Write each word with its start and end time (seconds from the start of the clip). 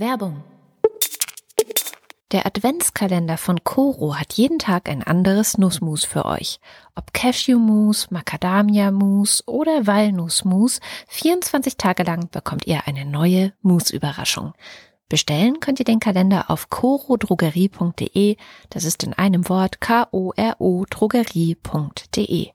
Werbung. 0.00 0.42
Der 2.32 2.46
Adventskalender 2.46 3.36
von 3.36 3.62
Coro 3.64 4.16
hat 4.16 4.32
jeden 4.34 4.58
Tag 4.58 4.88
ein 4.88 5.02
anderes 5.02 5.58
Nussmus 5.58 6.04
für 6.04 6.24
euch. 6.24 6.58
Ob 6.94 7.12
Cashewmus, 7.12 8.10
Macadamia-Mus 8.10 9.46
oder 9.46 9.86
Walnussmus, 9.86 10.80
24 11.08 11.76
Tage 11.76 12.04
lang 12.04 12.30
bekommt 12.30 12.66
ihr 12.66 12.86
eine 12.86 13.04
neue 13.04 13.52
Mus-Überraschung. 13.62 14.54
Bestellen 15.08 15.60
könnt 15.60 15.80
ihr 15.80 15.84
den 15.84 16.00
Kalender 16.00 16.50
auf 16.50 16.70
corodrogerie.de. 16.70 18.36
Das 18.70 18.84
ist 18.84 19.02
in 19.02 19.12
einem 19.12 19.48
Wort 19.48 19.80
K-O-R-O 19.80 20.86
drogerie.de. 20.88 22.50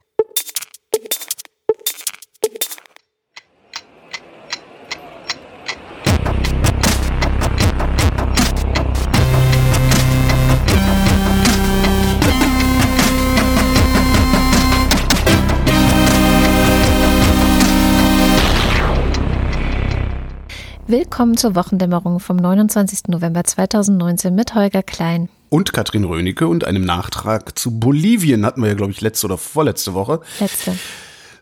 Willkommen 20.88 21.35
zur 21.35 21.55
Wochendämmerung 21.55 22.20
vom 22.20 22.38
29. 22.38 23.07
November 23.07 23.44
2019 23.44 24.35
mit 24.35 24.53
Holger 24.53 24.84
Klein. 24.84 25.30
Und 25.49 25.73
Katrin 25.73 26.03
Rönecke 26.03 26.48
und 26.48 26.63
einem 26.63 26.85
Nachtrag 26.85 27.58
zu 27.58 27.80
Bolivien 27.80 28.45
hatten 28.45 28.61
wir 28.61 28.67
ja, 28.67 28.75
glaube 28.75 28.91
ich, 28.91 29.02
letzte 29.02 29.25
oder 29.25 29.39
vorletzte 29.39 29.95
Woche. 29.95 30.21
Letzte. 30.39 30.77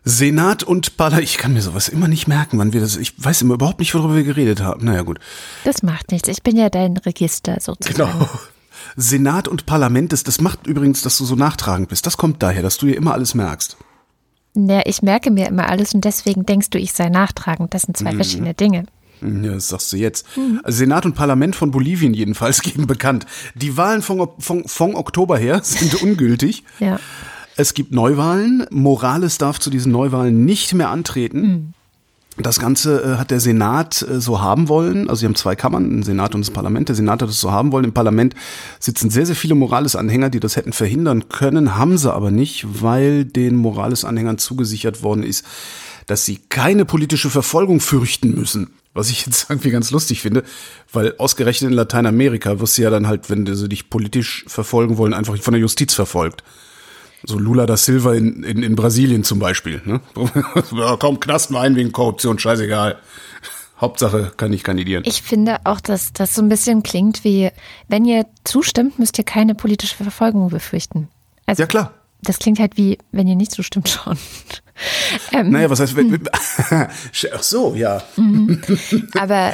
Senat 0.02 0.62
und 0.62 0.96
Parlament, 0.96 1.24
ich 1.24 1.36
kann 1.36 1.52
mir 1.52 1.60
sowas 1.60 1.90
immer 1.90 2.08
nicht 2.08 2.26
merken, 2.26 2.58
wann 2.58 2.72
wir 2.72 2.80
das, 2.80 2.96
ich 2.96 3.22
weiß 3.22 3.42
immer 3.42 3.54
überhaupt 3.54 3.80
nicht, 3.80 3.94
worüber 3.94 4.16
wir 4.16 4.24
geredet 4.24 4.62
haben. 4.62 4.86
Naja, 4.86 5.02
gut. 5.02 5.18
Das 5.64 5.82
macht 5.82 6.10
nichts. 6.10 6.26
Ich 6.28 6.42
bin 6.42 6.56
ja 6.56 6.70
dein 6.70 6.96
Register 6.96 7.58
sozusagen. 7.60 8.12
Genau. 8.14 8.26
Senat 8.96 9.46
und 9.46 9.66
Parlament, 9.66 10.14
das, 10.14 10.22
das 10.22 10.40
macht 10.40 10.66
übrigens, 10.66 11.02
dass 11.02 11.18
du 11.18 11.26
so 11.26 11.34
nachtragend 11.34 11.90
bist. 11.90 12.06
Das 12.06 12.16
kommt 12.16 12.42
daher, 12.42 12.62
dass 12.62 12.78
du 12.78 12.86
dir 12.86 12.96
immer 12.96 13.12
alles 13.12 13.34
merkst. 13.34 13.76
Ja, 14.54 14.80
ich 14.86 15.02
merke 15.02 15.30
mir 15.30 15.48
immer 15.48 15.68
alles 15.68 15.92
und 15.92 16.02
deswegen 16.06 16.46
denkst 16.46 16.70
du, 16.70 16.78
ich 16.78 16.94
sei 16.94 17.10
nachtragend. 17.10 17.74
Das 17.74 17.82
sind 17.82 17.94
zwei 17.94 18.12
verschiedene 18.12 18.54
Dinge. 18.54 18.86
Ja, 19.24 19.52
das 19.52 19.68
sagst 19.68 19.92
du 19.92 19.96
jetzt. 19.96 20.26
Also 20.62 20.78
Senat 20.78 21.06
und 21.06 21.14
Parlament 21.14 21.56
von 21.56 21.70
Bolivien 21.70 22.14
jedenfalls 22.14 22.62
geben 22.62 22.86
bekannt. 22.86 23.26
Die 23.54 23.76
Wahlen 23.76 24.02
von, 24.02 24.28
von, 24.38 24.64
von 24.66 24.94
Oktober 24.94 25.38
her 25.38 25.60
sind 25.62 26.02
ungültig. 26.02 26.64
Ja. 26.78 26.98
Es 27.56 27.74
gibt 27.74 27.92
Neuwahlen. 27.92 28.66
Morales 28.70 29.38
darf 29.38 29.60
zu 29.60 29.70
diesen 29.70 29.92
Neuwahlen 29.92 30.44
nicht 30.44 30.74
mehr 30.74 30.90
antreten. 30.90 31.74
Das 32.36 32.58
Ganze 32.58 33.00
äh, 33.02 33.16
hat 33.18 33.30
der 33.30 33.38
Senat 33.38 34.02
äh, 34.02 34.20
so 34.20 34.40
haben 34.40 34.68
wollen. 34.68 35.08
Also 35.08 35.20
sie 35.20 35.26
haben 35.26 35.36
zwei 35.36 35.54
Kammern, 35.54 35.88
den 35.88 36.02
Senat 36.02 36.34
und 36.34 36.40
das 36.40 36.50
Parlament. 36.50 36.88
Der 36.88 36.96
Senat 36.96 37.22
hat 37.22 37.28
es 37.28 37.40
so 37.40 37.52
haben 37.52 37.70
wollen. 37.70 37.84
Im 37.84 37.92
Parlament 37.92 38.34
sitzen 38.80 39.08
sehr, 39.10 39.24
sehr 39.24 39.36
viele 39.36 39.54
Morales-Anhänger, 39.54 40.30
die 40.30 40.40
das 40.40 40.56
hätten 40.56 40.72
verhindern 40.72 41.28
können, 41.28 41.76
haben 41.76 41.96
sie 41.96 42.12
aber 42.12 42.32
nicht, 42.32 42.66
weil 42.82 43.24
den 43.24 43.54
Morales-Anhängern 43.54 44.38
zugesichert 44.38 45.04
worden 45.04 45.22
ist, 45.22 45.46
dass 46.06 46.24
sie 46.24 46.38
keine 46.48 46.84
politische 46.84 47.30
Verfolgung 47.30 47.78
fürchten 47.78 48.34
müssen. 48.34 48.70
Was 48.94 49.10
ich 49.10 49.26
jetzt 49.26 49.46
irgendwie 49.50 49.70
ganz 49.70 49.90
lustig 49.90 50.22
finde, 50.22 50.44
weil 50.92 51.14
ausgerechnet 51.18 51.70
in 51.70 51.76
Lateinamerika 51.76 52.60
wirst 52.60 52.78
du 52.78 52.82
ja 52.82 52.90
dann 52.90 53.06
halt, 53.06 53.28
wenn 53.28 53.46
sie 53.54 53.68
dich 53.68 53.90
politisch 53.90 54.44
verfolgen 54.46 54.96
wollen, 54.96 55.12
einfach 55.12 55.36
von 55.36 55.52
der 55.52 55.60
Justiz 55.60 55.94
verfolgt. 55.94 56.42
So 57.26 57.38
Lula 57.38 57.66
da 57.66 57.76
Silva 57.76 58.14
in, 58.14 58.42
in, 58.42 58.62
in 58.62 58.76
Brasilien 58.76 59.24
zum 59.24 59.38
Beispiel. 59.38 59.80
Ne? 59.84 60.00
ja, 60.72 60.96
kaum 60.96 61.20
knasten 61.20 61.54
wir 61.54 61.60
ein 61.60 61.74
wegen 61.74 61.92
Korruption, 61.92 62.38
scheißegal. 62.38 62.98
Hauptsache 63.80 64.32
kann 64.36 64.52
ich 64.52 64.62
kandidieren. 64.62 65.02
Ich 65.06 65.22
finde 65.22 65.58
auch, 65.64 65.80
dass 65.80 66.12
das 66.12 66.34
so 66.34 66.42
ein 66.42 66.48
bisschen 66.48 66.82
klingt 66.82 67.24
wie, 67.24 67.50
wenn 67.88 68.04
ihr 68.04 68.26
zustimmt, 68.44 68.98
müsst 68.98 69.18
ihr 69.18 69.24
keine 69.24 69.54
politische 69.54 69.96
Verfolgung 69.96 70.48
befürchten. 70.50 71.08
Also, 71.46 71.62
ja 71.62 71.66
klar. 71.66 71.92
Das 72.22 72.38
klingt 72.38 72.60
halt 72.60 72.76
wie, 72.76 72.98
wenn 73.10 73.26
ihr 73.26 73.36
nicht 73.36 73.50
zustimmt 73.50 73.88
schon. 73.88 74.16
Ähm, 75.32 75.50
Naja, 75.50 75.70
was 75.70 75.80
heißt, 75.80 75.96
wenn, 75.96 76.20
ach 76.32 77.42
so, 77.42 77.74
ja. 77.74 78.02
Aber 79.18 79.52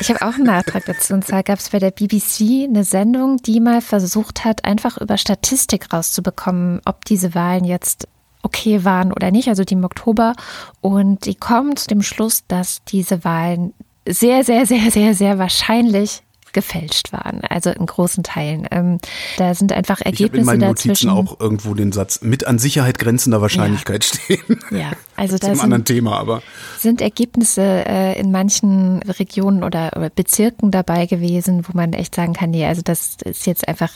ich 0.00 0.10
habe 0.10 0.22
auch 0.22 0.34
einen 0.34 0.44
Nachtrag 0.44 0.84
dazu. 0.86 1.14
Und 1.14 1.26
zwar 1.26 1.42
gab 1.42 1.58
es 1.58 1.70
bei 1.70 1.78
der 1.78 1.90
BBC 1.90 2.66
eine 2.68 2.84
Sendung, 2.84 3.36
die 3.38 3.60
mal 3.60 3.80
versucht 3.80 4.44
hat, 4.44 4.64
einfach 4.64 4.98
über 4.98 5.16
Statistik 5.16 5.92
rauszubekommen, 5.92 6.80
ob 6.84 7.04
diese 7.04 7.34
Wahlen 7.34 7.64
jetzt 7.64 8.08
okay 8.42 8.84
waren 8.84 9.12
oder 9.12 9.30
nicht, 9.30 9.48
also 9.48 9.64
die 9.64 9.74
im 9.74 9.84
Oktober. 9.84 10.34
Und 10.80 11.26
die 11.26 11.34
kommen 11.34 11.76
zu 11.76 11.86
dem 11.86 12.02
Schluss, 12.02 12.44
dass 12.48 12.82
diese 12.84 13.24
Wahlen 13.24 13.72
sehr, 14.06 14.44
sehr, 14.44 14.66
sehr, 14.66 14.90
sehr, 14.90 15.14
sehr 15.14 15.38
wahrscheinlich 15.38 16.22
gefälscht 16.52 17.12
waren, 17.12 17.40
also 17.48 17.70
in 17.70 17.86
großen 17.86 18.22
Teilen. 18.22 18.66
Ähm, 18.70 18.98
da 19.36 19.54
sind 19.54 19.72
einfach 19.72 20.00
Ich 20.00 20.06
habe 20.06 20.10
in 20.10 20.22
Ergebnisse 20.22 20.46
meinen 20.46 20.60
Notizen 20.60 20.88
dazwischen. 20.88 21.10
auch 21.10 21.40
irgendwo 21.40 21.74
den 21.74 21.92
Satz 21.92 22.20
mit 22.22 22.46
an 22.46 22.58
Sicherheit 22.58 22.98
grenzender 22.98 23.40
Wahrscheinlichkeit 23.40 24.04
stehen. 24.04 24.60
Ja, 24.70 24.92
also 25.22 25.38
da 25.38 25.54
sind, 25.54 25.84
Thema, 25.86 26.18
aber 26.18 26.42
sind 26.78 27.00
Ergebnisse 27.00 27.62
äh, 27.62 28.18
in 28.18 28.32
manchen 28.32 29.02
Regionen 29.02 29.62
oder, 29.62 29.92
oder 29.96 30.10
Bezirken 30.10 30.72
dabei 30.72 31.06
gewesen, 31.06 31.64
wo 31.68 31.76
man 31.76 31.92
echt 31.92 32.16
sagen 32.16 32.32
kann, 32.32 32.50
nee, 32.50 32.66
also 32.66 32.82
das 32.82 33.18
ist 33.24 33.46
jetzt 33.46 33.68
einfach, 33.68 33.92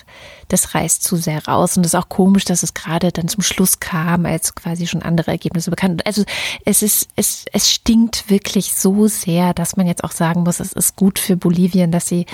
das 0.47 0.75
reißt 0.75 1.03
zu 1.03 1.17
sehr 1.17 1.45
raus. 1.47 1.77
Und 1.77 1.85
es 1.85 1.95
ist 1.95 1.99
auch 1.99 2.09
komisch, 2.09 2.45
dass 2.45 2.63
es 2.63 2.75
gerade 2.75 3.11
dann 3.11 3.27
zum 3.27 3.43
Schluss 3.43 3.81
kam, 3.81 4.25
als 4.25 4.55
quasi 4.55 4.87
schon 4.87 5.03
andere 5.03 5.33
Ergebnisse 5.33 5.71
bekannt. 5.71 6.07
Also 6.07 6.23
es 6.65 6.83
ist, 6.83 7.09
es, 7.17 7.45
es 7.53 7.73
stinkt 7.73 8.31
wirklich 8.31 8.75
so 8.75 9.09
sehr, 9.09 9.53
dass 9.53 9.77
man 9.77 9.89
jetzt 9.89 10.05
auch 10.05 10.13
sagen 10.13 10.45
muss, 10.45 10.61
es 10.61 10.73
ist 10.73 10.95
gut 10.95 11.19
für 11.19 11.37
Bolivien, 11.37 11.91
dass 11.91 12.07
sie 12.07 12.27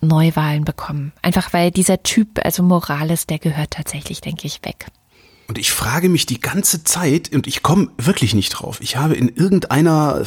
Neuwahlen 0.00 0.64
bekommen. 0.64 1.12
Einfach 1.22 1.52
weil 1.52 1.70
dieser 1.70 2.02
Typ, 2.02 2.40
also 2.44 2.64
Morales, 2.64 3.28
der 3.28 3.38
gehört 3.38 3.70
tatsächlich, 3.70 4.20
denke 4.20 4.48
ich, 4.48 4.64
weg. 4.64 4.86
Und 5.50 5.58
ich 5.58 5.72
frage 5.72 6.08
mich 6.08 6.26
die 6.26 6.40
ganze 6.40 6.84
Zeit, 6.84 7.34
und 7.34 7.48
ich 7.48 7.64
komme 7.64 7.88
wirklich 7.98 8.34
nicht 8.36 8.50
drauf. 8.50 8.80
Ich 8.80 8.94
habe 8.94 9.16
in 9.16 9.28
irgendeiner 9.28 10.22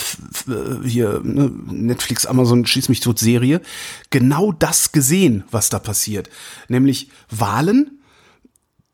äh, 0.50 0.86
hier 0.86 1.22
ne, 1.24 1.50
Netflix, 1.72 2.26
Amazon, 2.26 2.66
schieß 2.66 2.90
mich 2.90 3.00
tot 3.00 3.20
Serie 3.20 3.62
genau 4.10 4.52
das 4.52 4.92
gesehen, 4.92 5.46
was 5.50 5.70
da 5.70 5.80
passiert. 5.80 6.30
Nämlich 6.68 7.08
Wahlen, 7.30 8.02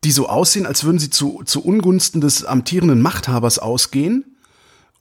die 0.04 0.12
so 0.12 0.28
aussehen, 0.28 0.66
als 0.66 0.84
würden 0.84 1.00
sie 1.00 1.10
zu, 1.10 1.42
zu 1.44 1.64
Ungunsten 1.64 2.20
des 2.20 2.44
amtierenden 2.44 3.02
Machthabers 3.02 3.58
ausgehen 3.58 4.29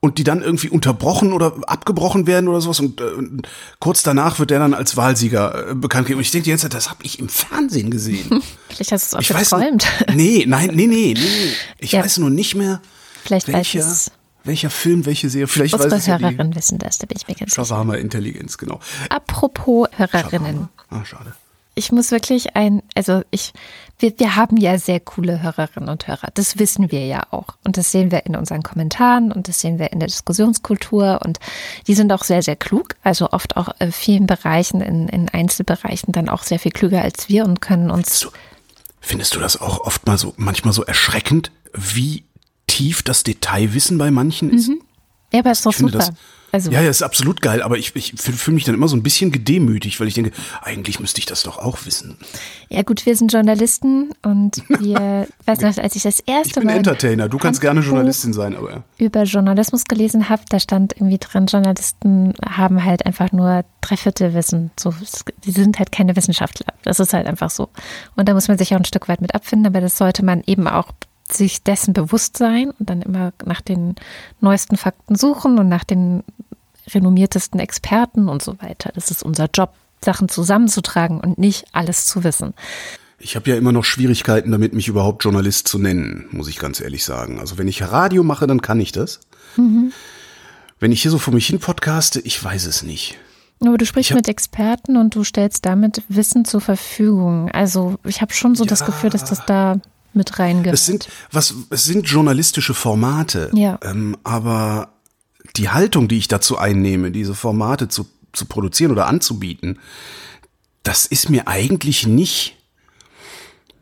und 0.02 0.18
die 0.18 0.24
dann 0.24 0.42
irgendwie 0.42 0.70
unterbrochen 0.70 1.34
oder 1.34 1.54
abgebrochen 1.68 2.26
werden 2.26 2.48
oder 2.48 2.62
sowas 2.62 2.80
und 2.80 3.02
äh, 3.02 3.06
kurz 3.80 4.02
danach 4.04 4.40
wird 4.40 4.50
der 4.50 4.60
dann 4.60 4.74
als 4.74 4.96
Wahlsieger 4.96 5.72
äh, 5.72 5.76
bekannt 5.76 6.06
gegeben. 6.08 6.20
Und 6.20 6.26
ich 6.26 6.32
denke 6.32 6.46
die 6.46 6.50
ganze 6.52 6.64
Zeit, 6.64 6.74
das 6.74 6.90
habe 6.90 7.04
ich 7.04 7.20
im 7.20 7.28
Fernsehen 7.30 7.92
gesehen. 7.92 8.42
Vielleicht 8.70 8.92
hast 8.94 9.14
du 9.14 9.18
es 9.18 9.30
auch 9.32 9.36
weiß 9.36 9.50
geträumt. 9.50 9.86
Nee, 10.16 10.46
nein, 10.48 10.72
nee, 10.74 10.88
nee, 10.88 11.14
nee. 11.18 11.54
Ich 11.80 11.92
Ja. 11.92 12.04
weiß 12.04 12.18
nur 12.20 12.30
nicht 12.30 12.56
mehr, 12.56 12.82
Vielleicht 13.24 13.48
weiß 13.50 13.54
welcher, 13.56 13.80
es 13.82 14.12
welcher 14.46 14.70
Film, 14.70 15.06
welche 15.06 15.30
Serie. 15.30 15.48
Vielleicht 15.48 15.74
weiß 15.74 15.84
unsere 15.84 16.00
es 16.00 16.06
ja 16.08 16.18
die 16.18 16.24
Hörerinnen 16.24 16.56
wissen 16.56 16.78
das, 16.80 16.98
da 16.98 17.06
bin 17.06 17.18
ich 17.20 17.28
mir 17.28 17.36
ganz 17.36 17.52
sicher. 17.52 17.66
Shawarma-Intelligenz, 17.66 18.58
genau. 18.58 18.80
Apropos 19.10 19.90
Hörerinnen. 19.98 20.70
Ah, 20.90 21.04
schade. 21.04 21.34
Ich 21.76 21.92
muss 21.92 22.12
wirklich 22.12 22.56
ein, 22.56 22.82
also 22.96 23.22
ich, 23.32 23.54
wir, 24.00 24.18
wir 24.18 24.36
haben 24.36 24.58
ja 24.58 24.78
sehr 24.78 25.00
coole 25.00 25.42
Hörerinnen 25.42 25.90
und 25.90 26.08
Hörer. 26.08 26.30
Das 26.34 26.58
wissen 26.58 26.92
wir 26.92 27.06
ja 27.06 27.24
auch. 27.32 27.48
Und 27.66 27.78
das 27.78 27.92
sehen 27.92 28.12
wir 28.12 28.26
in 28.26 28.36
unseren 28.36 28.64
Kommentaren 28.64 29.32
und 29.32 29.48
das 29.48 29.60
sehen 29.60 29.78
wir 29.78 29.92
in 29.92 30.00
der 30.00 30.08
Diskussionskultur. 30.08 31.20
Und 31.26 31.40
die 31.88 31.94
sind 31.94 32.12
auch 32.12 32.24
sehr, 32.24 32.42
sehr 32.42 32.56
klug. 32.56 32.96
Also 33.04 33.32
oft 33.32 33.58
auch 33.58 33.70
in 33.80 33.92
vielen 33.92 34.26
Bereichen, 34.26 34.82
in, 34.82 35.08
in 35.10 35.30
Einzelbereichen 35.30 36.12
dann 36.14 36.30
auch 36.30 36.44
sehr 36.44 36.60
viel 36.60 36.72
klüger 36.72 37.02
als 37.02 37.30
wir 37.30 37.46
und 37.46 37.62
können 37.62 37.92
uns. 37.92 38.20
So, 38.20 38.30
findest 39.02 39.36
du 39.36 39.40
das 39.40 39.60
auch 39.60 39.82
oft 39.82 40.08
mal 40.08 40.18
so, 40.18 40.34
manchmal 40.38 40.74
so 40.74 40.84
erschreckend, 40.84 41.52
wie 41.74 42.24
tief 42.68 43.04
das 43.04 43.24
Detailwissen 43.24 43.98
bei 43.98 44.12
manchen 44.12 44.52
ist? 44.54 44.70
Ja, 45.34 45.40
aber 45.40 45.52
ist 45.52 45.66
doch 45.66 45.74
super. 45.74 45.98
das- 45.98 46.12
also, 46.52 46.72
Ja, 46.72 46.82
ja, 46.82 46.90
ist 46.90 47.02
absolut 47.02 47.42
geil, 47.42 47.62
aber 47.62 47.78
ich, 47.78 47.96
ich 47.96 48.14
fühle 48.18 48.38
fühl 48.38 48.54
mich 48.54 48.64
dann 48.64 48.76
immer 48.76 48.88
so 48.88 48.96
ein 48.96 49.04
bisschen 49.04 49.32
gedemütigt, 49.32 50.00
weil 50.00 50.08
ich 50.08 50.14
denke, 50.14 50.32
eigentlich 50.62 51.00
müsste 51.00 51.20
ich 51.20 51.26
das 51.26 51.44
doch 51.44 51.58
auch 51.58 51.86
wissen. 51.86 52.18
ja, 52.70 52.82
gut, 52.84 53.06
wir 53.06 53.16
sind 53.16 53.32
Journalisten 53.32 54.12
und 54.24 54.64
wir, 54.68 55.28
weiß 55.46 55.62
noch, 55.62 55.78
als 55.78 55.96
ich 55.96 56.04
das 56.04 56.20
erste 56.20 56.50
Ich 56.50 56.56
bin 56.56 56.66
Mal. 56.66 56.78
Entertainer, 56.78 57.30
du 57.30 57.38
kannst 57.38 57.62
gerne 57.62 57.82
Journalistin 57.82 58.34
sein, 58.34 58.56
aber 58.56 58.84
über 58.98 59.24
Journalismus 59.24 59.86
gelesen 59.86 60.30
habe, 60.30 60.44
da 60.50 60.60
stand 60.60 60.94
irgendwie 60.94 61.18
drin, 61.18 61.48
Journalisten 61.48 62.34
haben 62.46 62.84
halt 62.84 63.06
einfach 63.06 63.32
nur 63.32 63.64
Dreiviertelwissen. 63.82 64.72
So, 64.80 64.94
die 65.44 65.52
sind 65.52 65.80
halt 65.80 65.92
keine 65.92 66.16
Wissenschaftler. 66.16 66.74
Das 66.84 67.00
ist 67.00 67.14
halt 67.14 67.28
einfach 67.28 67.50
so. 67.50 67.70
Und 68.16 68.28
da 68.28 68.34
muss 68.34 68.48
man 68.48 68.58
sich 68.58 68.74
auch 68.74 68.80
ein 68.80 68.86
Stück 68.86 69.08
weit 69.08 69.22
mit 69.22 69.36
abfinden, 69.36 69.68
aber 69.68 69.82
das 69.82 69.98
sollte 69.98 70.24
man 70.24 70.44
eben 70.46 70.68
auch 70.68 70.92
sich 71.32 71.64
dessen 71.64 71.94
bewusst 71.94 72.38
sein 72.38 72.72
und 72.80 72.90
dann 72.90 73.02
immer 73.02 73.34
nach 73.46 73.62
den 73.62 73.96
neuesten 74.42 74.78
Fakten 74.78 75.16
suchen 75.16 75.60
und 75.60 75.70
nach 75.70 75.84
den 75.84 76.24
renommiertesten 76.94 77.60
Experten 77.60 78.30
und 78.30 78.42
so 78.42 78.62
weiter. 78.62 78.92
Das 78.94 79.12
ist 79.12 79.24
unser 79.24 79.50
Job, 79.54 79.74
Sachen 80.04 80.30
zusammenzutragen 80.30 81.20
und 81.20 81.38
nicht 81.38 81.66
alles 81.74 82.06
zu 82.06 82.24
wissen. 82.24 82.54
Ich 83.18 83.36
habe 83.36 83.50
ja 83.50 83.58
immer 83.58 83.74
noch 83.74 83.84
Schwierigkeiten 83.84 84.52
damit, 84.52 84.74
mich 84.74 84.88
überhaupt 84.88 85.24
Journalist 85.26 85.68
zu 85.68 85.78
nennen, 85.78 86.28
muss 86.32 86.48
ich 86.48 86.58
ganz 86.58 86.80
ehrlich 86.80 87.04
sagen. 87.04 87.40
Also 87.40 87.58
wenn 87.58 87.68
ich 87.68 87.82
Radio 87.82 88.24
mache, 88.24 88.48
dann 88.48 88.62
kann 88.62 88.80
ich 88.80 88.94
das. 88.94 89.20
Wenn 90.80 90.92
ich 90.94 91.02
hier 91.02 91.12
so 91.12 91.18
vor 91.18 91.34
mich 91.34 91.48
hin 91.48 91.60
podcaste, 91.60 92.22
ich 92.22 92.42
weiß 92.42 92.66
es 92.66 92.84
nicht. 92.84 93.18
Aber 93.62 93.78
du 93.78 93.86
sprichst 93.86 94.14
mit 94.14 94.30
Experten 94.30 94.96
und 94.96 95.16
du 95.16 95.26
stellst 95.26 95.66
damit 95.66 96.02
Wissen 96.08 96.46
zur 96.46 96.62
Verfügung. 96.62 97.52
Also 97.52 98.00
ich 98.06 98.22
habe 98.22 98.34
schon 98.34 98.56
so 98.56 98.64
ja, 98.64 98.70
das 98.70 98.86
Gefühl, 98.86 99.10
dass 99.10 99.26
das 99.26 99.46
da 99.46 99.82
mit 100.14 100.40
reingehört. 100.40 100.74
Es 100.74 100.86
sind, 100.86 101.10
was, 101.32 101.54
es 101.70 101.84
sind 101.84 102.08
journalistische 102.08 102.74
Formate. 102.74 103.52
Ja. 103.54 103.78
Ähm, 103.84 104.16
aber 104.24 104.94
die 105.56 105.70
Haltung, 105.70 106.08
die 106.08 106.18
ich 106.18 106.28
dazu 106.28 106.58
einnehme, 106.58 107.12
diese 107.12 107.36
Formate 107.36 107.88
zu, 107.88 108.08
zu 108.34 108.46
produzieren 108.46 108.92
oder 108.92 109.08
anzubieten, 109.08 109.80
das 110.84 111.06
ist 111.06 111.30
mir 111.30 111.48
eigentlich 111.48 112.08
nicht 112.08 112.56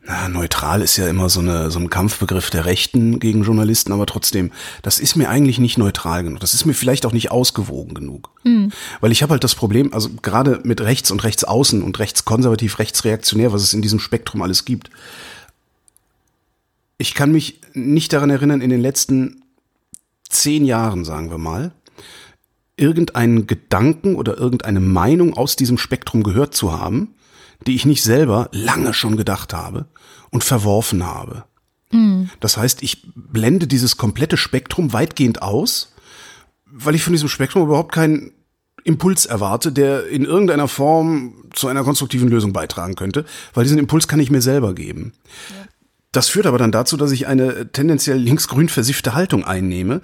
na, 0.08 0.26
neutral 0.30 0.80
ist 0.80 0.96
ja 0.96 1.06
immer 1.06 1.28
so, 1.28 1.40
eine, 1.40 1.70
so 1.70 1.78
ein 1.78 1.90
Kampfbegriff 1.90 2.48
der 2.48 2.64
Rechten 2.64 3.20
gegen 3.20 3.42
Journalisten, 3.42 3.92
aber 3.92 4.06
trotzdem, 4.06 4.52
das 4.80 4.98
ist 4.98 5.16
mir 5.16 5.28
eigentlich 5.28 5.58
nicht 5.58 5.76
neutral 5.76 6.24
genug. 6.24 6.40
Das 6.40 6.54
ist 6.54 6.64
mir 6.64 6.72
vielleicht 6.72 7.04
auch 7.04 7.12
nicht 7.12 7.30
ausgewogen 7.30 7.92
genug. 7.92 8.30
Mhm. 8.42 8.72
Weil 9.00 9.12
ich 9.12 9.22
habe 9.22 9.32
halt 9.32 9.44
das 9.44 9.54
Problem, 9.54 9.92
also 9.92 10.08
gerade 10.22 10.60
mit 10.64 10.80
rechts 10.80 11.10
und 11.10 11.24
rechtsaußen 11.24 11.82
und 11.82 11.98
rechtskonservativ, 11.98 12.78
rechtsreaktionär, 12.78 13.52
was 13.52 13.62
es 13.62 13.74
in 13.74 13.82
diesem 13.82 14.00
Spektrum 14.00 14.40
alles 14.40 14.64
gibt. 14.64 14.88
Ich 16.96 17.12
kann 17.12 17.30
mich 17.30 17.60
nicht 17.74 18.14
daran 18.14 18.30
erinnern, 18.30 18.62
in 18.62 18.70
den 18.70 18.80
letzten 18.80 19.42
zehn 20.28 20.64
Jahren, 20.64 21.04
sagen 21.04 21.30
wir 21.30 21.38
mal, 21.38 21.72
irgendeinen 22.76 23.46
Gedanken 23.46 24.14
oder 24.14 24.38
irgendeine 24.38 24.80
Meinung 24.80 25.34
aus 25.34 25.56
diesem 25.56 25.78
Spektrum 25.78 26.22
gehört 26.22 26.54
zu 26.54 26.78
haben, 26.78 27.14
die 27.66 27.74
ich 27.74 27.84
nicht 27.84 28.02
selber 28.02 28.48
lange 28.52 28.94
schon 28.94 29.16
gedacht 29.16 29.52
habe 29.52 29.86
und 30.30 30.44
verworfen 30.44 31.04
habe. 31.04 31.44
Mhm. 31.90 32.30
Das 32.40 32.56
heißt, 32.56 32.82
ich 32.82 33.08
blende 33.14 33.66
dieses 33.66 33.96
komplette 33.96 34.36
Spektrum 34.36 34.92
weitgehend 34.92 35.42
aus, 35.42 35.94
weil 36.66 36.94
ich 36.94 37.02
von 37.02 37.12
diesem 37.12 37.28
Spektrum 37.28 37.64
überhaupt 37.64 37.92
keinen 37.92 38.32
Impuls 38.84 39.26
erwarte, 39.26 39.72
der 39.72 40.06
in 40.06 40.24
irgendeiner 40.24 40.68
Form 40.68 41.44
zu 41.52 41.66
einer 41.66 41.82
konstruktiven 41.82 42.28
Lösung 42.28 42.52
beitragen 42.52 42.94
könnte, 42.94 43.24
weil 43.54 43.64
diesen 43.64 43.78
Impuls 43.78 44.06
kann 44.06 44.20
ich 44.20 44.30
mir 44.30 44.42
selber 44.42 44.74
geben. 44.74 45.12
Ja. 45.50 45.68
Das 46.18 46.30
führt 46.30 46.46
aber 46.46 46.58
dann 46.58 46.72
dazu, 46.72 46.96
dass 46.96 47.12
ich 47.12 47.28
eine 47.28 47.70
tendenziell 47.70 48.18
linksgrün 48.18 48.68
versiffte 48.68 49.14
Haltung 49.14 49.44
einnehme, 49.44 50.00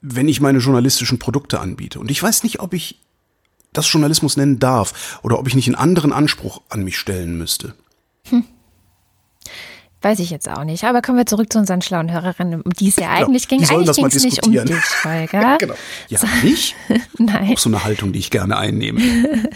wenn 0.00 0.26
ich 0.26 0.40
meine 0.40 0.60
journalistischen 0.60 1.18
Produkte 1.18 1.60
anbiete. 1.60 2.00
Und 2.00 2.10
ich 2.10 2.22
weiß 2.22 2.44
nicht, 2.44 2.60
ob 2.60 2.72
ich 2.72 2.98
das 3.74 3.92
Journalismus 3.92 4.38
nennen 4.38 4.58
darf 4.58 5.20
oder 5.22 5.38
ob 5.38 5.46
ich 5.46 5.54
nicht 5.54 5.66
einen 5.66 5.74
anderen 5.74 6.14
Anspruch 6.14 6.62
an 6.70 6.82
mich 6.82 6.96
stellen 6.96 7.36
müsste. 7.36 7.74
Hm. 8.30 8.44
Weiß 10.00 10.20
ich 10.20 10.30
jetzt 10.30 10.48
auch 10.48 10.62
nicht. 10.62 10.84
Aber 10.84 11.02
kommen 11.02 11.18
wir 11.18 11.26
zurück 11.26 11.52
zu 11.52 11.58
unseren 11.58 11.82
schlauen 11.82 12.12
Hörerinnen, 12.12 12.62
um 12.62 12.72
die 12.72 12.88
es 12.88 12.96
ja 12.96 13.10
eigentlich 13.10 13.48
ging. 13.48 13.60
Die 13.60 13.68
eigentlich 13.68 13.96
ging 13.96 14.06
es 14.06 14.22
nicht 14.22 14.46
um 14.46 14.52
dich, 14.52 15.04
Holger. 15.04 15.56
genau. 15.58 15.74
Ja, 16.08 16.20
nicht? 16.44 16.76
Nein. 17.18 17.52
Auch 17.52 17.58
so 17.58 17.68
eine 17.68 17.82
Haltung, 17.82 18.12
die 18.12 18.20
ich 18.20 18.30
gerne 18.30 18.56
einnehme. 18.56 19.00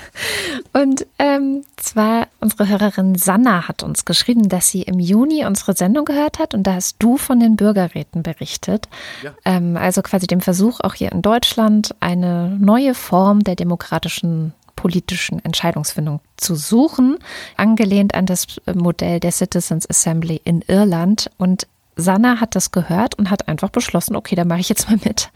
Und 0.73 1.06
ähm, 1.21 1.65
zwar 1.77 2.27
unsere 2.41 2.69
Hörerin 2.69 3.15
Sanna 3.15 3.69
hat 3.69 3.85
uns 3.85 4.05
geschrieben, 4.05 4.49
dass 4.49 4.69
sie 4.69 4.83
im 4.83 4.99
Juni 4.99 5.44
unsere 5.44 5.75
Sendung 5.75 6.05
gehört 6.05 6.39
hat 6.39 6.55
und 6.55 6.62
da 6.65 6.75
hast 6.75 6.97
du 6.99 7.19
von 7.19 7.39
den 7.39 7.56
Bürgerräten 7.56 8.23
berichtet. 8.23 8.89
Ja. 9.23 9.33
Ähm, 9.44 9.77
also 9.77 10.03
quasi 10.03 10.27
dem 10.27 10.41
Versuch, 10.41 10.81
auch 10.81 10.94
hier 10.94 11.12
in 11.12 11.23
Deutschland 11.23 11.94
eine 12.00 12.56
neue 12.59 12.94
Form 12.94 13.44
der 13.44 13.55
demokratischen 13.55 14.55
politischen 14.82 15.38
Entscheidungsfindung 15.44 16.19
zu 16.37 16.56
suchen, 16.56 17.19
angelehnt 17.56 18.17
an 18.17 18.26
das 18.26 18.61
Modell 18.75 19.20
der 19.20 19.31
Citizens 19.31 19.88
Assembly 19.88 20.40
in 20.43 20.61
Irland. 20.67 21.31
Und 21.38 21.69
Sanna 21.94 22.40
hat 22.40 22.56
das 22.56 22.73
gehört 22.73 23.17
und 23.17 23.31
hat 23.31 23.46
einfach 23.46 23.69
beschlossen, 23.69 24.17
okay, 24.17 24.34
da 24.34 24.44
mache 24.44 24.58
ich 24.58 24.69
jetzt 24.69 24.90
mal 24.90 24.99
mit. 25.05 25.31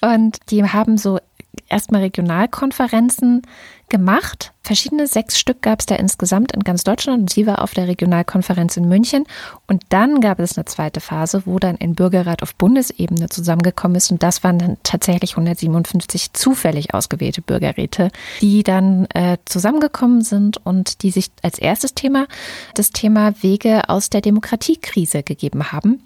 Und 0.00 0.38
die 0.50 0.64
haben 0.64 0.98
so 0.98 1.20
erstmal 1.68 2.02
Regionalkonferenzen 2.02 3.42
gemacht. 3.88 4.52
Verschiedene, 4.62 5.06
sechs 5.06 5.38
Stück 5.38 5.60
gab 5.60 5.80
es 5.80 5.86
da 5.86 5.96
insgesamt 5.96 6.52
in 6.52 6.64
ganz 6.64 6.82
Deutschland 6.82 7.20
und 7.22 7.30
sie 7.30 7.46
war 7.46 7.60
auf 7.60 7.74
der 7.74 7.88
Regionalkonferenz 7.88 8.76
in 8.76 8.88
München. 8.88 9.26
Und 9.66 9.82
dann 9.90 10.20
gab 10.20 10.40
es 10.40 10.56
eine 10.56 10.64
zweite 10.64 11.00
Phase, 11.00 11.42
wo 11.44 11.58
dann 11.58 11.76
ein 11.78 11.94
Bürgerrat 11.94 12.42
auf 12.42 12.54
Bundesebene 12.54 13.28
zusammengekommen 13.28 13.96
ist 13.96 14.10
und 14.10 14.22
das 14.22 14.42
waren 14.44 14.58
dann 14.58 14.76
tatsächlich 14.82 15.32
157 15.32 16.32
zufällig 16.32 16.94
ausgewählte 16.94 17.42
Bürgerräte, 17.42 18.10
die 18.40 18.62
dann 18.62 19.06
äh, 19.14 19.36
zusammengekommen 19.44 20.22
sind 20.22 20.64
und 20.64 21.02
die 21.02 21.10
sich 21.10 21.30
als 21.42 21.58
erstes 21.58 21.94
Thema 21.94 22.26
das 22.74 22.90
Thema 22.92 23.34
Wege 23.42 23.88
aus 23.88 24.08
der 24.08 24.22
Demokratiekrise 24.22 25.22
gegeben 25.22 25.72
haben 25.72 26.00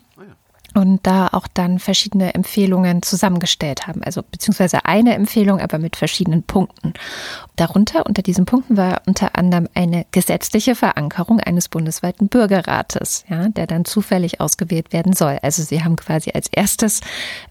und 0.76 1.06
da 1.06 1.28
auch 1.28 1.49
dann 1.49 1.78
verschiedene 1.78 2.34
Empfehlungen 2.34 3.00
zusammengestellt 3.00 3.87
haben. 3.87 4.02
Also 4.02 4.23
beziehungsweise 4.23 4.84
eine 4.84 5.14
Empfehlung, 5.14 5.58
aber 5.58 5.78
mit 5.78 5.96
verschiedenen 5.96 6.43
Punkten. 6.43 6.93
Darunter, 7.56 8.05
unter 8.05 8.20
diesen 8.20 8.44
Punkten 8.44 8.76
war 8.76 9.00
unter 9.06 9.37
anderem 9.38 9.69
eine 9.73 10.05
gesetzliche 10.11 10.75
Verankerung 10.75 11.40
eines 11.40 11.70
bundesweiten 11.70 12.28
Bürgerrates, 12.28 13.25
ja, 13.31 13.49
der 13.49 13.67
dann 13.67 13.87
zufällig 13.87 14.43
ausgewählt 14.43 14.93
werden 14.93 15.14
soll. 15.14 15.38
Also 15.40 15.62
sie 15.62 15.82
haben 15.82 15.96
quasi 15.96 16.32
als 16.34 16.49
erstes 16.49 17.00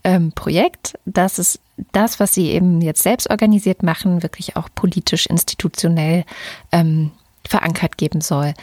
ähm, 0.03 0.31
Projekt, 0.31 0.93
dass 1.05 1.39
es 1.39 1.59
das, 1.93 2.19
was 2.19 2.35
sie 2.35 2.51
eben 2.51 2.79
jetzt 2.81 3.01
selbst 3.01 3.31
organisiert 3.31 3.81
machen, 3.81 4.21
wirklich 4.21 4.55
auch 4.55 4.69
politisch, 4.75 5.25
institutionell 5.25 6.25
ähm, 6.71 7.11
verankert 7.43 7.97
geben 7.97 8.21
soll. 8.21 8.53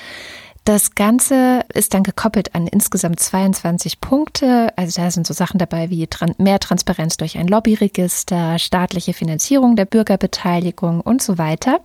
Das 0.64 0.94
Ganze 0.94 1.64
ist 1.74 1.92
dann 1.92 2.04
gekoppelt 2.04 2.54
an 2.54 2.68
insgesamt 2.68 3.18
22 3.18 4.00
Punkte. 4.00 4.72
Also 4.76 5.02
da 5.02 5.10
sind 5.10 5.26
so 5.26 5.34
Sachen 5.34 5.58
dabei 5.58 5.90
wie 5.90 6.08
mehr 6.38 6.60
Transparenz 6.60 7.16
durch 7.16 7.36
ein 7.36 7.48
Lobbyregister, 7.48 8.60
staatliche 8.60 9.12
Finanzierung 9.12 9.74
der 9.74 9.86
Bürgerbeteiligung 9.86 11.00
und 11.00 11.20
so 11.20 11.36
weiter. 11.36 11.80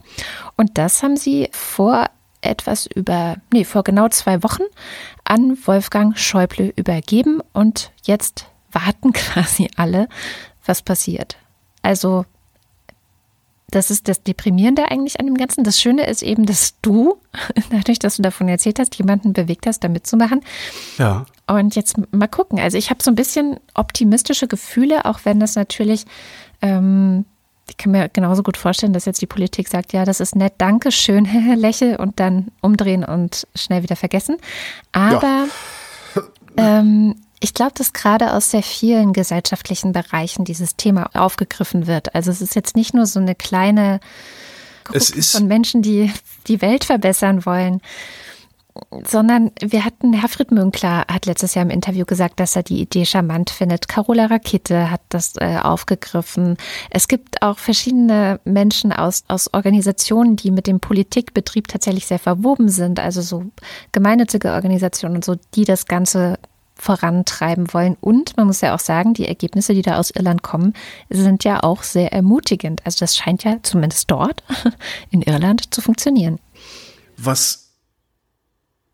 Und 0.57 0.77
das 0.77 1.01
haben 1.01 1.17
sie 1.17 1.49
vor 1.53 2.05
etwas 2.41 2.85
über, 2.85 3.37
nee, 3.51 3.63
vor 3.63 3.83
genau 3.83 4.09
zwei 4.09 4.43
Wochen 4.43 4.63
an 5.23 5.57
Wolfgang 5.65 6.17
Schäuble 6.17 6.71
übergeben 6.75 7.41
und 7.53 7.91
jetzt 8.03 8.45
warten 8.71 9.11
quasi 9.13 9.69
alle, 9.75 10.07
was 10.65 10.83
passiert. 10.83 11.37
Also 11.81 12.25
das 13.69 13.91
ist 13.91 14.07
das 14.07 14.23
Deprimierende 14.23 14.89
eigentlich 14.89 15.19
an 15.19 15.25
dem 15.25 15.35
Ganzen. 15.35 15.63
Das 15.63 15.79
Schöne 15.79 16.07
ist 16.07 16.23
eben, 16.23 16.45
dass 16.45 16.79
du, 16.81 17.17
dadurch, 17.69 17.99
dass 17.99 18.15
du 18.15 18.21
davon 18.21 18.47
erzählt 18.47 18.79
hast, 18.79 18.95
jemanden 18.95 19.33
bewegt 19.33 19.67
hast, 19.67 19.83
da 19.83 19.89
mitzumachen. 19.89 20.41
Ja. 20.97 21.25
Und 21.47 21.75
jetzt 21.75 21.95
mal 22.13 22.27
gucken. 22.27 22.59
Also 22.59 22.77
ich 22.77 22.89
habe 22.89 23.03
so 23.03 23.11
ein 23.11 23.15
bisschen 23.15 23.59
optimistische 23.73 24.47
Gefühle, 24.47 25.05
auch 25.05 25.19
wenn 25.23 25.39
das 25.39 25.55
natürlich, 25.55 26.05
ähm, 26.61 27.25
ich 27.69 27.75
kann 27.75 27.91
mir 27.91 28.07
genauso 28.07 28.41
gut 28.41 28.55
vorstellen, 28.55 28.93
dass 28.93 29.05
jetzt 29.05 29.21
die 29.21 29.27
Politik 29.27 29.67
sagt, 29.67 29.91
ja, 29.91 30.05
das 30.05 30.21
ist 30.21 30.35
nett, 30.35 30.53
danke, 30.57 30.91
schön, 30.91 31.25
lächel 31.55 31.97
und 31.97 32.21
dann 32.21 32.47
umdrehen 32.61 33.03
und 33.03 33.47
schnell 33.53 33.83
wieder 33.83 33.97
vergessen. 33.97 34.37
Aber 34.93 35.47
ja. 36.15 36.23
ähm, 36.79 37.15
ich 37.39 37.53
glaube, 37.53 37.73
dass 37.75 37.93
gerade 37.93 38.33
aus 38.33 38.51
sehr 38.51 38.63
vielen 38.63 39.13
gesellschaftlichen 39.13 39.91
Bereichen 39.91 40.45
dieses 40.45 40.75
Thema 40.75 41.09
aufgegriffen 41.13 41.87
wird. 41.87 42.15
Also 42.15 42.31
es 42.31 42.41
ist 42.41 42.55
jetzt 42.55 42.75
nicht 42.75 42.93
nur 42.93 43.05
so 43.05 43.19
eine 43.19 43.35
kleine 43.35 43.99
Gruppe 44.83 45.21
von 45.21 45.47
Menschen, 45.47 45.81
die 45.81 46.11
die 46.47 46.61
Welt 46.61 46.85
verbessern 46.85 47.45
wollen, 47.45 47.81
sondern 49.05 49.51
wir 49.59 49.85
hatten, 49.85 50.13
Herfried 50.13 50.51
Münkler 50.51 51.05
hat 51.11 51.25
letztes 51.25 51.55
Jahr 51.55 51.65
im 51.65 51.71
Interview 51.71 52.05
gesagt, 52.05 52.39
dass 52.39 52.55
er 52.55 52.63
die 52.63 52.79
Idee 52.79 53.05
charmant 53.05 53.49
findet. 53.49 53.87
Carola 53.87 54.27
Rakete 54.27 54.91
hat 54.91 55.01
das 55.09 55.33
äh, 55.37 55.57
aufgegriffen. 55.61 56.57
Es 56.89 57.07
gibt 57.07 57.41
auch 57.41 57.57
verschiedene 57.57 58.39
Menschen 58.45 58.91
aus, 58.91 59.23
aus 59.27 59.53
Organisationen, 59.53 60.35
die 60.35 60.51
mit 60.51 60.67
dem 60.67 60.79
Politikbetrieb 60.79 61.67
tatsächlich 61.67 62.07
sehr 62.07 62.19
verwoben 62.19 62.69
sind, 62.69 62.99
also 62.99 63.21
so 63.21 63.45
gemeinnützige 63.91 64.53
Organisationen 64.53 65.15
und 65.15 65.25
so, 65.25 65.35
die 65.55 65.65
das 65.65 65.85
Ganze 65.85 66.37
vorantreiben 66.77 67.73
wollen. 67.73 67.97
Und 67.99 68.37
man 68.37 68.47
muss 68.47 68.61
ja 68.61 68.75
auch 68.75 68.79
sagen, 68.79 69.13
die 69.13 69.27
Ergebnisse, 69.27 69.73
die 69.73 69.81
da 69.81 69.97
aus 69.97 70.11
Irland 70.11 70.43
kommen, 70.43 70.73
sind 71.09 71.43
ja 71.43 71.63
auch 71.63 71.83
sehr 71.83 72.13
ermutigend. 72.13 72.81
Also 72.85 72.99
das 72.99 73.17
scheint 73.17 73.43
ja 73.43 73.57
zumindest 73.63 74.09
dort 74.09 74.43
in 75.11 75.21
Irland 75.21 75.73
zu 75.73 75.81
funktionieren. 75.81 76.39
Was 77.17 77.69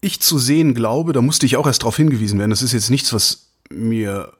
ich 0.01 0.21
zu 0.21 0.37
sehen 0.39 0.73
glaube, 0.73 1.13
da 1.13 1.21
musste 1.21 1.45
ich 1.45 1.55
auch 1.55 1.67
erst 1.67 1.83
darauf 1.83 1.97
hingewiesen 1.97 2.39
werden, 2.39 2.49
das 2.49 2.61
ist 2.61 2.73
jetzt 2.73 2.89
nichts, 2.89 3.13
was 3.13 3.47
mir 3.69 4.33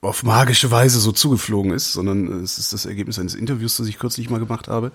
auf 0.00 0.22
magische 0.22 0.70
Weise 0.70 1.00
so 1.00 1.12
zugeflogen 1.12 1.72
ist, 1.72 1.92
sondern 1.92 2.42
es 2.42 2.58
ist 2.58 2.72
das 2.72 2.86
Ergebnis 2.86 3.18
eines 3.18 3.34
Interviews, 3.34 3.76
das 3.76 3.86
ich 3.88 3.98
kürzlich 3.98 4.30
mal 4.30 4.38
gemacht 4.38 4.68
habe 4.68 4.92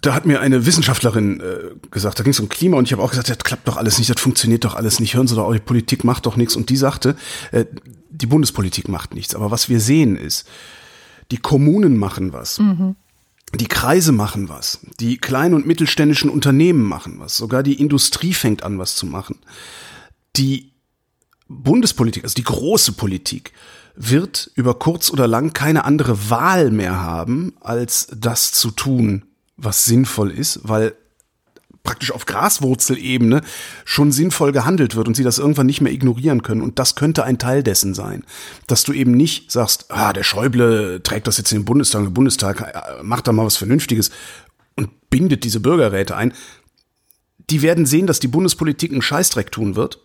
da 0.00 0.14
hat 0.14 0.26
mir 0.26 0.40
eine 0.40 0.66
Wissenschaftlerin 0.66 1.40
äh, 1.40 1.88
gesagt, 1.90 2.18
da 2.18 2.22
ging 2.22 2.32
es 2.32 2.40
um 2.40 2.48
Klima 2.48 2.76
und 2.76 2.84
ich 2.84 2.92
habe 2.92 3.02
auch 3.02 3.10
gesagt, 3.10 3.30
das 3.30 3.38
klappt 3.38 3.66
doch 3.66 3.76
alles 3.76 3.98
nicht, 3.98 4.10
das 4.10 4.20
funktioniert 4.20 4.64
doch 4.64 4.74
alles 4.74 5.00
nicht, 5.00 5.14
hören 5.14 5.26
Sie 5.26 5.34
doch, 5.34 5.52
die 5.52 5.58
Politik 5.58 6.04
macht 6.04 6.26
doch 6.26 6.36
nichts. 6.36 6.54
Und 6.54 6.68
die 6.68 6.76
sagte, 6.76 7.16
äh, 7.52 7.64
die 8.10 8.26
Bundespolitik 8.26 8.88
macht 8.88 9.14
nichts. 9.14 9.34
Aber 9.34 9.50
was 9.50 9.68
wir 9.68 9.80
sehen 9.80 10.16
ist, 10.16 10.46
die 11.30 11.38
Kommunen 11.38 11.96
machen 11.96 12.32
was. 12.32 12.58
Mhm. 12.58 12.96
Die 13.54 13.68
Kreise 13.68 14.10
machen 14.10 14.48
was, 14.48 14.80
die 14.98 15.18
kleinen 15.18 15.54
und 15.54 15.66
mittelständischen 15.66 16.30
Unternehmen 16.30 16.82
machen 16.82 17.20
was, 17.20 17.36
sogar 17.36 17.62
die 17.62 17.80
Industrie 17.80 18.34
fängt 18.34 18.64
an, 18.64 18.78
was 18.78 18.96
zu 18.96 19.06
machen. 19.06 19.38
Die 20.34 20.72
Bundespolitik, 21.48 22.24
also 22.24 22.34
die 22.34 22.42
große 22.42 22.92
Politik, 22.92 23.52
wird 23.94 24.50
über 24.56 24.74
kurz 24.74 25.10
oder 25.10 25.28
lang 25.28 25.52
keine 25.52 25.84
andere 25.84 26.28
Wahl 26.28 26.72
mehr 26.72 27.00
haben, 27.00 27.54
als 27.60 28.08
das 28.14 28.50
zu 28.50 28.72
tun, 28.72 29.25
was 29.56 29.84
sinnvoll 29.84 30.30
ist, 30.30 30.60
weil 30.62 30.94
praktisch 31.86 32.10
auf 32.10 32.26
Graswurzelebene 32.26 33.40
schon 33.84 34.12
sinnvoll 34.12 34.52
gehandelt 34.52 34.96
wird 34.96 35.08
und 35.08 35.14
sie 35.14 35.22
das 35.22 35.38
irgendwann 35.38 35.66
nicht 35.66 35.80
mehr 35.80 35.92
ignorieren 35.92 36.42
können. 36.42 36.60
Und 36.60 36.78
das 36.78 36.96
könnte 36.96 37.24
ein 37.24 37.38
Teil 37.38 37.62
dessen 37.62 37.94
sein. 37.94 38.24
Dass 38.66 38.82
du 38.82 38.92
eben 38.92 39.12
nicht 39.12 39.50
sagst, 39.50 39.86
ah, 39.90 40.12
der 40.12 40.24
Schäuble 40.24 41.00
trägt 41.02 41.26
das 41.26 41.38
jetzt 41.38 41.52
in 41.52 41.60
den 41.60 41.64
Bundestag, 41.64 42.02
der 42.02 42.10
Bundestag 42.10 42.60
äh, 42.60 43.02
macht 43.02 43.28
da 43.28 43.32
mal 43.32 43.46
was 43.46 43.56
Vernünftiges 43.56 44.10
und 44.74 44.90
bindet 45.08 45.44
diese 45.44 45.60
Bürgerräte 45.60 46.16
ein. 46.16 46.34
Die 47.48 47.62
werden 47.62 47.86
sehen, 47.86 48.08
dass 48.08 48.20
die 48.20 48.28
Bundespolitik 48.28 48.90
einen 48.90 49.02
Scheißdreck 49.02 49.52
tun 49.52 49.76
wird. 49.76 50.00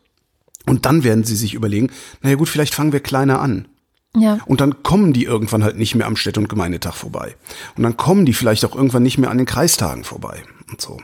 Und 0.67 0.85
dann 0.85 1.03
werden 1.03 1.23
sie 1.23 1.35
sich 1.35 1.55
überlegen, 1.55 1.89
naja 2.21 2.35
gut, 2.35 2.47
vielleicht 2.47 2.75
fangen 2.75 2.93
wir 2.93 2.99
kleiner 2.99 3.41
an. 3.41 3.67
Ja. 4.15 4.39
Und 4.45 4.59
dann 4.59 4.83
kommen 4.83 5.13
die 5.13 5.23
irgendwann 5.23 5.63
halt 5.63 5.77
nicht 5.77 5.95
mehr 5.95 6.07
am 6.07 6.15
Städte- 6.15 6.39
und 6.39 6.49
Gemeindetag 6.49 6.95
vorbei. 6.95 7.35
Und 7.77 7.83
dann 7.83 7.95
kommen 7.95 8.25
die 8.25 8.33
vielleicht 8.33 8.65
auch 8.65 8.75
irgendwann 8.75 9.03
nicht 9.03 9.17
mehr 9.17 9.29
an 9.29 9.37
den 9.37 9.45
Kreistagen 9.45 10.03
vorbei 10.03 10.43
und 10.69 10.81
so. 10.81 10.97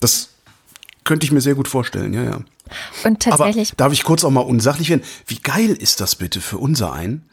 Das 0.00 0.30
könnte 1.04 1.24
ich 1.24 1.32
mir 1.32 1.40
sehr 1.40 1.54
gut 1.54 1.68
vorstellen, 1.68 2.14
ja, 2.14 2.24
ja. 2.24 2.40
Und 3.04 3.20
tatsächlich. 3.20 3.70
Aber 3.70 3.76
darf 3.76 3.92
ich 3.92 4.04
kurz 4.04 4.24
auch 4.24 4.30
mal 4.30 4.40
unsachlich 4.40 4.88
werden? 4.88 5.02
Wie 5.26 5.38
geil 5.38 5.70
ist 5.70 6.00
das 6.00 6.16
bitte 6.16 6.40
für 6.40 6.58
unser 6.58 6.92
ein? 6.92 7.24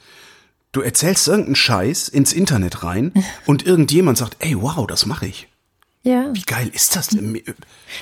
Du 0.72 0.82
erzählst 0.82 1.28
irgendeinen 1.28 1.56
Scheiß 1.56 2.10
ins 2.10 2.34
Internet 2.34 2.84
rein 2.84 3.14
und 3.46 3.66
irgendjemand 3.66 4.18
sagt, 4.18 4.38
ey, 4.40 4.62
wow, 4.62 4.86
das 4.86 5.06
mache 5.06 5.28
ich. 5.28 5.48
Ja. 6.04 6.30
Wie 6.34 6.44
geil 6.44 6.70
ist 6.74 6.96
das 6.96 7.10
denn? 7.10 7.42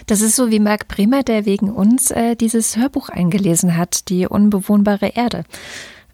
Das 0.06 0.22
ist 0.22 0.36
so 0.36 0.52
wie 0.52 0.60
Marc 0.60 0.88
Bremer, 0.88 1.24
der 1.24 1.46
wegen 1.46 1.72
uns 1.72 2.12
äh, 2.12 2.36
dieses 2.36 2.78
Hörbuch 2.78 3.10
eingelesen 3.10 3.76
hat, 3.76 4.10
die 4.10 4.28
unbewohnbare 4.28 5.10
Erde. 5.10 5.46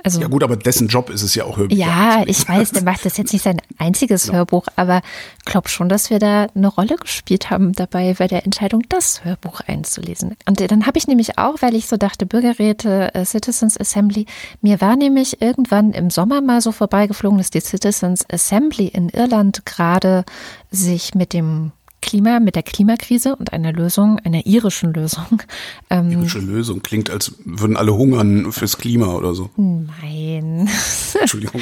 Also, 0.04 0.20
ja 0.20 0.28
gut, 0.28 0.44
aber 0.44 0.58
dessen 0.58 0.88
Job 0.90 1.10
ist 1.10 1.24
es 1.24 1.34
ja 1.34 1.46
auch 1.46 1.58
Hörbuch. 1.58 1.76
Ja, 1.76 2.24
ich 2.26 2.48
weiß, 2.48 2.72
der 2.72 2.84
macht 2.84 3.06
das 3.06 3.18
jetzt 3.18 3.32
nicht 3.32 3.42
sein 3.42 3.62
einziges 3.78 4.28
ja. 4.28 4.34
Hörbuch, 4.34 4.66
aber 4.76 5.02
glaube 5.46 5.70
schon, 5.70 5.88
dass 5.88 6.10
wir 6.10 6.20
da 6.20 6.48
eine 6.54 6.68
Rolle 6.68 6.98
gespielt 6.98 7.50
haben 7.50 7.72
dabei 7.72 8.14
bei 8.14 8.28
der 8.28 8.44
Entscheidung, 8.44 8.84
das 8.90 9.24
Hörbuch 9.24 9.62
einzulesen. 9.62 10.36
Und 10.46 10.60
dann 10.72 10.86
habe 10.86 10.98
ich 10.98 11.08
nämlich 11.08 11.38
auch, 11.38 11.62
weil 11.62 11.74
ich 11.76 11.88
so 11.88 11.96
dachte, 11.96 12.26
Bürgerräte, 12.26 13.16
äh, 13.16 13.26
Citizens 13.26 13.80
Assembly, 13.80 14.26
mir 14.62 14.82
war 14.82 14.98
nämlich 14.98 15.42
irgendwann 15.42 15.92
im 15.92 16.10
Sommer 16.10 16.42
mal 16.42 16.62
so 16.62 16.72
vorbeigeflogen, 16.72 17.38
dass 17.38 17.50
die 17.50 17.62
Citizens 17.62 18.26
Assembly 18.30 18.88
in 18.88 19.10
Irland 19.10 19.66
gerade 19.66 20.26
sich 20.70 21.16
mit 21.16 21.32
dem 21.32 21.72
Klima, 22.04 22.42
mit 22.42 22.56
der 22.56 22.64
Klimakrise 22.64 23.34
und 23.38 23.54
einer 23.54 23.72
Lösung, 23.72 24.20
einer 24.20 24.46
irischen 24.46 24.94
Lösung. 24.94 25.42
Ähm, 25.90 26.12
Irische 26.12 26.40
Lösung 26.40 26.84
klingt, 26.84 27.10
als 27.10 27.36
würden 27.46 27.78
alle 27.78 27.96
hungern 27.96 28.52
fürs 28.52 28.78
Klima 28.78 29.14
oder 29.14 29.34
so. 29.34 29.50
Nein. 29.56 30.70
Entschuldigung. 31.20 31.62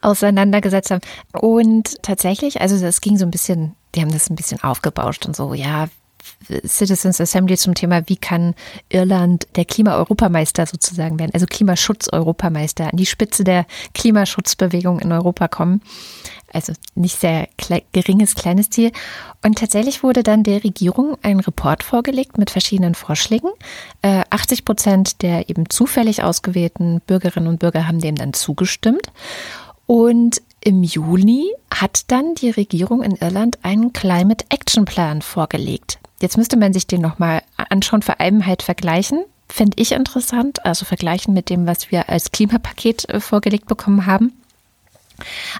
auseinandergesetzt 0.00 0.90
haben. 0.90 1.00
Und 1.32 2.02
tatsächlich, 2.02 2.60
also 2.60 2.80
das 2.80 3.00
ging 3.00 3.16
so 3.16 3.24
ein 3.24 3.30
bisschen, 3.30 3.74
die 3.94 4.00
haben 4.00 4.10
das 4.10 4.30
ein 4.30 4.36
bisschen 4.36 4.60
aufgebauscht 4.62 5.26
und 5.26 5.36
so, 5.36 5.54
ja, 5.54 5.88
Citizens 6.66 7.20
Assembly 7.20 7.56
zum 7.56 7.74
Thema, 7.74 8.08
wie 8.08 8.16
kann 8.16 8.54
Irland 8.88 9.46
der 9.56 9.64
Klima-Europameister 9.64 10.66
sozusagen 10.66 11.18
werden, 11.18 11.30
also 11.34 11.46
Klimaschutz-Europameister, 11.46 12.90
an 12.90 12.96
die 12.96 13.06
Spitze 13.06 13.44
der 13.44 13.66
Klimaschutzbewegung 13.94 14.98
in 15.00 15.12
Europa 15.12 15.48
kommen. 15.48 15.82
Also 16.52 16.72
nicht 16.94 17.20
sehr 17.20 17.48
kle 17.58 17.82
geringes, 17.92 18.34
kleines 18.34 18.70
Ziel. 18.70 18.92
Und 19.44 19.58
tatsächlich 19.58 20.02
wurde 20.02 20.22
dann 20.22 20.42
der 20.42 20.64
Regierung 20.64 21.16
ein 21.22 21.40
Report 21.40 21.82
vorgelegt 21.82 22.38
mit 22.38 22.50
verschiedenen 22.50 22.94
Vorschlägen. 22.94 23.50
Äh, 24.02 24.24
80 24.30 24.64
Prozent 24.64 25.22
der 25.22 25.50
eben 25.50 25.68
zufällig 25.68 26.22
ausgewählten 26.22 27.00
Bürgerinnen 27.06 27.48
und 27.48 27.58
Bürger 27.58 27.86
haben 27.86 28.00
dem 28.00 28.14
dann 28.14 28.32
zugestimmt. 28.32 29.12
Und 29.86 30.42
im 30.60 30.82
Juli 30.82 31.54
hat 31.72 32.10
dann 32.10 32.34
die 32.34 32.50
Regierung 32.50 33.02
in 33.02 33.16
Irland 33.16 33.58
einen 33.62 33.92
Climate 33.92 34.44
Action 34.48 34.84
Plan 34.84 35.22
vorgelegt. 35.22 35.98
Jetzt 36.20 36.36
müsste 36.36 36.56
man 36.56 36.72
sich 36.72 36.86
den 36.86 37.00
nochmal 37.00 37.42
anschauen, 37.56 38.02
vor 38.02 38.20
allem 38.20 38.44
halt 38.44 38.62
vergleichen. 38.62 39.24
Finde 39.48 39.80
ich 39.80 39.92
interessant, 39.92 40.64
also 40.66 40.84
vergleichen 40.84 41.32
mit 41.32 41.48
dem, 41.48 41.66
was 41.66 41.90
wir 41.90 42.08
als 42.08 42.32
Klimapaket 42.32 43.08
äh, 43.08 43.20
vorgelegt 43.20 43.66
bekommen 43.66 44.06
haben. 44.06 44.32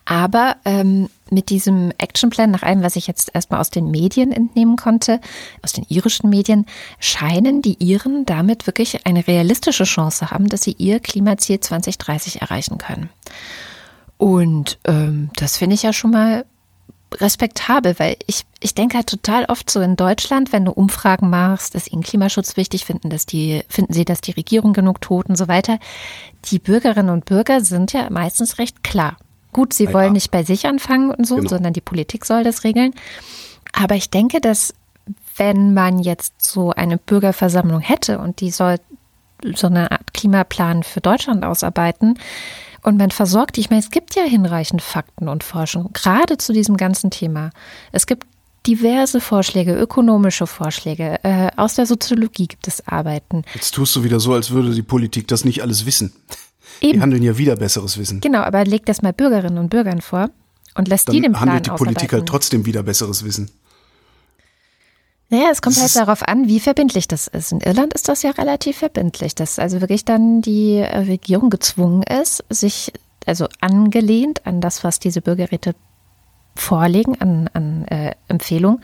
Aber 0.05 0.57
ähm, 0.65 1.09
mit 1.31 1.51
diesem 1.51 1.93
Actionplan, 1.99 2.51
nach 2.51 2.63
allem, 2.63 2.83
was 2.83 2.97
ich 2.97 3.07
jetzt 3.07 3.31
erstmal 3.35 3.61
aus 3.61 3.71
den 3.71 3.91
Medien 3.91 4.33
entnehmen 4.33 4.77
konnte, 4.77 5.21
aus 5.63 5.73
den 5.73 5.85
irischen 5.89 6.31
Medien, 6.31 6.67
scheinen 7.01 7.63
die 7.63 7.77
Iren 7.83 8.25
damit 8.25 8.67
wirklich 8.67 9.07
eine 9.07 9.27
realistische 9.27 9.85
Chance 9.85 10.31
haben, 10.31 10.49
dass 10.49 10.63
sie 10.63 10.75
ihr 10.79 11.01
Klimaziel 11.01 11.61
2030 11.61 12.41
erreichen 12.41 12.79
können. 12.79 13.11
Und 14.17 14.79
ähm, 14.85 15.31
das 15.37 15.57
finde 15.57 15.75
ich 15.75 15.83
ja 15.83 15.93
schon 15.93 16.11
mal 16.11 16.45
respektabel, 17.15 17.99
weil 17.99 18.17
ich, 18.27 18.45
ich 18.61 18.75
denke 18.75 18.97
halt 18.97 19.07
total 19.07 19.47
oft 19.47 19.71
so 19.71 19.81
in 19.81 19.97
Deutschland, 19.97 20.53
wenn 20.53 20.65
du 20.65 20.73
Umfragen 20.73 21.31
machst, 21.31 21.75
ist 21.75 21.91
ihnen 21.91 22.03
Klimaschutz 22.03 22.57
wichtig, 22.57 22.85
finden, 22.85 23.11
dass 23.11 23.25
die, 23.25 23.63
finden 23.69 23.93
sie, 23.93 24.05
dass 24.05 24.21
die 24.21 24.33
Regierung 24.33 24.73
genug 24.73 25.01
tut 25.01 25.27
und 25.27 25.37
so 25.37 25.49
weiter. 25.49 25.79
Die 26.47 26.59
Bürgerinnen 26.59 27.11
und 27.11 27.25
Bürger 27.25 27.63
sind 27.63 27.93
ja 27.93 28.11
meistens 28.11 28.59
recht 28.59 28.83
klar. 28.83 29.17
Gut, 29.53 29.73
sie 29.73 29.85
ja. 29.85 29.93
wollen 29.93 30.13
nicht 30.13 30.31
bei 30.31 30.43
sich 30.43 30.67
anfangen 30.67 31.11
und 31.11 31.27
so, 31.27 31.37
genau. 31.37 31.49
sondern 31.49 31.73
die 31.73 31.81
Politik 31.81 32.25
soll 32.25 32.45
das 32.45 32.65
regeln. 32.65 32.95
Aber 33.73 33.95
ich 33.95 34.11
denke, 34.11 34.41
dass 34.41 34.75
wenn 35.37 35.73
man 35.73 35.99
jetzt 36.01 36.43
so 36.43 36.73
eine 36.73 36.99
Bürgerversammlung 36.99 37.81
hätte 37.81 38.19
und 38.19 38.41
die 38.41 38.51
soll 38.51 38.77
so 39.55 39.69
eine 39.69 39.91
Art 39.93 40.13
Klimaplan 40.13 40.83
für 40.83 41.01
Deutschland 41.01 41.45
ausarbeiten, 41.45 42.19
und 42.83 42.97
man 42.97 43.11
versorgt. 43.11 43.59
Ich 43.59 43.71
meine, 43.71 43.81
es 43.81 43.91
gibt 43.91 44.15
ja 44.15 44.23
hinreichend 44.23 44.83
Fakten 44.83 45.29
und 45.29 45.45
Forschung, 45.45 45.91
gerade 45.93 46.39
zu 46.39 46.53
diesem 46.53 46.77
ganzen 46.77 47.11
Thema. 47.11 47.51
Es 47.93 48.07
gibt 48.07 48.27
diverse 48.67 49.21
Vorschläge, 49.21 49.75
ökonomische 49.75 50.47
Vorschläge. 50.47 51.23
Äh, 51.23 51.49
aus 51.57 51.75
der 51.75 51.87
Soziologie 51.87 52.47
gibt 52.47 52.69
es 52.69 52.87
Arbeiten. 52.87 53.45
Jetzt 53.55 53.75
tust 53.75 53.95
du 53.97 54.05
wieder 54.05 54.21
so, 54.21 54.35
als 54.35 54.51
würde 54.51 54.75
die 54.75 54.83
Politik 54.83 55.29
das 55.29 55.45
nicht 55.45 55.63
alles 55.63 55.87
wissen. 55.87 56.13
Eben. 56.81 56.95
Die 56.95 57.01
handeln 57.01 57.23
ja 57.23 57.39
wieder 57.39 57.57
besseres 57.57 57.99
Wissen. 57.99 58.21
Genau, 58.21 58.41
aber 58.41 58.65
leg 58.65 58.87
das 58.87 59.03
mal 59.03 59.13
Bürgerinnen 59.13 59.59
und 59.59 59.71
Bürgern 59.71 60.01
vor 60.01 60.31
und 60.75 60.89
lässt 60.89 61.09
Dann 61.09 61.15
die 61.15 61.21
den 61.23 61.33
Plan 61.33 61.49
handelt 61.49 61.67
die 61.67 61.71
Politik 61.71 62.13
halt 62.13 62.27
trotzdem 62.27 62.67
wieder 62.67 62.83
besseres 62.83 63.25
Wissen. 63.25 63.51
Naja, 65.31 65.49
es 65.51 65.61
kommt 65.61 65.77
das 65.77 65.95
halt 65.95 66.09
darauf 66.09 66.27
an, 66.27 66.49
wie 66.49 66.59
verbindlich 66.59 67.07
das 67.07 67.27
ist. 67.27 67.53
In 67.53 67.61
Irland 67.61 67.93
ist 67.93 68.09
das 68.09 68.23
ja 68.23 68.31
relativ 68.31 68.79
verbindlich, 68.79 69.35
dass 69.35 69.59
also 69.59 69.81
wirklich 69.83 70.05
dann 70.07 70.41
die 70.41 70.81
Regierung 70.81 71.51
gezwungen 71.51 72.03
ist, 72.03 72.43
sich 72.49 72.93
also 73.27 73.47
angelehnt 73.61 74.47
an 74.47 74.63
das, 74.63 74.85
was 74.85 75.01
diese 75.01 75.21
Bürgerräte 75.21 75.75
vorlegen, 76.57 77.21
an, 77.21 77.51
an 77.53 77.85
äh, 77.89 78.15
Empfehlungen, 78.29 78.81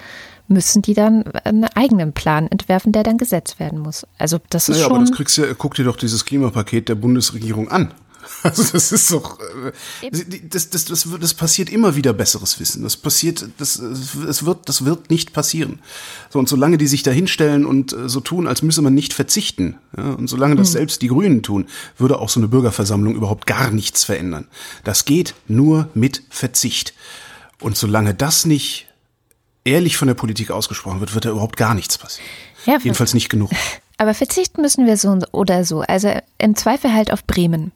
müssen 0.48 0.82
die 0.82 0.94
dann 0.94 1.24
einen 1.44 1.64
eigenen 1.64 2.12
Plan 2.12 2.48
entwerfen, 2.48 2.92
der 2.92 3.02
dann 3.02 3.18
gesetzt 3.18 3.58
werden 3.58 3.78
muss. 3.78 4.06
Also 4.18 4.38
das 4.50 4.68
ist 4.68 4.76
naja, 4.76 4.88
schon. 4.88 4.96
aber 4.96 5.04
das 5.04 5.12
kriegst 5.12 5.38
du, 5.38 5.54
guck 5.54 5.74
dir 5.74 5.84
doch 5.84 5.96
dieses 5.96 6.24
Klimapaket 6.24 6.88
der 6.88 6.94
Bundesregierung 6.94 7.68
an. 7.70 7.94
Also 8.42 8.62
das 8.72 8.92
ist 8.92 9.10
doch, 9.10 9.38
äh, 9.40 10.10
das, 10.48 10.70
das, 10.70 10.84
das, 10.84 11.08
das 11.20 11.34
passiert 11.34 11.70
immer 11.70 11.96
wieder 11.96 12.12
besseres 12.12 12.60
Wissen. 12.60 12.82
Das 12.82 12.96
passiert, 12.96 13.46
das, 13.58 13.78
es 13.78 14.44
wird, 14.44 14.68
das 14.68 14.84
wird 14.84 15.10
nicht 15.10 15.32
passieren. 15.32 15.80
So, 16.30 16.38
und 16.38 16.48
solange 16.48 16.78
die 16.78 16.86
sich 16.86 17.02
da 17.02 17.10
hinstellen 17.10 17.64
und 17.64 17.92
äh, 17.92 18.08
so 18.08 18.20
tun, 18.20 18.46
als 18.46 18.62
müsse 18.62 18.82
man 18.82 18.94
nicht 18.94 19.12
verzichten, 19.12 19.76
ja, 19.96 20.12
und 20.12 20.28
solange 20.28 20.56
das 20.56 20.70
mhm. 20.70 20.72
selbst 20.72 21.02
die 21.02 21.08
Grünen 21.08 21.42
tun, 21.42 21.66
würde 21.96 22.18
auch 22.18 22.28
so 22.28 22.40
eine 22.40 22.48
Bürgerversammlung 22.48 23.14
überhaupt 23.14 23.46
gar 23.46 23.70
nichts 23.70 24.04
verändern. 24.04 24.48
Das 24.84 25.04
geht 25.04 25.34
nur 25.48 25.88
mit 25.94 26.22
Verzicht. 26.30 26.94
Und 27.60 27.76
solange 27.76 28.14
das 28.14 28.44
nicht 28.44 28.88
ehrlich 29.64 29.96
von 29.96 30.08
der 30.08 30.14
Politik 30.14 30.50
ausgesprochen 30.50 31.00
wird, 31.00 31.14
wird 31.14 31.24
da 31.24 31.30
überhaupt 31.30 31.56
gar 31.56 31.74
nichts 31.74 31.98
passieren. 31.98 32.28
Ja, 32.66 32.78
Jedenfalls 32.78 33.14
nicht 33.14 33.28
genug. 33.28 33.50
Aber 33.98 34.14
verzichten 34.14 34.60
müssen 34.60 34.86
wir 34.86 34.96
so 34.96 35.18
oder 35.32 35.64
so. 35.64 35.80
Also 35.80 36.12
im 36.38 36.56
Zweifel 36.56 36.92
halt 36.92 37.12
auf 37.12 37.24
Bremen. 37.24 37.72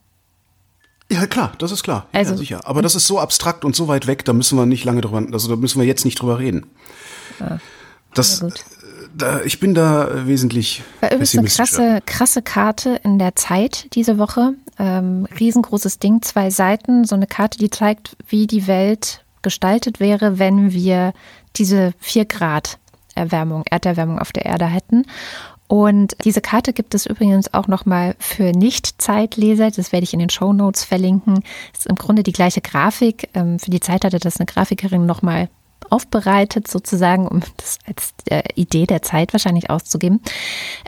Ja, 1.11 1.27
klar, 1.27 1.53
das 1.59 1.73
ist 1.73 1.83
klar. 1.83 2.07
Also, 2.13 2.33
ja, 2.33 2.37
sicher. 2.37 2.61
Aber 2.65 2.83
das 2.83 2.95
ist 2.95 3.07
so 3.07 3.19
abstrakt 3.19 3.65
und 3.65 3.75
so 3.75 3.89
weit 3.89 4.07
weg, 4.07 4.25
da 4.25 4.33
müssen 4.33 4.59
wir 4.59 4.67
nicht 4.67 4.85
lange 4.85 5.01
drüber, 5.01 5.27
also 5.33 5.49
da 5.49 5.57
müssen 5.57 5.81
wir 5.81 5.87
jetzt 5.87 6.05
nicht 6.05 6.21
drüber 6.21 6.39
reden. 6.39 6.67
Ja, 7.41 7.61
das, 8.13 8.43
äh, 8.43 8.51
da, 9.17 9.41
ich 9.43 9.59
bin 9.59 9.75
da 9.75 10.27
wesentlich 10.27 10.83
War 11.01 11.11
übrigens 11.11 11.39
eine 11.39 11.49
krasse, 11.49 12.03
krasse 12.05 12.43
Karte 12.43 13.01
in 13.05 13.19
der 13.19 13.37
Zeit 13.37 13.89
diese 13.95 14.19
Woche. 14.19 14.55
Ähm, 14.79 15.27
riesengroßes 15.39 15.99
Ding, 15.99 16.21
zwei 16.23 16.51
Seiten, 16.51 17.05
so 17.05 17.15
eine 17.15 17.27
Karte, 17.27 17.59
die 17.59 17.71
zeigt, 17.71 18.17
wie 18.29 18.47
die 18.47 18.67
Welt 18.67 19.25
gestaltet 19.43 20.01
wäre, 20.01 20.39
wenn 20.39 20.73
wir 20.73 21.15
diese 21.57 21.93
vier 21.99 22.25
Grad 22.25 22.79
Erwärmung, 23.15 23.65
Erderwärmung 23.69 24.19
auf 24.19 24.33
der 24.33 24.47
Erde 24.47 24.67
hätten. 24.67 25.05
Und 25.67 26.17
diese 26.25 26.41
Karte 26.41 26.73
gibt 26.73 26.95
es 26.95 27.05
übrigens 27.05 27.53
auch 27.53 27.67
nochmal 27.69 28.17
für 28.19 28.53
Nicht-Zeitleser. 28.53 29.71
Das 29.71 29.93
werde 29.93 30.05
ich 30.05 30.15
in 30.15 30.19
den 30.19 30.31
Show 30.31 30.55
Notes 30.55 30.85
verlinken. 30.85 31.43
Das 31.73 31.81
ist 31.81 31.87
im 31.87 31.97
Grunde 31.97 32.23
die 32.23 32.33
gleiche 32.33 32.63
Grafik. 32.63 33.29
Ähm, 33.35 33.59
für 33.59 33.71
die 33.71 33.81
Zeit 33.81 34.05
hatte 34.05 34.19
das 34.19 34.39
eine 34.39 34.47
Grafikerin 34.47 35.05
nochmal 35.05 35.51
aufbereitet, 35.91 36.69
sozusagen, 36.69 37.29
um 37.29 37.41
das 37.59 37.79
als 37.87 38.15
äh, 38.31 38.43
Idee 38.55 38.87
der 38.87 39.03
Zeit 39.03 39.35
wahrscheinlich 39.35 39.69
auszugeben. 39.69 40.21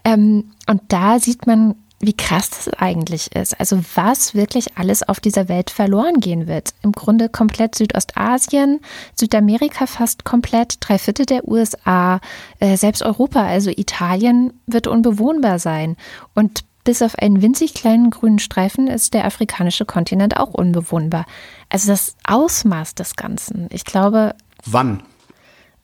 Ähm, 0.05 0.53
und 0.67 0.83
da 0.89 1.19
sieht 1.19 1.47
man 1.47 1.75
wie 2.01 2.15
krass 2.15 2.49
das 2.49 2.69
eigentlich 2.75 3.35
ist. 3.37 3.61
Also 3.61 3.79
was 3.95 4.35
wirklich 4.35 4.79
alles 4.79 5.07
auf 5.07 5.21
dieser 5.21 5.49
Welt 5.49 5.69
verloren 5.69 6.21
gehen 6.21 6.47
wird. 6.47 6.71
Im 6.83 6.93
Grunde 6.93 7.29
komplett 7.29 7.75
Südostasien, 7.75 8.81
Südamerika 9.15 9.87
fast 9.87 10.25
komplett, 10.25 10.79
drei 10.81 10.99
Viertel 10.99 11.27
der 11.27 11.47
USA, 11.47 12.21
äh, 12.59 12.79
selbst 12.79 13.03
Europa, 13.03 13.45
also 13.45 13.71
Italien 13.71 14.55
wird 14.67 14.87
unbewohnbar 14.87 15.59
sein. 15.59 15.97
Und 16.35 16.65
bis 16.85 17.03
auf 17.03 17.19
einen 17.19 17.43
winzig 17.43 17.75
kleinen 17.75 18.09
grünen 18.09 18.39
Streifen 18.39 18.87
ist 18.87 19.13
der 19.13 19.27
afrikanische 19.27 19.85
Kontinent 19.85 20.39
auch 20.39 20.55
unbewohnbar. 20.55 21.27
Also 21.69 21.89
das 21.89 22.17
Ausmaß 22.25 22.95
des 22.95 23.15
Ganzen. 23.17 23.69
Ich 23.71 23.85
glaube. 23.85 24.35
Wann? 24.65 25.03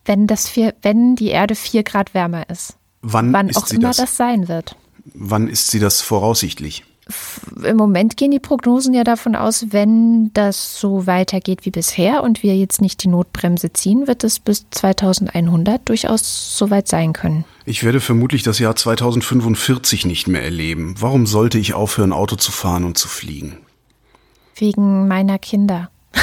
Wenn 0.07 0.27
das 0.27 0.49
vier, 0.49 0.75
wenn 0.81 1.15
die 1.15 1.29
Erde 1.29 1.55
vier 1.55 1.83
Grad 1.83 2.15
wärmer 2.15 2.49
ist. 2.49 2.77
Wann, 3.03 3.35
wann 3.35 3.51
ist 3.51 3.59
auch 3.59 3.71
immer 3.71 3.89
das? 3.89 3.99
das 3.99 4.17
sein 4.17 4.49
wird. 4.49 4.77
Wann 5.15 5.49
ist 5.49 5.71
sie 5.71 5.79
das 5.79 6.03
voraussichtlich? 6.03 6.85
Im 7.63 7.77
Moment 7.77 8.17
gehen 8.17 8.33
die 8.33 8.41
Prognosen 8.41 8.93
ja 8.93 9.05
davon 9.05 9.37
aus, 9.37 9.67
wenn 9.71 10.33
das 10.35 10.81
so 10.81 11.07
weitergeht 11.07 11.65
wie 11.65 11.71
bisher 11.71 12.25
und 12.25 12.43
wir 12.43 12.57
jetzt 12.57 12.81
nicht 12.81 13.05
die 13.05 13.09
Notbremse 13.09 13.73
ziehen, 13.73 14.09
wird 14.09 14.25
es 14.25 14.41
bis 14.41 14.67
2100 14.73 15.89
durchaus 15.89 16.59
so 16.59 16.69
weit 16.71 16.89
sein 16.89 17.13
können. 17.13 17.45
Ich 17.65 17.85
werde 17.85 18.01
vermutlich 18.01 18.43
das 18.43 18.59
Jahr 18.59 18.75
2045 18.75 20.05
nicht 20.05 20.27
mehr 20.27 20.43
erleben. 20.43 20.97
Warum 20.99 21.27
sollte 21.27 21.59
ich 21.59 21.75
aufhören, 21.75 22.13
Auto 22.13 22.35
zu 22.35 22.51
fahren 22.51 22.83
und 22.83 22.99
zu 22.99 23.07
fliegen? 23.07 23.59
Wegen 24.57 25.07
meiner 25.07 25.39
Kinder. 25.39 25.91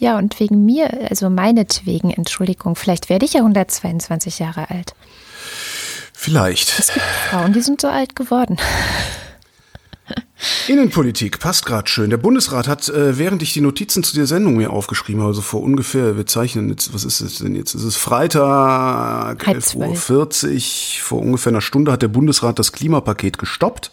ja, 0.00 0.18
und 0.18 0.38
wegen 0.38 0.66
mir, 0.66 1.08
also 1.08 1.30
meinetwegen, 1.30 2.10
Entschuldigung, 2.10 2.76
vielleicht 2.76 3.08
werde 3.08 3.24
ich 3.24 3.32
ja 3.32 3.40
122 3.40 4.38
Jahre 4.38 4.68
alt. 4.68 4.94
Vielleicht. 6.26 6.76
Es 6.76 6.92
gibt 6.92 7.06
Frauen, 7.30 7.52
die 7.52 7.60
sind 7.60 7.80
so 7.80 7.86
alt 7.86 8.16
geworden. 8.16 8.56
Innenpolitik 10.66 11.38
passt 11.38 11.64
gerade 11.66 11.88
schön. 11.88 12.10
Der 12.10 12.16
Bundesrat 12.16 12.66
hat, 12.66 12.88
äh, 12.88 13.16
während 13.16 13.42
ich 13.42 13.52
die 13.52 13.60
Notizen 13.60 14.02
zu 14.02 14.12
der 14.16 14.26
Sendung 14.26 14.56
mir 14.56 14.70
aufgeschrieben 14.70 15.20
habe, 15.20 15.28
also 15.28 15.40
vor 15.40 15.62
ungefähr, 15.62 16.16
wir 16.16 16.26
zeichnen 16.26 16.68
jetzt, 16.68 16.92
was 16.92 17.04
ist 17.04 17.20
es 17.20 17.38
denn 17.38 17.54
jetzt? 17.54 17.76
Es 17.76 17.84
ist 17.84 17.94
Freitag, 17.94 19.46
11.40 19.46 20.98
Uhr. 20.98 21.02
Vor 21.04 21.20
ungefähr 21.20 21.52
einer 21.52 21.60
Stunde 21.60 21.92
hat 21.92 22.02
der 22.02 22.08
Bundesrat 22.08 22.58
das 22.58 22.72
Klimapaket 22.72 23.38
gestoppt 23.38 23.92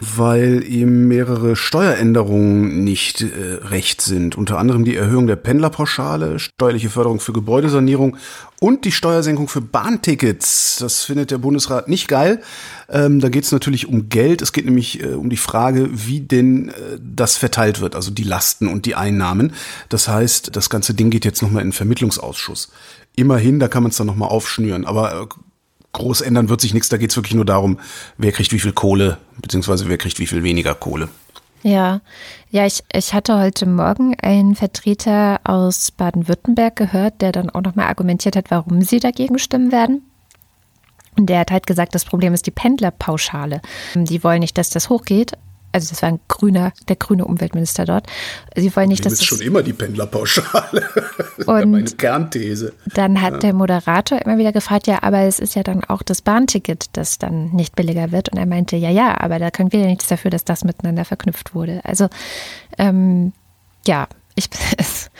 weil 0.00 0.64
ihm 0.64 1.08
mehrere 1.08 1.56
Steueränderungen 1.56 2.84
nicht 2.84 3.22
äh, 3.22 3.54
recht 3.64 4.00
sind. 4.00 4.36
Unter 4.36 4.58
anderem 4.58 4.84
die 4.84 4.96
Erhöhung 4.96 5.26
der 5.26 5.36
Pendlerpauschale, 5.36 6.38
steuerliche 6.38 6.90
Förderung 6.90 7.20
für 7.20 7.32
Gebäudesanierung 7.32 8.16
und 8.60 8.84
die 8.84 8.92
Steuersenkung 8.92 9.48
für 9.48 9.60
Bahntickets. 9.60 10.78
Das 10.80 11.04
findet 11.04 11.30
der 11.30 11.38
Bundesrat 11.38 11.88
nicht 11.88 12.08
geil. 12.08 12.40
Ähm, 12.88 13.20
da 13.20 13.28
geht 13.28 13.44
es 13.44 13.52
natürlich 13.52 13.86
um 13.86 14.08
Geld. 14.08 14.42
Es 14.42 14.52
geht 14.52 14.64
nämlich 14.64 15.02
äh, 15.02 15.14
um 15.14 15.30
die 15.30 15.36
Frage, 15.36 15.88
wie 15.92 16.20
denn 16.20 16.68
äh, 16.68 16.98
das 17.00 17.36
verteilt 17.36 17.80
wird, 17.80 17.94
also 17.94 18.10
die 18.10 18.22
Lasten 18.22 18.68
und 18.68 18.86
die 18.86 18.94
Einnahmen. 18.94 19.52
Das 19.88 20.08
heißt, 20.08 20.54
das 20.56 20.70
ganze 20.70 20.94
Ding 20.94 21.10
geht 21.10 21.24
jetzt 21.24 21.42
nochmal 21.42 21.62
in 21.62 21.68
den 21.68 21.74
Vermittlungsausschuss. 21.74 22.70
Immerhin, 23.14 23.58
da 23.58 23.68
kann 23.68 23.82
man 23.82 23.90
es 23.90 23.96
dann 23.96 24.06
nochmal 24.06 24.28
aufschnüren. 24.28 24.84
Aber 24.84 25.22
äh, 25.22 25.26
groß 25.96 26.20
ändern 26.20 26.48
wird 26.48 26.60
sich 26.60 26.74
nichts. 26.74 26.88
Da 26.88 26.96
geht 26.96 27.10
es 27.10 27.16
wirklich 27.16 27.34
nur 27.34 27.44
darum, 27.44 27.78
wer 28.16 28.32
kriegt 28.32 28.52
wie 28.52 28.60
viel 28.60 28.72
Kohle, 28.72 29.18
beziehungsweise 29.40 29.88
wer 29.88 29.98
kriegt 29.98 30.18
wie 30.18 30.26
viel 30.26 30.42
weniger 30.42 30.74
Kohle. 30.74 31.08
Ja, 31.62 32.00
ja, 32.50 32.64
ich, 32.64 32.84
ich 32.92 33.12
hatte 33.12 33.38
heute 33.38 33.66
Morgen 33.66 34.14
einen 34.20 34.54
Vertreter 34.54 35.40
aus 35.42 35.90
Baden-Württemberg 35.90 36.76
gehört, 36.76 37.20
der 37.22 37.32
dann 37.32 37.50
auch 37.50 37.62
nochmal 37.62 37.86
argumentiert 37.86 38.36
hat, 38.36 38.50
warum 38.50 38.82
sie 38.82 39.00
dagegen 39.00 39.38
stimmen 39.38 39.72
werden. 39.72 40.02
Und 41.18 41.26
der 41.26 41.40
hat 41.40 41.50
halt 41.50 41.66
gesagt, 41.66 41.94
das 41.94 42.04
Problem 42.04 42.34
ist 42.34 42.46
die 42.46 42.50
Pendlerpauschale. 42.50 43.62
Die 43.94 44.22
wollen 44.22 44.40
nicht, 44.40 44.58
dass 44.58 44.68
das 44.68 44.90
hochgeht, 44.90 45.32
also 45.76 45.90
das 45.90 46.00
war 46.00 46.08
ein 46.08 46.20
grüner, 46.26 46.72
der 46.88 46.96
grüne 46.96 47.26
Umweltminister 47.26 47.84
dort. 47.84 48.06
Sie 48.56 48.74
wollen 48.74 48.88
nicht, 48.88 49.04
das 49.04 49.12
dass 49.12 49.20
ist 49.20 49.26
schon 49.26 49.40
immer 49.42 49.62
die 49.62 49.74
Pendlerpauschale. 49.74 50.88
das 51.36 51.46
und 51.46 51.70
meine 51.70 51.84
Kernthese. 51.84 52.72
Dann 52.94 53.20
hat 53.20 53.34
ja. 53.34 53.38
der 53.40 53.52
Moderator 53.52 54.22
immer 54.22 54.38
wieder 54.38 54.52
gefragt, 54.52 54.86
ja, 54.86 55.02
aber 55.02 55.20
es 55.20 55.38
ist 55.38 55.54
ja 55.54 55.62
dann 55.62 55.84
auch 55.84 56.02
das 56.02 56.22
Bahnticket, 56.22 56.86
das 56.94 57.18
dann 57.18 57.50
nicht 57.50 57.76
billiger 57.76 58.10
wird. 58.10 58.30
Und 58.30 58.38
er 58.38 58.46
meinte, 58.46 58.76
ja, 58.76 58.88
ja, 58.88 59.20
aber 59.20 59.38
da 59.38 59.50
können 59.50 59.70
wir 59.70 59.80
ja 59.80 59.86
nichts 59.86 60.08
dafür, 60.08 60.30
dass 60.30 60.44
das 60.44 60.64
miteinander 60.64 61.04
verknüpft 61.04 61.54
wurde. 61.54 61.82
Also 61.84 62.08
ähm, 62.78 63.34
ja, 63.86 64.08
ich 64.34 64.48
ist 64.78 65.10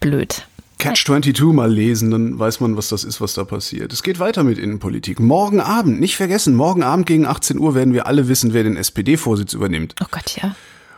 blöd. 0.00 0.46
Catch 0.82 1.06
22 1.06 1.52
mal 1.52 1.72
lesen, 1.72 2.10
dann 2.10 2.38
weiß 2.38 2.58
man, 2.60 2.76
was 2.76 2.88
das 2.88 3.04
ist, 3.04 3.20
was 3.20 3.34
da 3.34 3.44
passiert. 3.44 3.92
Es 3.92 4.02
geht 4.02 4.18
weiter 4.18 4.42
mit 4.42 4.58
Innenpolitik. 4.58 5.20
Morgen 5.20 5.60
Abend, 5.60 6.00
nicht 6.00 6.16
vergessen, 6.16 6.56
morgen 6.56 6.82
Abend 6.82 7.06
gegen 7.06 7.24
18 7.24 7.58
Uhr 7.58 7.76
werden 7.76 7.94
wir 7.94 8.08
alle 8.08 8.26
wissen, 8.26 8.52
wer 8.52 8.64
den 8.64 8.76
SPD-Vorsitz 8.76 9.52
übernimmt. 9.52 9.94
Oh 10.02 10.06
Gott, 10.10 10.36
ja. 10.42 10.56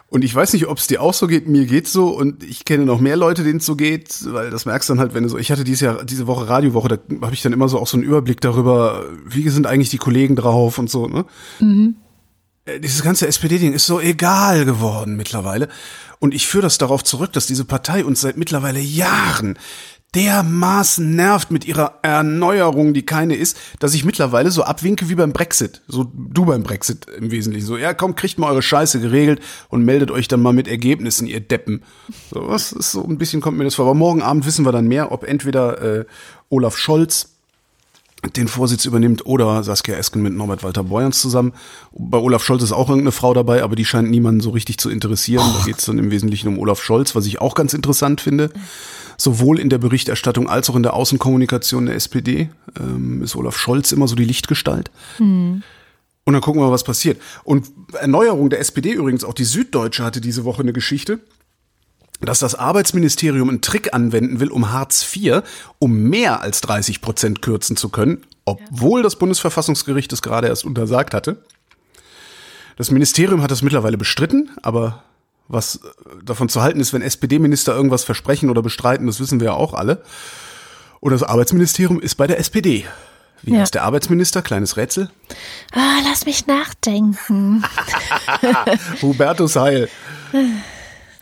Und 0.09 0.25
ich 0.25 0.35
weiß 0.35 0.53
nicht, 0.53 0.69
ob 0.69 0.79
es 0.79 0.87
dir 0.87 1.03
auch 1.03 1.13
so 1.13 1.27
geht, 1.27 1.49
mir 1.49 1.67
geht's 1.67 1.93
so 1.93 2.09
und 2.09 2.43
ich 2.45 2.65
kenne 2.65 2.87
noch 2.87 3.01
mehr 3.01 3.17
Leute, 3.17 3.43
denen 3.43 3.59
es 3.59 3.67
so 3.67 3.77
geht, 3.77 4.25
weil 4.33 4.49
das 4.49 4.65
merkst 4.65 4.89
du 4.89 4.93
dann 4.95 5.01
halt, 5.01 5.13
wenn 5.13 5.25
du 5.25 5.29
so, 5.29 5.37
ich 5.37 5.51
hatte 5.51 5.65
dieses 5.65 5.81
Jahr, 5.81 6.05
diese 6.05 6.27
Woche 6.27 6.49
Radiowoche, 6.49 6.89
da 6.89 6.99
habe 7.21 7.35
ich 7.35 7.43
dann 7.43 7.53
immer 7.53 7.69
so 7.69 7.79
auch 7.79 7.87
so 7.87 7.97
einen 7.97 8.07
Überblick 8.07 8.41
darüber, 8.41 9.05
wie 9.27 9.47
sind 9.49 9.67
eigentlich 9.67 9.91
die 9.91 9.99
Kollegen 9.99 10.37
drauf 10.37 10.79
und 10.79 10.89
so, 10.89 11.09
ne? 11.09 11.27
Mhm. 11.59 11.97
Dieses 12.79 13.03
ganze 13.03 13.27
SPD-Ding 13.27 13.75
ist 13.75 13.87
so 13.87 14.01
egal 14.01 14.65
geworden 14.65 15.17
mittlerweile. 15.17 15.69
Und 16.19 16.33
ich 16.33 16.47
führe 16.47 16.63
das 16.63 16.79
darauf 16.79 17.05
zurück, 17.05 17.33
dass 17.35 17.47
diese 17.47 17.67
Partei 17.67 18.05
uns 18.05 18.23
seit 18.23 18.39
mittlerweile 18.39 18.81
Jahren 18.81 19.59
dermaßen 20.15 21.15
nervt 21.15 21.51
mit 21.51 21.65
ihrer 21.65 21.99
Erneuerung, 22.03 22.95
die 22.95 23.05
keine 23.05 23.35
ist, 23.35 23.57
dass 23.81 23.95
ich 23.95 24.05
mittlerweile 24.05 24.51
so 24.51 24.63
abwinke 24.63 25.09
wie 25.09 25.15
beim 25.17 25.33
Brexit. 25.33 25.83
So 25.89 26.05
du 26.15 26.45
beim 26.45 26.63
Brexit 26.63 27.07
im 27.19 27.31
Wesentlichen. 27.31 27.67
So, 27.67 27.77
ja, 27.77 27.95
komm, 27.95 28.15
kriegt 28.15 28.39
mal 28.39 28.51
eure 28.51 28.63
Scheiße 28.63 29.01
geregelt 29.01 29.41
und 29.69 29.85
meldet 29.85 30.11
euch 30.11 30.29
dann 30.29 30.41
mal 30.41 30.53
mit 30.53 30.69
Ergebnissen, 30.69 31.27
ihr 31.27 31.41
Deppen. 31.41 31.83
So, 32.31 32.49
was 32.49 32.73
ist 32.73 32.93
so 32.93 33.05
ein 33.05 33.19
bisschen 33.19 33.41
kommt 33.41 33.59
mir 33.59 33.65
das 33.65 33.75
vor. 33.75 33.87
Aber 33.87 33.95
morgen 33.95 34.23
Abend 34.23 34.47
wissen 34.47 34.65
wir 34.65 34.73
dann 34.73 34.87
mehr, 34.87 35.11
ob 35.11 35.25
entweder 35.25 35.83
äh, 35.83 36.05
Olaf 36.49 36.77
Scholz 36.77 37.34
den 38.37 38.49
Vorsitz 38.49 38.85
übernimmt 38.85 39.27
oder 39.27 39.63
Saskia 39.63 39.97
Esken 39.97 40.23
mit 40.23 40.35
Norbert 40.35 40.63
Walter 40.63 40.85
Borjans 40.85 41.21
zusammen. 41.21 41.53
Bei 41.93 42.19
Olaf 42.19 42.43
Scholz 42.45 42.63
ist 42.63 42.73
auch 42.73 42.89
irgendeine 42.89 43.13
Frau 43.13 43.35
dabei, 43.35 43.63
aber 43.63 43.77
die 43.77 43.85
scheint 43.85 44.11
niemanden 44.11 44.41
so 44.41 44.51
richtig 44.51 44.79
zu 44.79 44.91
interessieren. 44.91 45.45
Da 45.59 45.65
geht 45.65 45.79
es 45.79 45.85
dann 45.85 45.99
im 45.99 46.11
Wesentlichen 46.11 46.49
um 46.49 46.59
Olaf 46.59 46.83
Scholz, 46.83 47.15
was 47.15 47.27
ich 47.27 47.41
auch 47.41 47.55
ganz 47.55 47.75
interessant 47.75 48.21
finde. 48.21 48.51
Sowohl 49.17 49.61
in 49.61 49.69
der 49.69 49.79
Berichterstattung 49.79 50.49
als 50.49 50.69
auch 50.71 50.77
in 50.77 50.83
der 50.83 50.95
Außenkommunikation 50.95 51.87
der 51.87 51.95
SPD 51.95 52.51
ähm, 52.79 53.23
ist 53.23 53.37
Olaf 53.37 53.57
Scholz 53.57 53.93
immer 53.93 54.09
so 54.09 54.17
die 54.17 54.25
Lichtgestalt. 54.25 54.91
Mhm. 55.19 55.63
Und 56.25 56.33
dann 56.33 56.41
gucken 56.41 56.61
wir 56.61 56.67
mal, 56.67 56.73
was 56.73 56.85
passiert. 56.85 57.21
Und 57.45 57.67
Erneuerung 57.93 58.49
der 58.49 58.61
SPD 58.61 58.93
übrigens, 58.93 59.25
auch 59.25 59.35
die 59.35 59.45
Süddeutsche 59.45 60.05
hatte 60.05 60.21
diese 60.21 60.45
Woche 60.45 60.63
eine 60.63 60.73
Geschichte 60.73 61.21
dass 62.27 62.39
das 62.39 62.55
Arbeitsministerium 62.55 63.49
einen 63.49 63.61
Trick 63.61 63.95
anwenden 63.95 64.41
will, 64.41 64.51
um 64.51 64.73
Hartz 64.73 65.05
IV 65.15 65.43
um 65.79 66.05
mehr 66.05 66.41
als 66.41 66.61
30 66.61 67.01
Prozent 67.01 67.43
kürzen 67.43 67.77
zu 67.77 67.89
können, 67.89 68.25
obwohl 68.45 69.03
das 69.03 69.17
Bundesverfassungsgericht 69.17 70.13
es 70.13 70.23
gerade 70.23 70.49
erst 70.49 70.65
untersagt 70.65 71.15
hatte. 71.15 71.39
Das 72.77 72.91
Ministerium 72.91 73.43
hat 73.43 73.51
das 73.51 73.63
mittlerweile 73.63 73.97
bestritten, 73.97 74.51
aber 74.63 75.03
was 75.47 75.81
davon 76.25 76.49
zu 76.49 76.63
halten 76.63 76.81
ist, 76.81 76.93
wenn 76.93 77.03
SPD-Minister 77.03 77.75
irgendwas 77.75 78.05
versprechen 78.05 78.51
oder 78.51 78.63
bestreiten, 78.63 79.07
das 79.07 79.21
wissen 79.21 79.41
wir 79.41 79.47
ja 79.47 79.53
auch 79.53 79.75
alle. 79.75 80.03
Und 81.01 81.13
das 81.13 81.23
Arbeitsministerium 81.23 82.01
ist 82.01 82.15
bei 82.15 82.27
der 82.27 82.39
SPD. 82.39 82.87
Wie 83.43 83.53
ja. 83.53 83.61
heißt 83.61 83.75
der 83.75 83.85
Arbeitsminister? 83.85 84.41
Kleines 84.41 84.79
Rätsel. 84.79 85.11
Ah, 85.73 85.99
lass 86.03 86.25
mich 86.25 86.47
nachdenken. 86.47 87.63
Hubertus 89.03 89.57
Heil. 89.57 89.89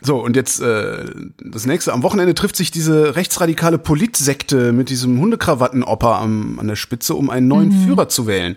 So, 0.04 0.18
und 0.18 0.34
jetzt 0.34 0.60
äh, 0.60 1.04
das 1.38 1.64
nächste. 1.64 1.92
Am 1.92 2.02
Wochenende 2.02 2.34
trifft 2.34 2.56
sich 2.56 2.70
diese 2.70 3.14
rechtsradikale 3.14 3.78
Politsekte 3.78 4.72
mit 4.72 4.90
diesem 4.90 5.20
Hundekrawattenopper 5.20 6.16
am, 6.16 6.58
an 6.58 6.66
der 6.66 6.76
Spitze, 6.76 7.14
um 7.14 7.30
einen 7.30 7.46
neuen 7.46 7.68
mhm. 7.68 7.86
Führer 7.86 8.08
zu 8.08 8.26
wählen. 8.26 8.56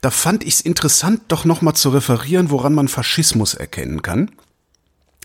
Da 0.00 0.10
fand 0.10 0.44
ich 0.44 0.54
es 0.54 0.60
interessant, 0.60 1.22
doch 1.28 1.44
nochmal 1.44 1.74
zu 1.74 1.88
referieren, 1.88 2.50
woran 2.50 2.74
man 2.74 2.88
Faschismus 2.88 3.54
erkennen 3.54 4.02
kann. 4.02 4.30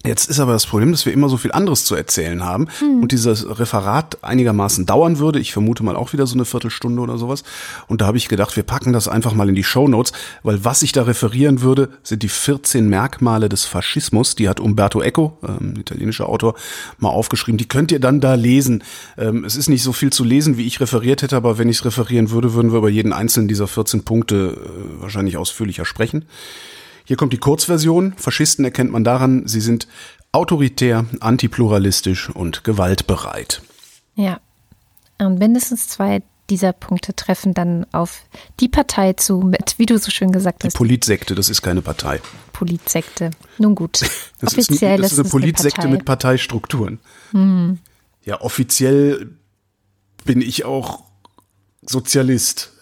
Jetzt 0.06 0.30
ist 0.30 0.42
aber 0.42 0.52
das 0.52 0.66
Problem, 0.66 0.92
dass 0.92 1.06
wir 1.06 1.14
immer 1.14 1.30
so 1.30 1.38
viel 1.38 1.54
anderes 1.54 1.86
zu 1.86 1.96
erzählen 1.96 2.44
haben 2.44 2.68
hm. 2.80 3.04
und 3.04 3.14
dieses 3.14 3.58
Referat 3.58 4.22
einigermaßen 4.22 4.86
dauern 4.86 5.18
würde. 5.18 5.40
Ich 5.40 5.54
vermute 5.54 5.82
mal 5.84 5.96
auch 5.96 6.12
wieder 6.12 6.28
so 6.28 6.36
eine 6.36 6.44
Viertelstunde 6.44 7.02
oder 7.02 7.18
sowas. 7.18 7.44
Und 7.88 8.02
da 8.02 8.08
habe 8.08 8.18
ich 8.18 8.28
gedacht, 8.28 8.58
wir 8.58 8.64
packen 8.64 8.92
das 8.92 9.08
einfach 9.08 9.34
mal 9.34 9.48
in 9.48 9.56
die 9.56 9.64
Show 9.64 9.88
Notes, 9.88 10.12
weil 10.44 10.66
was 10.66 10.82
ich 10.82 10.92
da 10.92 11.04
referieren 11.04 11.62
würde, 11.62 11.88
sind 12.04 12.22
die 12.22 12.28
14 12.28 12.90
Merkmale 12.90 13.48
des 13.48 13.64
Faschismus. 13.64 14.36
Die 14.36 14.50
hat 14.50 14.60
Umberto 14.60 15.02
Eco, 15.02 15.38
ähm, 15.42 15.76
italienischer 15.80 16.28
Autor, 16.28 16.56
mal 16.98 17.10
aufgeschrieben. 17.10 17.58
Die 17.58 17.70
könnt 17.70 17.94
ihr 17.94 18.02
dann 18.02 18.20
da 18.20 18.34
lesen. 18.34 18.84
Ähm, 19.18 19.46
es 19.46 19.56
ist 19.56 19.70
nicht 19.70 19.84
so 19.84 19.94
viel 19.94 20.12
zu 20.12 20.26
lesen, 20.26 20.58
wie 20.58 20.68
ich 20.68 20.82
referiert 20.82 21.22
hätte, 21.22 21.38
aber 21.38 21.58
wenn 21.58 21.70
ich 21.70 21.78
es 21.78 21.86
referieren 21.86 22.30
würde, 22.30 22.54
würden 22.54 22.74
wir 22.74 22.80
über 22.80 22.90
jeden 22.90 23.14
einzelnen 23.14 23.48
dieser 23.48 23.68
14 23.68 24.04
Punkte 24.04 24.58
äh, 24.58 25.02
wahrscheinlich 25.02 25.38
ausführlicher 25.38 25.86
sprechen. 25.86 26.26
Hier 27.06 27.18
kommt 27.18 27.34
die 27.34 27.38
Kurzversion. 27.38 28.14
Faschisten 28.18 28.66
erkennt 28.66 28.92
man 28.92 29.04
daran, 29.04 29.48
sie 29.48 29.62
sind 29.62 29.88
autoritär, 30.32 31.06
antipluralistisch 31.20 32.30
und 32.30 32.64
gewaltbereit. 32.64 33.62
Ja. 34.16 34.40
Und 35.20 35.40
mindestens 35.40 35.88
zwei 35.88 36.24
dieser 36.50 36.74
Punkte 36.74 37.16
treffen 37.16 37.54
dann 37.54 37.86
auf 37.94 38.24
die 38.60 38.68
Partei 38.68 39.14
zu, 39.14 39.40
mit, 39.40 39.76
wie 39.78 39.86
du 39.86 39.98
so 39.98 40.12
schön 40.12 40.32
gesagt 40.32 40.64
hast. 40.64 40.74
Die 40.74 40.78
Politsekte, 40.78 41.36
das 41.36 41.50
ist 41.50 41.62
keine 41.62 41.82
Partei. 41.82 42.20
Politsekte. 42.52 43.32
Nun 43.58 43.76
gut. 43.76 44.02
Das 44.42 44.58
offiziell 44.58 44.76
ist, 44.76 44.84
ein, 44.84 45.02
das 45.04 45.12
ist 45.14 45.20
eine 45.20 45.30
Politsekte 45.30 45.88
mit 45.88 46.04
Parteistrukturen. 46.04 47.00
Hm. 47.32 47.80
Ja, 48.26 48.42
offiziell 48.42 49.38
bin 50.26 50.42
ich 50.42 50.66
auch 50.66 51.06
Sozialist. 51.82 52.74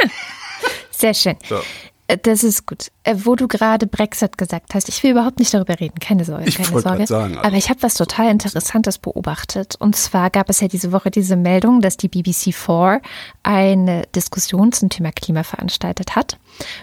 Sehr 0.90 1.14
schön. 1.14 1.36
So. 1.48 1.60
Äh, 2.06 2.18
das 2.18 2.44
ist 2.44 2.66
gut. 2.66 2.90
Äh, 3.02 3.16
wo 3.24 3.34
du 3.34 3.48
gerade 3.48 3.86
Brexit 3.86 4.38
gesagt 4.38 4.74
hast, 4.74 4.88
ich 4.88 5.02
will 5.02 5.12
überhaupt 5.12 5.38
nicht 5.38 5.52
darüber 5.54 5.78
reden, 5.78 5.98
keine 6.00 6.24
Sorge, 6.24 6.44
ich 6.46 6.56
keine 6.56 6.80
Sorge. 6.80 7.06
Sagen, 7.06 7.36
also. 7.36 7.46
Aber 7.46 7.56
ich 7.56 7.70
habe 7.70 7.82
was 7.82 7.94
total 7.94 8.30
Interessantes 8.30 8.98
beobachtet. 8.98 9.76
Und 9.78 9.96
zwar 9.96 10.30
gab 10.30 10.50
es 10.50 10.60
ja 10.60 10.68
diese 10.68 10.92
Woche 10.92 11.10
diese 11.10 11.36
Meldung, 11.36 11.80
dass 11.80 11.96
die 11.96 12.08
BBC4 12.08 13.00
eine 13.42 14.02
Diskussion 14.14 14.72
zum 14.72 14.90
Thema 14.90 15.12
Klima 15.12 15.42
veranstaltet 15.42 16.16
hat, 16.16 16.38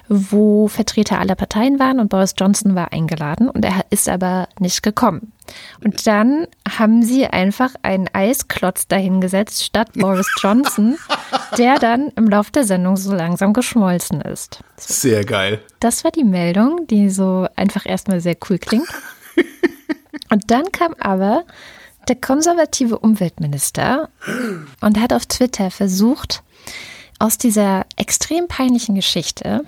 wo 0.07 0.67
Vertreter 0.67 1.19
aller 1.19 1.35
Parteien 1.35 1.79
waren 1.79 1.99
und 1.99 2.09
Boris 2.09 2.35
Johnson 2.37 2.75
war 2.75 2.91
eingeladen 2.91 3.49
und 3.49 3.63
er 3.63 3.85
ist 3.89 4.09
aber 4.09 4.47
nicht 4.59 4.83
gekommen. 4.83 5.31
Und 5.83 6.07
dann 6.07 6.47
haben 6.77 7.03
sie 7.03 7.27
einfach 7.27 7.73
einen 7.81 8.07
Eisklotz 8.13 8.87
dahingesetzt 8.87 9.63
statt 9.63 9.89
Boris 9.93 10.27
Johnson, 10.41 10.97
der 11.57 11.79
dann 11.79 12.09
im 12.15 12.29
Laufe 12.29 12.51
der 12.51 12.63
Sendung 12.63 12.97
so 12.97 13.13
langsam 13.13 13.53
geschmolzen 13.53 14.21
ist. 14.21 14.59
So. 14.77 14.93
Sehr 14.93 15.25
geil. 15.25 15.59
Das 15.79 16.03
war 16.03 16.11
die 16.11 16.23
Meldung, 16.23 16.87
die 16.87 17.09
so 17.09 17.47
einfach 17.55 17.85
erstmal 17.85 18.21
sehr 18.21 18.37
cool 18.49 18.57
klingt. 18.57 18.87
Und 20.29 20.49
dann 20.49 20.71
kam 20.71 20.93
aber 20.99 21.43
der 22.07 22.15
konservative 22.15 22.97
Umweltminister 22.99 24.09
und 24.81 24.99
hat 24.99 25.13
auf 25.13 25.25
Twitter 25.25 25.69
versucht, 25.69 26.41
aus 27.21 27.37
dieser 27.37 27.85
extrem 27.97 28.47
peinlichen 28.47 28.95
Geschichte 28.95 29.63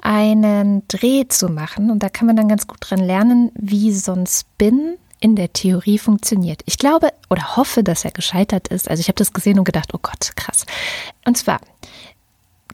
einen 0.00 0.88
Dreh 0.88 1.28
zu 1.28 1.48
machen. 1.48 1.90
Und 1.90 2.02
da 2.02 2.08
kann 2.08 2.26
man 2.26 2.34
dann 2.34 2.48
ganz 2.48 2.66
gut 2.66 2.78
dran 2.80 2.98
lernen, 2.98 3.52
wie 3.54 3.92
so 3.92 4.12
ein 4.12 4.26
Spin 4.26 4.96
in 5.20 5.36
der 5.36 5.52
Theorie 5.52 5.98
funktioniert. 5.98 6.62
Ich 6.64 6.78
glaube 6.78 7.12
oder 7.28 7.56
hoffe, 7.56 7.84
dass 7.84 8.06
er 8.06 8.10
gescheitert 8.10 8.68
ist. 8.68 8.88
Also 8.88 9.02
ich 9.02 9.08
habe 9.08 9.16
das 9.16 9.34
gesehen 9.34 9.58
und 9.58 9.64
gedacht, 9.64 9.92
oh 9.92 10.00
Gott, 10.00 10.34
krass. 10.34 10.64
Und 11.26 11.36
zwar, 11.36 11.60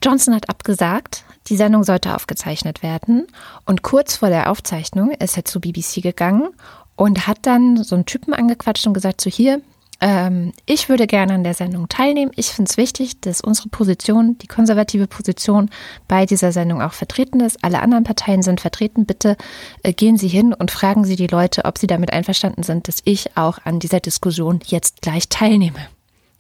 Johnson 0.03 0.35
hat 0.35 0.49
abgesagt, 0.49 1.25
die 1.49 1.57
Sendung 1.57 1.83
sollte 1.83 2.15
aufgezeichnet 2.15 2.85
werden. 2.85 3.27
Und 3.67 3.83
kurz 3.83 4.17
vor 4.17 4.29
der 4.29 4.49
Aufzeichnung 4.49 5.11
ist 5.11 5.37
er 5.37 5.45
zu 5.45 5.61
BBC 5.61 6.03
gegangen 6.03 6.51
und 6.95 7.27
hat 7.27 7.39
dann 7.43 7.83
so 7.83 7.97
einen 7.97 8.07
Typen 8.07 8.33
angequatscht 8.33 8.87
und 8.87 8.95
gesagt, 8.95 9.21
so 9.21 9.29
hier, 9.29 9.61
ähm, 10.01 10.53
ich 10.65 10.89
würde 10.89 11.07
gerne 11.07 11.35
an 11.35 11.43
der 11.43 11.55
Sendung 11.55 11.89
teilnehmen. 11.89 12.31
Ich 12.37 12.51
finde 12.51 12.71
es 12.71 12.77
wichtig, 12.77 13.21
dass 13.21 13.41
unsere 13.41 13.69
Position, 13.69 14.39
die 14.39 14.47
konservative 14.47 15.09
Position 15.09 15.71
bei 16.07 16.25
dieser 16.25 16.53
Sendung 16.53 16.81
auch 16.81 16.93
vertreten 16.93 17.41
ist. 17.41 17.65
Alle 17.65 17.81
anderen 17.81 18.05
Parteien 18.05 18.43
sind 18.43 18.61
vertreten. 18.61 19.07
Bitte 19.07 19.37
äh, 19.83 19.93
gehen 19.93 20.17
Sie 20.17 20.29
hin 20.29 20.55
und 20.55 20.71
fragen 20.71 21.05
Sie 21.05 21.17
die 21.17 21.27
Leute, 21.27 21.65
ob 21.65 21.79
sie 21.79 21.89
damit 21.89 22.13
einverstanden 22.13 22.63
sind, 22.63 22.87
dass 22.87 22.99
ich 23.05 23.37
auch 23.37 23.59
an 23.65 23.81
dieser 23.81 23.99
Diskussion 23.99 24.61
jetzt 24.67 25.03
gleich 25.03 25.29
teilnehme. 25.29 25.89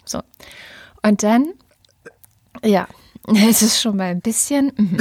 So. 0.04 0.20
Und 1.02 1.24
dann, 1.24 1.46
ja, 2.64 2.86
es 3.48 3.62
ist 3.62 3.80
schon 3.80 3.96
mal 3.96 4.10
ein 4.10 4.20
bisschen. 4.20 4.72
Mhm. 4.76 4.98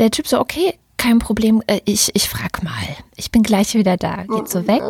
Der 0.00 0.10
Typ 0.10 0.26
so, 0.26 0.40
okay, 0.40 0.74
kein 0.96 1.20
Problem, 1.20 1.62
äh, 1.68 1.80
ich, 1.84 2.10
ich 2.14 2.28
frag 2.28 2.64
mal. 2.64 2.72
Ich 3.14 3.30
bin 3.30 3.44
gleich 3.44 3.74
wieder 3.74 3.96
da. 3.96 4.24
Geht 4.24 4.48
so 4.48 4.66
weg. 4.66 4.82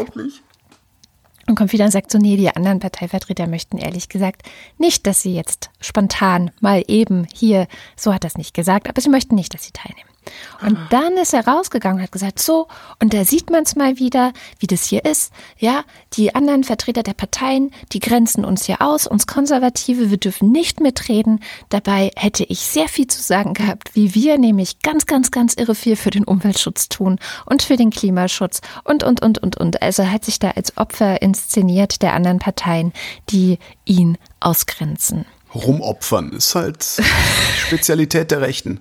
Und 1.49 1.55
kommt 1.55 1.73
wieder 1.73 1.85
und 1.85 1.93
sagt 1.93 2.11
so, 2.11 2.19
nee, 2.19 2.37
die 2.37 2.51
anderen 2.51 2.81
Parteivertreter 2.81 3.47
möchten 3.47 3.79
ehrlich 3.79 4.09
gesagt 4.09 4.43
nicht, 4.79 5.07
dass 5.07 5.23
sie 5.23 5.35
jetzt 5.35 5.71
spontan 5.81 6.51
mal 6.61 6.83
eben 6.89 7.27
hier, 7.33 7.69
so 7.97 8.13
hat 8.13 8.25
das 8.25 8.37
nicht 8.37 8.53
gesagt, 8.53 8.89
aber 8.89 9.01
sie 9.01 9.11
möchten 9.11 9.37
nicht, 9.37 9.55
dass 9.55 9.65
sie 9.65 9.73
teilnehmen. 9.73 10.11
Und 10.61 10.79
dann 10.91 11.17
ist 11.17 11.35
er 11.35 11.47
rausgegangen 11.47 11.99
und 11.99 12.03
hat 12.05 12.13
gesagt, 12.13 12.41
so, 12.41 12.69
und 13.01 13.15
da 13.15 13.25
sieht 13.25 13.51
man 13.51 13.63
es 13.63 13.77
mal 13.77 13.99
wieder, 13.99 14.33
wie 14.59 14.67
das 14.67 14.85
hier 14.85 15.05
ist. 15.05 15.33
Ja, 15.59 15.85
die 16.15 16.35
anderen 16.35 16.65
Vertreter 16.65 17.03
der 17.03 17.15
Parteien, 17.15 17.71
die 17.93 18.01
grenzen 18.01 18.45
uns 18.45 18.65
hier 18.65 18.83
aus, 18.83 19.07
uns 19.07 19.27
Konservative, 19.27 20.11
wir 20.11 20.17
dürfen 20.17 20.51
nicht 20.53 20.81
mitreden. 20.81 21.41
Dabei 21.69 22.11
hätte 22.17 22.45
ich 22.45 22.61
sehr 22.61 22.89
viel 22.89 23.07
zu 23.07 23.23
sagen 23.23 23.55
gehabt, 23.55 23.95
wie 23.95 24.15
wir 24.15 24.39
nämlich 24.39 24.81
ganz, 24.81 25.07
ganz, 25.07 25.31
ganz 25.31 25.55
irre 25.55 25.75
viel 25.75 25.97
für 25.97 26.11
den 26.11 26.25
Umweltschutz 26.25 26.89
tun 26.89 27.19
und 27.45 27.63
für 27.63 27.77
den 27.77 27.91
Klimaschutz 27.91 28.61
und, 28.85 29.05
und, 29.05 29.23
und, 29.23 29.39
und, 29.43 29.57
und. 29.57 29.83
Also 29.83 30.07
hat 30.11 30.25
sich 30.25 30.39
da 30.39 30.51
als 30.51 30.77
Opfer 30.77 31.23
inszeniert 31.23 32.03
der 32.03 32.15
anderen 32.15 32.39
Parteien, 32.39 32.93
die 33.31 33.59
ihn 33.85 34.19
ausgrenzen 34.41 35.27
rumopfern. 35.57 36.33
Ist 36.33 36.55
halt 36.55 36.85
Spezialität 37.59 38.31
der 38.31 38.41
Rechten. 38.41 38.81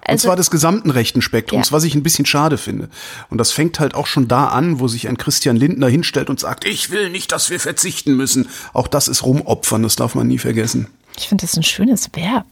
Und 0.00 0.10
also, 0.10 0.28
zwar 0.28 0.36
des 0.36 0.50
gesamten 0.50 0.90
rechten 0.90 1.22
Spektrums, 1.22 1.70
ja. 1.70 1.72
was 1.72 1.84
ich 1.84 1.94
ein 1.94 2.02
bisschen 2.02 2.26
schade 2.26 2.58
finde. 2.58 2.88
Und 3.30 3.38
das 3.38 3.52
fängt 3.52 3.80
halt 3.80 3.94
auch 3.94 4.06
schon 4.06 4.28
da 4.28 4.48
an, 4.48 4.80
wo 4.80 4.88
sich 4.88 5.08
ein 5.08 5.18
Christian 5.18 5.56
Lindner 5.56 5.88
hinstellt 5.88 6.30
und 6.30 6.40
sagt, 6.40 6.66
ich 6.66 6.90
will 6.90 7.10
nicht, 7.10 7.32
dass 7.32 7.50
wir 7.50 7.60
verzichten 7.60 8.16
müssen. 8.16 8.48
Auch 8.72 8.88
das 8.88 9.08
ist 9.08 9.24
rumopfern, 9.24 9.82
das 9.82 9.96
darf 9.96 10.14
man 10.14 10.26
nie 10.26 10.38
vergessen. 10.38 10.88
Ich 11.16 11.28
finde 11.28 11.42
das 11.42 11.56
ein 11.56 11.62
schönes 11.62 12.10
Verb. 12.12 12.46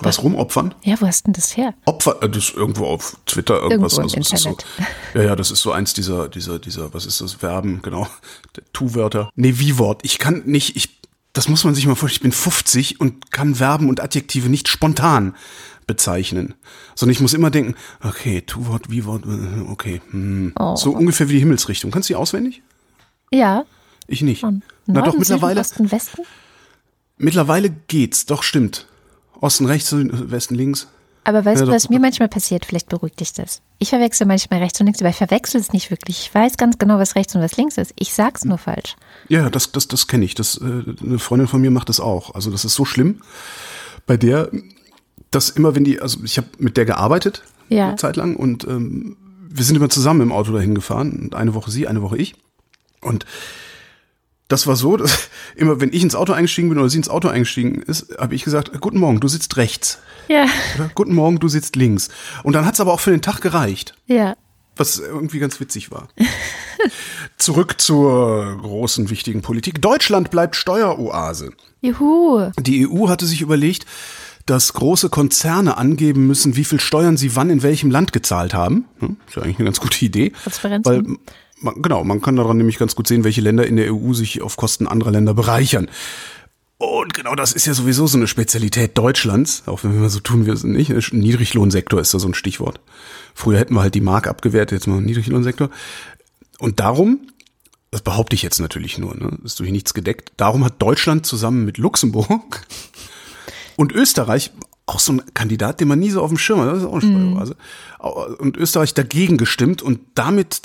Was 0.00 0.22
rumopfern? 0.22 0.74
Ja, 0.82 1.00
wo 1.00 1.06
hast 1.06 1.26
denn 1.26 1.34
das 1.34 1.56
her? 1.56 1.74
Opfer, 1.84 2.22
äh, 2.22 2.28
das 2.28 2.48
ist 2.48 2.54
irgendwo 2.54 2.86
auf 2.86 3.16
Twitter 3.26 3.60
irgendwas. 3.62 3.98
Irgendwo 3.98 4.16
im 4.16 4.22
also, 4.22 4.48
Internet. 4.48 4.66
So, 4.76 4.84
ja, 5.18 5.24
ja, 5.24 5.36
das 5.36 5.50
ist 5.50 5.62
so 5.62 5.70
eins 5.70 5.92
dieser, 5.92 6.28
dieser, 6.28 6.58
dieser, 6.58 6.92
was 6.94 7.06
ist 7.06 7.20
das? 7.20 7.34
Verben, 7.34 7.80
genau. 7.82 8.08
Tu-Wörter. 8.72 9.30
Nee, 9.36 9.54
Wie-Wort. 9.58 10.00
Ich 10.02 10.18
kann 10.18 10.42
nicht, 10.46 10.76
ich 10.76 11.00
das 11.32 11.48
muss 11.48 11.64
man 11.64 11.74
sich 11.74 11.86
mal 11.86 11.94
vorstellen, 11.94 12.18
ich 12.18 12.22
bin 12.22 12.32
50 12.32 13.00
und 13.00 13.30
kann 13.30 13.54
Verben 13.54 13.88
und 13.88 14.00
Adjektive 14.00 14.50
nicht 14.50 14.68
spontan 14.68 15.34
bezeichnen, 15.86 16.54
sondern 16.94 17.12
ich 17.12 17.20
muss 17.20 17.34
immer 17.34 17.50
denken, 17.50 17.74
okay, 18.02 18.42
Tu-Wort, 18.42 18.90
Wie-Wort, 18.90 19.24
okay, 19.68 20.00
hm. 20.10 20.52
oh. 20.58 20.76
so 20.76 20.92
ungefähr 20.92 21.28
wie 21.28 21.34
die 21.34 21.40
Himmelsrichtung. 21.40 21.90
Kannst 21.90 22.08
du 22.08 22.14
die 22.14 22.16
auswendig? 22.16 22.62
Ja. 23.32 23.64
Ich 24.06 24.22
nicht. 24.22 24.42
Norden, 24.42 24.62
Na 24.86 25.02
doch, 25.02 25.16
mittlerweile. 25.16 25.62
Süden, 25.64 25.86
Osten, 25.86 25.92
Westen? 25.92 26.22
Mittlerweile 27.18 27.70
geht's, 27.70 28.26
doch 28.26 28.42
stimmt. 28.42 28.86
Osten 29.40 29.66
rechts, 29.66 29.92
Westen 29.94 30.54
links. 30.54 30.88
Aber 31.24 31.44
weißt 31.44 31.60
ja, 31.60 31.66
du, 31.66 31.72
was 31.72 31.88
mir 31.88 32.00
manchmal 32.00 32.28
passiert? 32.28 32.64
Vielleicht 32.64 32.88
beruhigt 32.88 33.20
dich 33.20 33.32
das. 33.32 33.62
Ich 33.78 33.90
verwechsel 33.90 34.26
manchmal 34.26 34.60
rechts 34.60 34.80
und 34.80 34.86
links, 34.86 35.00
aber 35.00 35.10
ich 35.10 35.16
verwechsel 35.16 35.60
es 35.60 35.72
nicht 35.72 35.90
wirklich. 35.90 36.18
Ich 36.20 36.34
weiß 36.34 36.56
ganz 36.56 36.78
genau, 36.78 36.98
was 36.98 37.14
rechts 37.14 37.34
und 37.36 37.42
was 37.42 37.56
links 37.56 37.78
ist. 37.78 37.92
Ich 37.96 38.12
sag's 38.12 38.44
nur 38.44 38.58
falsch. 38.58 38.96
Ja, 39.28 39.48
das, 39.48 39.70
das, 39.70 39.86
das 39.86 40.08
kenne 40.08 40.24
ich. 40.24 40.34
Das, 40.34 40.56
äh, 40.56 40.82
eine 41.00 41.18
Freundin 41.20 41.46
von 41.46 41.60
mir 41.60 41.70
macht 41.70 41.88
das 41.88 42.00
auch. 42.00 42.34
Also 42.34 42.50
das 42.50 42.64
ist 42.64 42.74
so 42.74 42.84
schlimm. 42.84 43.20
Bei 44.06 44.16
der, 44.16 44.50
dass 45.32 45.50
immer, 45.50 45.74
wenn 45.74 45.84
die, 45.84 46.00
also 46.00 46.20
ich 46.24 46.36
habe 46.36 46.46
mit 46.58 46.76
der 46.76 46.84
gearbeitet, 46.84 47.42
ja. 47.68 47.88
eine 47.88 47.96
Zeit 47.96 48.16
lang, 48.16 48.36
und 48.36 48.64
ähm, 48.64 49.16
wir 49.48 49.64
sind 49.64 49.76
immer 49.76 49.90
zusammen 49.90 50.20
im 50.20 50.32
Auto 50.32 50.52
dahin 50.52 50.74
gefahren. 50.74 51.12
Und 51.12 51.34
eine 51.34 51.54
Woche 51.54 51.70
sie, 51.70 51.88
eine 51.88 52.02
Woche 52.02 52.16
ich. 52.16 52.34
Und 53.00 53.26
das 54.48 54.66
war 54.66 54.76
so, 54.76 54.96
dass 54.98 55.30
immer 55.56 55.80
wenn 55.80 55.92
ich 55.92 56.02
ins 56.02 56.14
Auto 56.14 56.32
eingestiegen 56.32 56.68
bin 56.68 56.78
oder 56.78 56.88
sie 56.88 56.98
ins 56.98 57.08
Auto 57.08 57.28
eingestiegen 57.28 57.82
ist, 57.82 58.16
habe 58.18 58.34
ich 58.34 58.44
gesagt, 58.44 58.80
guten 58.80 58.98
Morgen, 58.98 59.20
du 59.20 59.28
sitzt 59.28 59.56
rechts. 59.56 59.98
Ja. 60.28 60.46
Oder 60.76 60.90
guten 60.94 61.14
Morgen, 61.14 61.38
du 61.38 61.48
sitzt 61.48 61.76
links. 61.76 62.08
Und 62.42 62.54
dann 62.54 62.64
hat 62.64 62.74
es 62.74 62.80
aber 62.80 62.92
auch 62.92 63.00
für 63.00 63.10
den 63.10 63.22
Tag 63.22 63.40
gereicht. 63.40 63.94
Ja. 64.06 64.36
Was 64.76 64.98
irgendwie 64.98 65.38
ganz 65.38 65.60
witzig 65.60 65.90
war. 65.90 66.08
Zurück 67.36 67.80
zur 67.80 68.58
großen, 68.62 69.10
wichtigen 69.10 69.42
Politik. 69.42 69.82
Deutschland 69.82 70.30
bleibt 70.30 70.56
Steueroase. 70.56 71.52
Juhu. 71.82 72.50
Die 72.58 72.88
EU 72.88 73.08
hatte 73.08 73.26
sich 73.26 73.42
überlegt, 73.42 73.84
dass 74.46 74.72
große 74.72 75.08
Konzerne 75.08 75.76
angeben 75.76 76.26
müssen, 76.26 76.56
wie 76.56 76.64
viel 76.64 76.80
Steuern 76.80 77.16
sie 77.16 77.36
wann 77.36 77.50
in 77.50 77.62
welchem 77.62 77.90
Land 77.90 78.12
gezahlt 78.12 78.54
haben. 78.54 78.86
Hm, 78.98 79.16
ist 79.26 79.36
ja 79.36 79.42
eigentlich 79.42 79.58
eine 79.58 79.66
ganz 79.66 79.80
gute 79.80 80.04
Idee. 80.04 80.32
Transparenz. 80.42 80.86
Weil 80.86 81.04
man, 81.60 81.80
genau, 81.80 82.04
man 82.04 82.20
kann 82.20 82.36
daran 82.36 82.56
nämlich 82.56 82.78
ganz 82.78 82.94
gut 82.94 83.06
sehen, 83.06 83.24
welche 83.24 83.40
Länder 83.40 83.66
in 83.66 83.76
der 83.76 83.94
EU 83.94 84.12
sich 84.12 84.42
auf 84.42 84.56
Kosten 84.56 84.86
anderer 84.86 85.10
Länder 85.10 85.34
bereichern. 85.34 85.88
Und 86.78 87.14
genau 87.14 87.36
das 87.36 87.52
ist 87.52 87.66
ja 87.66 87.74
sowieso 87.74 88.08
so 88.08 88.18
eine 88.18 88.26
Spezialität 88.26 88.98
Deutschlands, 88.98 89.62
auch 89.66 89.84
wenn 89.84 90.00
wir 90.00 90.10
so 90.10 90.18
tun, 90.18 90.46
wir 90.46 90.52
es 90.52 90.64
nicht. 90.64 90.90
Niedriglohnsektor 91.12 92.00
ist 92.00 92.12
da 92.12 92.18
so 92.18 92.26
ein 92.26 92.34
Stichwort. 92.34 92.80
Früher 93.34 93.60
hätten 93.60 93.74
wir 93.74 93.82
halt 93.82 93.94
die 93.94 94.00
Mark 94.00 94.26
abgewertet, 94.26 94.80
jetzt 94.80 94.86
mal 94.88 95.00
Niedriglohnsektor. 95.00 95.70
Und 96.58 96.80
darum, 96.80 97.20
das 97.92 98.02
behaupte 98.02 98.34
ich 98.34 98.42
jetzt 98.42 98.58
natürlich 98.58 98.98
nur, 98.98 99.14
ne, 99.14 99.38
ist 99.44 99.60
durch 99.60 99.70
nichts 99.70 99.94
gedeckt, 99.94 100.32
darum 100.36 100.64
hat 100.64 100.82
Deutschland 100.82 101.24
zusammen 101.24 101.64
mit 101.64 101.78
Luxemburg 101.78 102.66
und 103.76 103.92
Österreich 103.92 104.52
auch 104.86 104.98
so 104.98 105.12
ein 105.12 105.22
Kandidat, 105.34 105.80
den 105.80 105.88
man 105.88 105.98
nie 105.98 106.10
so 106.10 106.22
auf 106.22 106.30
dem 106.30 106.38
Schirm 106.38 106.60
hat, 106.60 106.68
das 106.68 106.78
ist 106.78 106.84
auch 106.84 107.00
eine 107.00 107.02
Steueroase, 107.02 107.56
mhm. 108.00 108.34
und 108.38 108.56
Österreich 108.56 108.94
dagegen 108.94 109.36
gestimmt 109.36 109.82
und 109.82 110.00
damit 110.14 110.62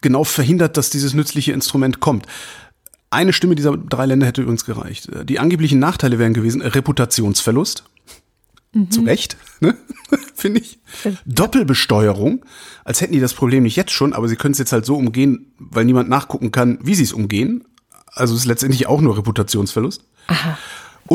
genau 0.00 0.24
verhindert, 0.24 0.76
dass 0.76 0.90
dieses 0.90 1.14
nützliche 1.14 1.52
Instrument 1.52 2.00
kommt. 2.00 2.26
Eine 3.10 3.32
Stimme 3.32 3.54
dieser 3.54 3.76
drei 3.76 4.06
Länder 4.06 4.26
hätte 4.26 4.42
übrigens 4.42 4.64
gereicht. 4.64 5.08
Die 5.24 5.38
angeblichen 5.38 5.78
Nachteile 5.78 6.18
wären 6.18 6.34
gewesen 6.34 6.62
Reputationsverlust. 6.62 7.84
Mhm. 8.72 8.90
Zu 8.90 9.02
Recht, 9.02 9.36
ne? 9.60 9.76
finde 10.34 10.60
ich. 10.60 10.78
Doppelbesteuerung, 11.26 12.44
als 12.84 13.00
hätten 13.00 13.12
die 13.12 13.20
das 13.20 13.34
Problem 13.34 13.64
nicht 13.64 13.76
jetzt 13.76 13.90
schon, 13.90 14.12
aber 14.12 14.28
sie 14.28 14.36
können 14.36 14.52
es 14.52 14.58
jetzt 14.58 14.72
halt 14.72 14.86
so 14.86 14.96
umgehen, 14.96 15.52
weil 15.58 15.84
niemand 15.84 16.08
nachgucken 16.08 16.52
kann, 16.52 16.78
wie 16.82 16.94
sie 16.94 17.02
es 17.02 17.12
umgehen. 17.12 17.64
Also 18.12 18.34
es 18.34 18.40
ist 18.40 18.46
letztendlich 18.46 18.86
auch 18.86 19.00
nur 19.00 19.16
Reputationsverlust. 19.16 20.04
Aha. 20.28 20.58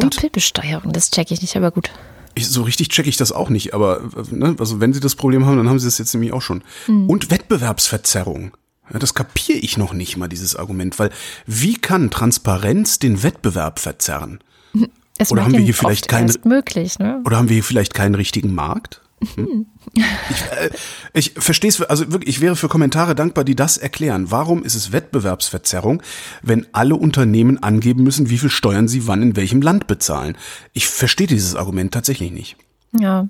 Und 0.03 0.15
Doppelbesteuerung, 0.15 0.91
das 0.93 1.10
checke 1.12 1.34
ich 1.34 1.41
nicht, 1.41 1.55
aber 1.55 1.71
gut. 1.71 1.89
ich, 2.36 2.47
so 2.47 2.63
richtig 2.63 2.89
checke 2.89 3.10
ich 3.10 3.17
das 3.17 3.31
auch 3.31 3.49
nicht, 3.49 3.73
aber 3.73 4.01
ne, 4.29 4.55
also 4.60 4.79
wenn 4.81 4.93
sie 4.93 4.99
das 4.99 5.15
Problem 5.15 5.45
haben, 5.45 5.58
dann 5.58 5.69
haben 5.69 5.79
sie 5.79 5.88
das 5.88 5.97
jetzt 5.97 6.13
nämlich 6.13 6.34
auch 6.34 6.41
schon. 6.41 6.63
Und 6.88 7.31
Wettbewerbsverzerrung. 7.31 8.51
Ja, 8.93 8.99
das 8.99 9.13
kapiere 9.15 9.58
ich 9.58 9.77
noch 9.77 9.93
nicht 9.93 10.15
mal, 10.17 10.27
dieses 10.27 10.55
Argument, 10.55 10.99
weil 10.99 11.10
wie 11.47 11.75
kann 11.75 12.12
Transparenz 12.12 12.99
den 12.99 13.23
Wettbewerb 13.23 13.79
verzerren? 13.79 14.39
Es 15.17 15.31
Oder 15.31 15.45
haben 15.45 15.53
wir 15.53 15.62
hier 15.62 15.73
vielleicht 15.73 16.10
keine- 16.10 16.27
erst 16.27 16.43
möglich, 16.43 16.99
ne? 16.99 17.21
Oder 17.23 17.38
haben 17.38 17.47
wir 17.47 17.53
hier 17.53 17.63
vielleicht 17.63 17.93
keinen 17.93 18.15
richtigen 18.15 18.53
Markt? 18.53 18.99
Hm? 19.36 19.67
Ich, 19.93 20.41
äh, 20.51 20.69
ich 21.13 21.34
verstehe 21.38 21.69
es, 21.69 21.82
also 21.82 22.12
wirklich, 22.12 22.36
ich 22.36 22.41
wäre 22.41 22.56
für 22.56 22.67
Kommentare 22.67 23.15
dankbar, 23.15 23.43
die 23.43 23.56
das 23.56 23.78
erklären. 23.78 24.30
Warum 24.30 24.63
ist 24.63 24.75
es 24.75 24.91
Wettbewerbsverzerrung, 24.91 26.01
wenn 26.41 26.67
alle 26.73 26.95
Unternehmen 26.95 27.62
angeben 27.62 28.04
müssen, 28.04 28.30
wie 28.30 28.38
viel 28.38 28.49
Steuern 28.49 28.88
sie 28.88 29.08
wann 29.08 29.21
in 29.21 29.36
welchem 29.36 29.62
Land 29.62 29.88
bezahlen? 29.88 30.38
Ich 30.73 30.88
verstehe 30.88 31.28
dieses 31.28 31.56
Argument 31.56 31.93
tatsächlich 31.93 32.32
nicht. 32.32 32.58
Ja. 32.99 33.30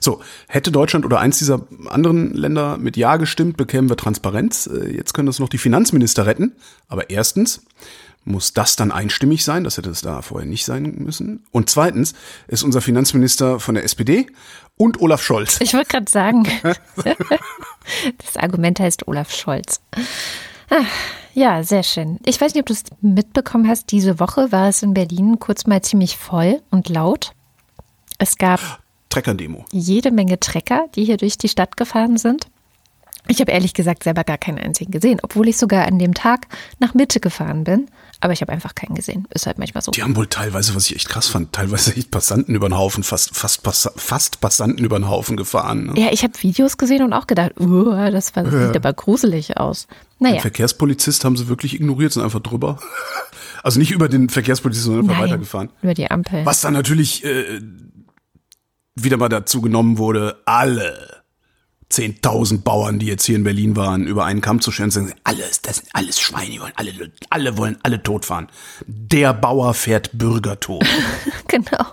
So, 0.00 0.20
hätte 0.48 0.70
Deutschland 0.70 1.06
oder 1.06 1.18
eins 1.18 1.38
dieser 1.38 1.66
anderen 1.86 2.34
Länder 2.34 2.76
mit 2.76 2.96
Ja 2.96 3.16
gestimmt, 3.16 3.56
bekämen 3.56 3.88
wir 3.88 3.96
Transparenz. 3.96 4.66
Äh, 4.66 4.94
Jetzt 4.94 5.14
können 5.14 5.26
das 5.26 5.38
noch 5.38 5.48
die 5.48 5.58
Finanzminister 5.58 6.26
retten. 6.26 6.52
Aber 6.88 7.10
erstens 7.10 7.64
muss 8.24 8.52
das 8.52 8.76
dann 8.76 8.92
einstimmig 8.92 9.44
sein, 9.44 9.64
das 9.64 9.78
hätte 9.78 9.90
es 9.90 10.00
da 10.00 10.22
vorher 10.22 10.48
nicht 10.48 10.64
sein 10.64 10.94
müssen. 10.98 11.44
Und 11.50 11.70
zweitens 11.70 12.14
ist 12.46 12.62
unser 12.62 12.80
Finanzminister 12.80 13.58
von 13.58 13.74
der 13.74 13.84
SPD 13.84 14.26
und 14.82 15.00
Olaf 15.00 15.22
Scholz. 15.22 15.60
Ich 15.60 15.74
wollte 15.74 15.88
gerade 15.88 16.10
sagen, 16.10 16.44
das 18.18 18.36
Argument 18.36 18.80
heißt 18.80 19.06
Olaf 19.06 19.32
Scholz. 19.32 19.80
Ah, 20.70 20.84
Ja, 21.34 21.62
sehr 21.62 21.82
schön. 21.82 22.18
Ich 22.26 22.40
weiß 22.40 22.54
nicht, 22.54 22.62
ob 22.62 22.66
du 22.66 22.72
es 22.72 22.82
mitbekommen 23.00 23.68
hast. 23.68 23.92
Diese 23.92 24.18
Woche 24.18 24.50
war 24.52 24.68
es 24.68 24.82
in 24.82 24.92
Berlin 24.94 25.38
kurz 25.38 25.66
mal 25.66 25.82
ziemlich 25.82 26.16
voll 26.16 26.60
und 26.70 26.88
laut. 26.88 27.32
Es 28.18 28.36
gab 28.36 28.60
Treckerdemo. 29.08 29.64
jede 29.72 30.10
Menge 30.10 30.40
Trecker, 30.40 30.86
die 30.94 31.04
hier 31.04 31.16
durch 31.16 31.38
die 31.38 31.48
Stadt 31.48 31.76
gefahren 31.76 32.16
sind. 32.18 32.46
Ich 33.28 33.40
habe 33.40 33.52
ehrlich 33.52 33.72
gesagt 33.72 34.02
selber 34.02 34.24
gar 34.24 34.38
keinen 34.38 34.58
einzigen 34.58 34.90
gesehen, 34.90 35.20
obwohl 35.22 35.48
ich 35.48 35.56
sogar 35.56 35.86
an 35.86 35.98
dem 35.98 36.12
Tag 36.12 36.48
nach 36.80 36.94
Mitte 36.94 37.20
gefahren 37.20 37.64
bin. 37.64 37.88
Aber 38.20 38.32
ich 38.32 38.40
habe 38.40 38.52
einfach 38.52 38.76
keinen 38.76 38.94
gesehen. 38.94 39.26
Ist 39.30 39.46
halt 39.46 39.58
manchmal 39.58 39.82
so. 39.82 39.90
Die 39.90 40.02
haben 40.02 40.14
wohl 40.14 40.28
teilweise, 40.28 40.76
was 40.76 40.86
ich 40.86 40.94
echt 40.96 41.08
krass 41.08 41.26
fand, 41.26 41.52
teilweise 41.52 41.96
echt 41.96 42.10
Passanten 42.12 42.54
über 42.54 42.68
den 42.68 42.76
Haufen, 42.78 43.02
fast, 43.02 43.34
fast, 43.34 43.62
fast 43.96 44.40
Passanten 44.40 44.84
über 44.84 44.98
den 44.98 45.08
Haufen 45.08 45.36
gefahren. 45.36 45.86
Ne? 45.86 46.00
Ja, 46.00 46.12
ich 46.12 46.22
habe 46.22 46.32
Videos 46.40 46.78
gesehen 46.78 47.02
und 47.02 47.12
auch 47.12 47.26
gedacht, 47.26 47.58
uh, 47.58 47.90
das 48.10 48.34
war, 48.36 48.44
sieht 48.44 48.76
aber 48.76 48.92
gruselig 48.92 49.56
aus. 49.56 49.88
Den 50.20 50.28
Naja, 50.28 50.40
Verkehrspolizist 50.40 51.24
haben 51.24 51.36
sie 51.36 51.48
wirklich 51.48 51.74
ignoriert, 51.74 52.12
sind 52.12 52.22
einfach 52.22 52.40
drüber. 52.40 52.78
Also 53.64 53.78
nicht 53.78 53.92
über 53.92 54.08
den 54.08 54.28
Verkehrspolizisten, 54.28 54.92
sondern 54.92 55.08
einfach 55.08 55.20
nein, 55.20 55.30
weitergefahren. 55.30 55.70
über 55.82 55.94
die 55.94 56.10
Ampel. 56.10 56.44
Was 56.44 56.62
dann 56.62 56.72
natürlich 56.72 57.24
äh, 57.24 57.60
wieder 58.96 59.18
mal 59.18 59.28
dazu 59.28 59.60
genommen 59.60 59.98
wurde, 59.98 60.42
alle 60.46 61.21
10.000 61.92 62.62
Bauern, 62.62 62.98
die 62.98 63.06
jetzt 63.06 63.24
hier 63.24 63.36
in 63.36 63.44
Berlin 63.44 63.76
waren, 63.76 64.06
über 64.06 64.24
einen 64.24 64.40
Kamm 64.40 64.60
zu 64.60 64.72
scheren, 64.72 64.90
sagen, 64.90 65.12
alles, 65.24 65.62
das 65.62 65.76
sind 65.76 65.88
alles 65.92 66.20
Schweine, 66.20 66.60
wollen 66.60 66.72
alle, 66.76 66.92
alle 67.30 67.58
wollen 67.58 67.78
alle 67.82 68.02
totfahren. 68.02 68.48
Der 68.86 69.32
Bauer 69.34 69.74
fährt 69.74 70.10
Bürgertod. 70.12 70.84
Genau. 71.48 71.84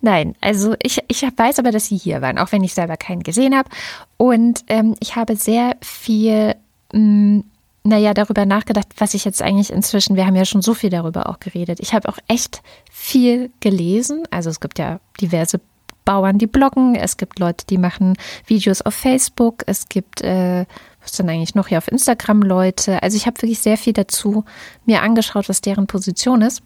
Nein, 0.00 0.34
also 0.40 0.74
ich, 0.82 1.00
ich 1.08 1.22
weiß 1.22 1.58
aber, 1.58 1.70
dass 1.70 1.86
sie 1.86 1.98
hier 1.98 2.22
waren, 2.22 2.38
auch 2.38 2.50
wenn 2.50 2.64
ich 2.64 2.72
selber 2.72 2.96
keinen 2.96 3.22
gesehen 3.22 3.54
habe. 3.54 3.68
Und 4.16 4.64
ähm, 4.68 4.94
ich 5.00 5.16
habe 5.16 5.36
sehr 5.36 5.76
viel, 5.82 6.54
mh, 6.92 7.42
naja, 7.84 8.14
darüber 8.14 8.46
nachgedacht, 8.46 8.88
was 8.96 9.14
ich 9.14 9.24
jetzt 9.24 9.42
eigentlich 9.42 9.70
inzwischen, 9.70 10.16
wir 10.16 10.26
haben 10.26 10.34
ja 10.34 10.46
schon 10.46 10.62
so 10.62 10.72
viel 10.72 10.90
darüber 10.90 11.28
auch 11.28 11.40
geredet. 11.40 11.78
Ich 11.80 11.92
habe 11.92 12.08
auch 12.08 12.18
echt 12.26 12.62
viel 12.90 13.50
gelesen. 13.60 14.24
Also 14.30 14.50
es 14.50 14.60
gibt 14.60 14.78
ja 14.78 15.00
diverse 15.20 15.60
Bauern, 16.06 16.38
die 16.38 16.46
bloggen. 16.46 16.94
Es 16.94 17.18
gibt 17.18 17.38
Leute, 17.38 17.66
die 17.66 17.76
machen 17.76 18.14
Videos 18.46 18.80
auf 18.80 18.94
Facebook. 18.94 19.64
Es 19.66 19.90
gibt, 19.90 20.22
äh, 20.22 20.64
was 21.02 21.12
denn 21.12 21.28
eigentlich 21.28 21.54
noch 21.54 21.68
hier 21.68 21.76
auf 21.76 21.88
Instagram 21.88 22.40
Leute. 22.40 23.02
Also 23.02 23.18
ich 23.18 23.26
habe 23.26 23.42
wirklich 23.42 23.58
sehr 23.58 23.76
viel 23.76 23.92
dazu 23.92 24.46
mir 24.86 25.02
angeschaut, 25.02 25.50
was 25.50 25.60
deren 25.60 25.86
Position 25.86 26.40
ist. 26.40 26.62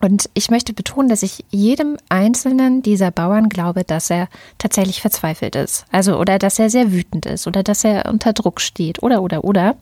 Und 0.00 0.28
ich 0.34 0.50
möchte 0.50 0.74
betonen, 0.74 1.08
dass 1.08 1.22
ich 1.22 1.44
jedem 1.50 1.96
einzelnen 2.10 2.82
dieser 2.82 3.10
Bauern 3.10 3.48
glaube, 3.48 3.84
dass 3.84 4.10
er 4.10 4.28
tatsächlich 4.58 5.00
verzweifelt 5.00 5.56
ist. 5.56 5.86
Also, 5.92 6.18
oder 6.18 6.38
dass 6.38 6.58
er 6.58 6.68
sehr 6.68 6.92
wütend 6.92 7.24
ist 7.24 7.46
oder 7.46 7.62
dass 7.62 7.84
er 7.84 8.10
unter 8.10 8.34
Druck 8.34 8.60
steht 8.60 9.02
oder, 9.02 9.22
oder, 9.22 9.44
oder. 9.44 9.76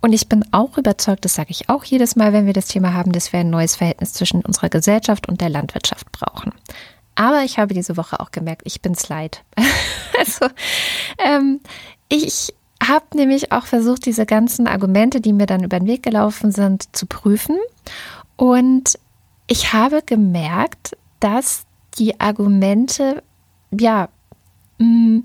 Und 0.00 0.12
ich 0.12 0.28
bin 0.28 0.44
auch 0.50 0.76
überzeugt, 0.76 1.24
das 1.24 1.34
sage 1.34 1.50
ich 1.50 1.68
auch 1.68 1.84
jedes 1.84 2.16
Mal, 2.16 2.32
wenn 2.32 2.46
wir 2.46 2.52
das 2.52 2.66
Thema 2.66 2.94
haben, 2.94 3.12
dass 3.12 3.32
wir 3.32 3.40
ein 3.40 3.50
neues 3.50 3.76
Verhältnis 3.76 4.12
zwischen 4.12 4.40
unserer 4.44 4.70
Gesellschaft 4.70 5.28
und 5.28 5.40
der 5.40 5.50
Landwirtschaft 5.50 6.10
brauchen. 6.10 6.52
Aber 7.14 7.42
ich 7.44 7.58
habe 7.58 7.74
diese 7.74 7.96
Woche 7.96 8.20
auch 8.20 8.30
gemerkt, 8.30 8.62
ich 8.64 8.80
bin's 8.82 9.08
leid. 9.08 9.44
also, 10.18 10.46
ähm, 11.18 11.60
ich 12.08 12.54
habe 12.82 13.04
nämlich 13.14 13.52
auch 13.52 13.66
versucht, 13.66 14.06
diese 14.06 14.26
ganzen 14.26 14.66
Argumente, 14.66 15.20
die 15.20 15.32
mir 15.32 15.46
dann 15.46 15.64
über 15.64 15.78
den 15.78 15.88
Weg 15.88 16.02
gelaufen 16.02 16.50
sind, 16.50 16.94
zu 16.94 17.06
prüfen. 17.06 17.56
Und 18.36 18.98
ich 19.46 19.72
habe 19.72 20.02
gemerkt, 20.04 20.96
dass 21.20 21.66
die 21.98 22.20
Argumente, 22.20 23.22
ja, 23.70 24.08
mh, 24.78 25.22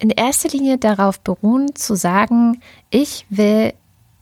in 0.00 0.10
erster 0.10 0.48
Linie 0.48 0.78
darauf 0.78 1.20
beruhen, 1.20 1.74
zu 1.74 1.96
sagen, 1.96 2.60
ich 2.90 3.26
will 3.28 3.72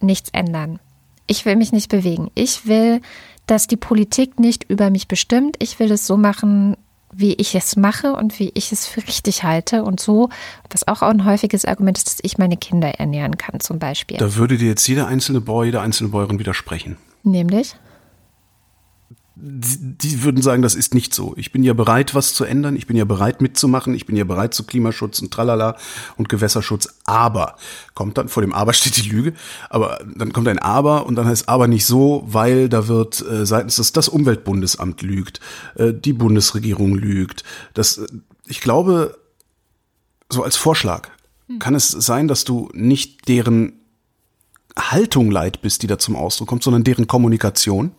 nichts 0.01 0.31
ändern. 0.33 0.81
Ich 1.27 1.45
will 1.45 1.57
mich 1.57 1.73
nicht 1.73 1.91
bewegen. 1.91 2.31
Ich 2.35 2.67
will, 2.67 3.01
dass 3.47 3.67
die 3.67 3.77
Politik 3.77 4.41
nicht 4.41 4.65
über 4.65 4.91
mich 4.91 5.09
bestimmt. 5.09 5.57
Ich 5.61 5.79
will 5.79 5.93
es 5.93 6.07
so 6.07 6.17
machen, 6.17 6.77
wie 7.13 7.35
ich 7.35 7.55
es 7.55 7.77
mache 7.77 8.13
und 8.13 8.39
wie 8.39 8.51
ich 8.55 8.73
es 8.73 8.87
für 8.87 9.07
richtig 9.07 9.43
halte. 9.43 9.85
Und 9.85 10.01
so, 10.01 10.29
was 10.71 10.87
auch 10.87 11.03
ein 11.03 11.25
häufiges 11.25 11.65
Argument 11.65 11.99
ist, 11.99 12.07
dass 12.07 12.19
ich 12.23 12.39
meine 12.39 12.57
Kinder 12.57 12.89
ernähren 12.99 13.39
kann, 13.39 13.61
zum 13.61 13.79
Beispiel. 13.79 14.17
Da 14.19 14.35
würde 14.37 14.57
dir 14.59 14.69
jetzt 14.69 14.87
jeder 14.87 15.07
einzelne 15.07 15.41
Bauer, 15.41 15.65
jede 15.65 15.81
einzelne 15.81 16.11
Bäuerin 16.11 16.39
widersprechen. 16.39 16.97
Nämlich? 17.23 17.77
Die, 19.39 20.23
würden 20.23 20.41
sagen, 20.41 20.63
das 20.63 20.75
ist 20.75 20.95
nicht 20.95 21.13
so. 21.13 21.35
Ich 21.37 21.53
bin 21.53 21.63
ja 21.63 21.75
bereit, 21.75 22.15
was 22.15 22.33
zu 22.33 22.45
ändern. 22.45 22.75
Ich 22.75 22.87
bin 22.87 22.97
ja 22.97 23.05
bereit 23.05 23.43
mitzumachen. 23.43 23.95
Ich 23.95 24.07
bin 24.07 24.17
ja 24.17 24.25
bereit 24.25 24.55
zu 24.55 24.65
Klimaschutz 24.65 25.21
und 25.21 25.31
Tralala 25.31 25.77
und 26.17 26.31
Gewässerschutz. 26.31 26.89
Aber 27.05 27.57
kommt 27.93 28.17
dann 28.17 28.29
vor 28.29 28.41
dem 28.41 28.55
Aber 28.55 28.73
steht 28.75 28.97
die 28.97 29.09
Lüge. 29.09 29.35
Aber 29.69 29.99
dann 30.17 30.33
kommt 30.33 30.49
ein 30.49 30.59
Aber 30.59 31.05
und 31.05 31.17
dann 31.17 31.27
heißt 31.27 31.51
Aber 31.51 31.69
nicht 31.69 31.85
so, 31.85 32.25
weil 32.27 32.71
da 32.71 32.89
wird 32.89 33.21
äh, 33.29 33.45
seitens 33.45 33.77
des 33.77 33.93
das 33.93 34.09
Umweltbundesamt 34.09 35.03
lügt, 35.03 35.41
äh, 35.75 35.93
die 35.93 36.15
Bundesregierung 36.15 36.95
lügt. 36.95 37.45
Das, 37.75 37.99
äh, 37.99 38.07
ich 38.47 38.63
glaube, 38.63 39.19
so 40.31 40.45
als 40.45 40.57
Vorschlag 40.57 41.11
kann 41.59 41.75
es 41.75 41.91
sein, 41.91 42.27
dass 42.27 42.45
du 42.45 42.71
nicht 42.73 43.29
deren 43.29 43.75
Haltung 44.79 45.31
leid 45.31 45.63
bist, 45.63 45.83
die 45.83 45.87
da 45.87 45.99
zum 45.99 46.17
Ausdruck 46.17 46.49
kommt, 46.49 46.63
sondern 46.63 46.85
deren 46.85 47.07
Kommunikation. 47.07 47.93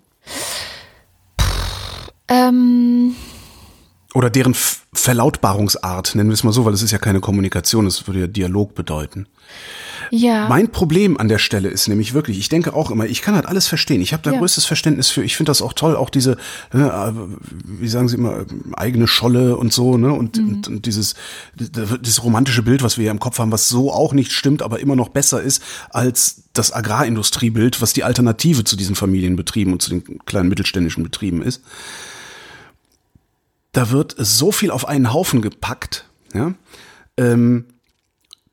Ähm, 2.29 3.15
Oder 4.13 4.29
deren 4.29 4.55
Verlautbarungsart, 4.93 6.15
nennen 6.15 6.29
wir 6.29 6.33
es 6.33 6.43
mal 6.43 6.51
so, 6.53 6.65
weil 6.65 6.73
es 6.73 6.81
ist 6.81 6.91
ja 6.91 6.97
keine 6.97 7.19
Kommunikation, 7.19 7.85
es 7.87 8.07
würde 8.07 8.21
ja 8.21 8.27
Dialog 8.27 8.73
bedeuten. 8.75 9.27
ja. 10.11 10.47
Mein 10.47 10.71
Problem 10.71 11.17
an 11.17 11.27
der 11.27 11.37
Stelle 11.37 11.69
ist 11.69 11.87
nämlich 11.87 12.13
wirklich, 12.13 12.37
ich 12.39 12.49
denke 12.49 12.73
auch 12.73 12.91
immer, 12.91 13.05
ich 13.05 13.21
kann 13.21 13.35
halt 13.35 13.45
alles 13.45 13.67
verstehen. 13.67 14.01
Ich 14.01 14.13
habe 14.13 14.23
da 14.23 14.31
Ja. 14.31 14.39
größtes 14.39 14.65
Verständnis 14.65 15.09
für. 15.09 15.23
Ich 15.23 15.35
finde 15.37 15.49
das 15.49 15.61
auch 15.61 15.73
toll, 15.73 15.95
auch 15.95 16.09
diese, 16.09 16.37
ne, 16.73 17.13
wie 17.63 17.87
sagen 17.87 18.07
Sie 18.09 18.15
immer, 18.15 18.45
eigene 18.75 19.07
Scholle 19.07 19.55
und 19.57 19.71
so, 19.73 19.97
ne? 19.97 20.11
Und, 20.13 20.37
Mhm. 20.37 20.49
und, 20.49 20.67
und 20.67 20.85
dieses, 20.85 21.15
dieses 21.55 22.23
romantische 22.23 22.63
Bild, 22.63 22.83
was 22.83 22.97
wir 22.97 23.05
ja 23.05 23.11
im 23.11 23.19
Kopf 23.19 23.39
haben, 23.39 23.51
was 23.51 23.67
so 23.69 23.91
auch 23.91 24.13
nicht 24.13 24.31
stimmt, 24.31 24.61
aber 24.61 24.79
immer 24.79 24.95
noch 24.95 25.09
besser 25.09 25.41
ist 25.41 25.61
als 25.89 26.43
das 26.53 26.71
Agrarindustriebild, 26.71 27.81
was 27.81 27.93
die 27.93 28.03
Alternative 28.03 28.63
zu 28.63 28.75
diesen 28.77 28.95
Familienbetrieben 28.95 29.73
und 29.73 29.81
zu 29.81 29.89
den 29.89 30.19
kleinen 30.25 30.49
mittelständischen 30.49 31.03
Betrieben 31.03 31.41
ist. 31.41 31.61
Da 33.77 33.91
wird 33.91 34.15
so 34.17 34.51
viel 34.51 34.71
auf 34.71 34.87
einen 34.87 35.13
Haufen 35.13 35.43
gepackt, 35.43 36.05
ja. 36.33 36.55
Ähm, 37.15 37.65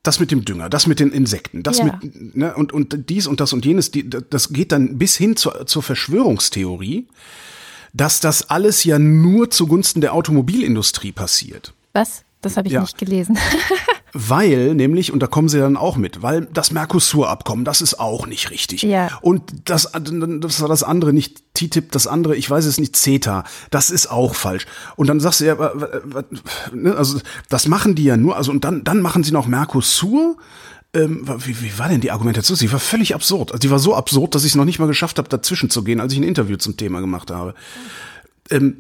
das 0.03 0.21
mit 0.21 0.31
dem 0.31 0.45
Dünger, 0.45 0.69
das 0.69 0.87
mit 0.87 1.01
den 1.01 1.13
Insekten, 1.13 1.63
das 1.63 1.79
Ja. 1.79 1.99
mit 2.03 2.37
ne, 2.37 2.55
und 2.55 2.75
und 2.75 3.09
dies 3.09 3.27
und 3.27 3.41
das 3.41 3.55
und 3.55 3.65
jenes, 3.65 3.91
die, 3.91 4.07
das 4.11 4.53
geht 4.53 4.71
dann 4.71 4.99
bis 4.99 5.17
hin 5.17 5.35
zur, 5.35 5.67
zur 5.67 5.83
Verschwörungstheorie, 5.83 7.09
dass 7.95 8.21
das 8.21 8.51
alles 8.51 8.85
ja 8.85 8.99
nur 8.99 9.51
zugunsten 9.51 10.03
der 10.03 10.13
Automobilindustrie 10.13 11.13
passiert. 11.13 11.73
Was? 11.95 12.23
Das 12.45 12.57
habe 12.57 12.69
ich 12.69 12.75
Ja. 12.75 12.81
nicht 12.83 12.99
gelesen. 12.99 13.39
Weil 14.17 14.75
nämlich, 14.77 15.13
und 15.13 15.21
da 15.25 15.27
kommen 15.27 15.49
sie 15.49 15.59
dann 15.59 15.77
auch 15.77 15.97
mit, 15.97 16.23
weil 16.23 16.47
das 16.53 16.71
Mercosur-Abkommen, 16.71 17.65
das 17.65 17.81
ist 17.81 17.99
auch 17.99 18.29
nicht 18.29 18.53
richtig. 18.53 18.83
Ja. 18.83 19.09
Und 19.23 19.43
das, 19.65 19.91
das 19.93 20.61
war 20.61 20.69
das 20.69 20.85
andere, 20.85 21.13
nicht 21.13 21.43
TTIP, 21.55 21.91
das 21.91 22.07
andere, 22.07 22.37
ich 22.37 22.49
weiß 22.49 22.65
es 22.65 22.79
nicht, 22.79 22.95
CETA, 22.95 23.43
das 23.73 23.91
ist 23.91 24.07
auch 24.09 24.37
falsch. 24.37 24.67
Und 24.95 25.09
dann 25.09 25.19
sagst 25.19 25.41
du 25.41 25.47
ja, 25.47 25.57
ne, 26.73 26.95
also 26.95 27.19
das 27.49 27.67
machen 27.67 27.97
die 27.97 28.05
ja 28.05 28.17
nur, 28.17 28.37
also 28.37 28.53
und 28.53 28.63
dann, 28.65 28.85
dann 28.85 29.03
machen 29.03 29.25
sie 29.25 29.33
noch 29.33 29.49
Mercosur, 29.49 30.37
ähm, 30.95 31.27
wie, 31.45 31.61
wie 31.61 31.77
war 31.81 31.89
denn 31.89 32.01
die 32.01 32.13
Argumentation? 32.13 32.57
Sie 32.57 32.71
war 32.71 32.79
völlig 32.79 33.17
absurd. 33.17 33.51
Also 33.51 33.59
die 33.59 33.71
war 33.73 33.81
so 33.81 33.97
absurd, 33.97 34.37
dass 34.37 34.45
ich 34.45 34.53
es 34.53 34.55
noch 34.55 34.65
nicht 34.65 34.79
mal 34.79 34.87
geschafft 34.87 35.19
habe, 35.19 35.29
dazwischen 35.29 35.71
zu 35.71 35.83
gehen, 35.83 35.99
als 35.99 36.13
ich 36.13 36.21
ein 36.21 36.25
Interview 36.25 36.57
zum 36.57 36.77
Thema 36.77 37.01
gemacht 37.01 37.33
habe. 37.33 37.55
Ähm, 38.49 38.77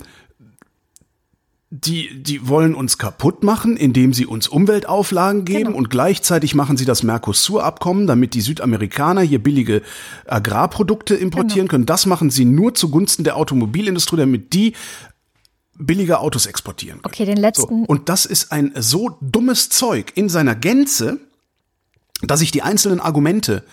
die, 1.77 2.23
die 2.23 2.47
wollen 2.47 2.73
uns 2.77 2.99
kaputt 2.99 3.43
machen, 3.43 3.77
indem 3.77 4.13
sie 4.13 4.27
uns 4.27 4.47
Umweltauflagen 4.47 5.45
geben 5.45 5.65
genau. 5.65 5.77
und 5.77 5.91
gleichzeitig 5.91 6.55
machen 6.55 6.77
sie 6.77 6.85
das 6.85 7.03
Mercosur-Abkommen, 7.03 8.07
damit 8.07 8.35
die 8.35 8.43
Südamerikaner 8.43 9.23
hier 9.23 9.43
billige 9.43 9.83
Agrarprodukte 10.25 11.17
importieren 11.17 11.67
genau. 11.67 11.71
können. 11.71 11.87
Das 11.87 12.07
machen 12.07 12.31
sie 12.31 12.45
nur 12.45 12.77
zugunsten 12.77 13.25
der 13.25 13.37
Automobilindustrie, 13.37 14.19
damit 14.19 14.53
die 14.53 14.75
billige 15.77 16.21
Autos 16.21 16.47
exportieren 16.47 17.03
können. 17.03 17.13
Okay, 17.13 17.25
den 17.25 17.39
letzten. 17.39 17.81
So. 17.81 17.87
Und 17.89 18.09
das 18.09 18.25
ist 18.25 18.53
ein 18.53 18.71
so 18.77 19.19
dummes 19.21 19.69
Zeug 19.69 20.13
in 20.15 20.29
seiner 20.29 20.55
Gänze, 20.55 21.19
dass 22.23 22.41
ich 22.41 22.53
die 22.53 22.63
einzelnen 22.63 23.01
Argumente 23.01 23.65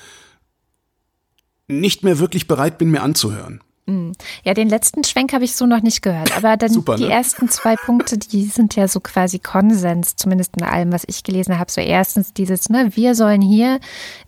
nicht 1.67 2.03
mehr 2.03 2.17
wirklich 2.17 2.47
bereit 2.47 2.79
bin, 2.79 2.89
mir 2.89 3.03
anzuhören. 3.03 3.61
Hm. 3.87 4.11
Ja, 4.43 4.53
den 4.53 4.69
letzten 4.69 5.03
Schwenk 5.03 5.33
habe 5.33 5.43
ich 5.43 5.55
so 5.55 5.65
noch 5.65 5.81
nicht 5.81 6.01
gehört. 6.01 6.35
Aber 6.37 6.55
dann 6.55 6.69
Super, 6.69 6.97
die 6.97 7.05
ne? 7.05 7.11
ersten 7.11 7.49
zwei 7.49 7.75
Punkte, 7.75 8.17
die 8.17 8.45
sind 8.45 8.75
ja 8.75 8.87
so 8.87 8.99
quasi 8.99 9.39
Konsens, 9.39 10.15
zumindest 10.15 10.55
in 10.57 10.63
allem, 10.63 10.93
was 10.93 11.03
ich 11.07 11.23
gelesen 11.23 11.57
habe. 11.57 11.71
So 11.71 11.81
erstens 11.81 12.33
dieses, 12.33 12.69
ne, 12.69 12.91
wir 12.93 13.15
sollen 13.15 13.41
hier 13.41 13.79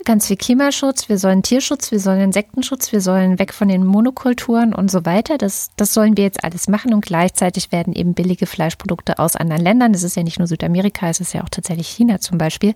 ganz 0.05 0.27
viel 0.27 0.37
Klimaschutz, 0.37 1.07
wir 1.07 1.19
sollen 1.19 1.43
Tierschutz, 1.43 1.91
wir 1.91 1.99
sollen 1.99 2.21
Insektenschutz, 2.21 2.91
wir 2.91 3.01
sollen 3.01 3.37
weg 3.37 3.53
von 3.53 3.67
den 3.67 3.85
Monokulturen 3.85 4.73
und 4.73 4.89
so 4.89 5.05
weiter. 5.05 5.37
Das, 5.37 5.69
das 5.75 5.93
sollen 5.93 6.17
wir 6.17 6.23
jetzt 6.23 6.43
alles 6.43 6.67
machen 6.67 6.93
und 6.93 7.05
gleichzeitig 7.05 7.71
werden 7.71 7.93
eben 7.93 8.15
billige 8.15 8.47
Fleischprodukte 8.47 9.19
aus 9.19 9.35
anderen 9.35 9.61
Ländern, 9.61 9.93
das 9.93 10.03
ist 10.03 10.15
ja 10.15 10.23
nicht 10.23 10.39
nur 10.39 10.47
Südamerika, 10.47 11.09
es 11.09 11.19
ist 11.19 11.33
ja 11.33 11.43
auch 11.43 11.49
tatsächlich 11.49 11.87
China 11.87 12.19
zum 12.19 12.37
Beispiel, 12.37 12.73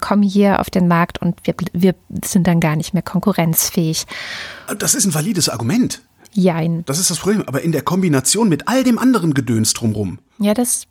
kommen 0.00 0.22
hier 0.22 0.60
auf 0.60 0.68
den 0.68 0.88
Markt 0.88 1.22
und 1.22 1.36
wir, 1.44 1.54
wir 1.72 1.94
sind 2.24 2.46
dann 2.46 2.60
gar 2.60 2.76
nicht 2.76 2.92
mehr 2.92 3.02
konkurrenzfähig. 3.02 4.04
Das 4.78 4.94
ist 4.94 5.06
ein 5.06 5.14
valides 5.14 5.48
Argument. 5.48 6.02
Jein. 6.32 6.84
Das 6.86 6.98
ist 6.98 7.10
das 7.10 7.18
Problem. 7.18 7.42
Aber 7.46 7.62
in 7.62 7.72
der 7.72 7.82
Kombination 7.82 8.48
mit 8.48 8.68
all 8.68 8.84
dem 8.84 8.98
anderen 8.98 9.34
Gedöns 9.34 9.72
drumrum. 9.74 10.18
Ja, 10.38 10.54
das. 10.54 10.86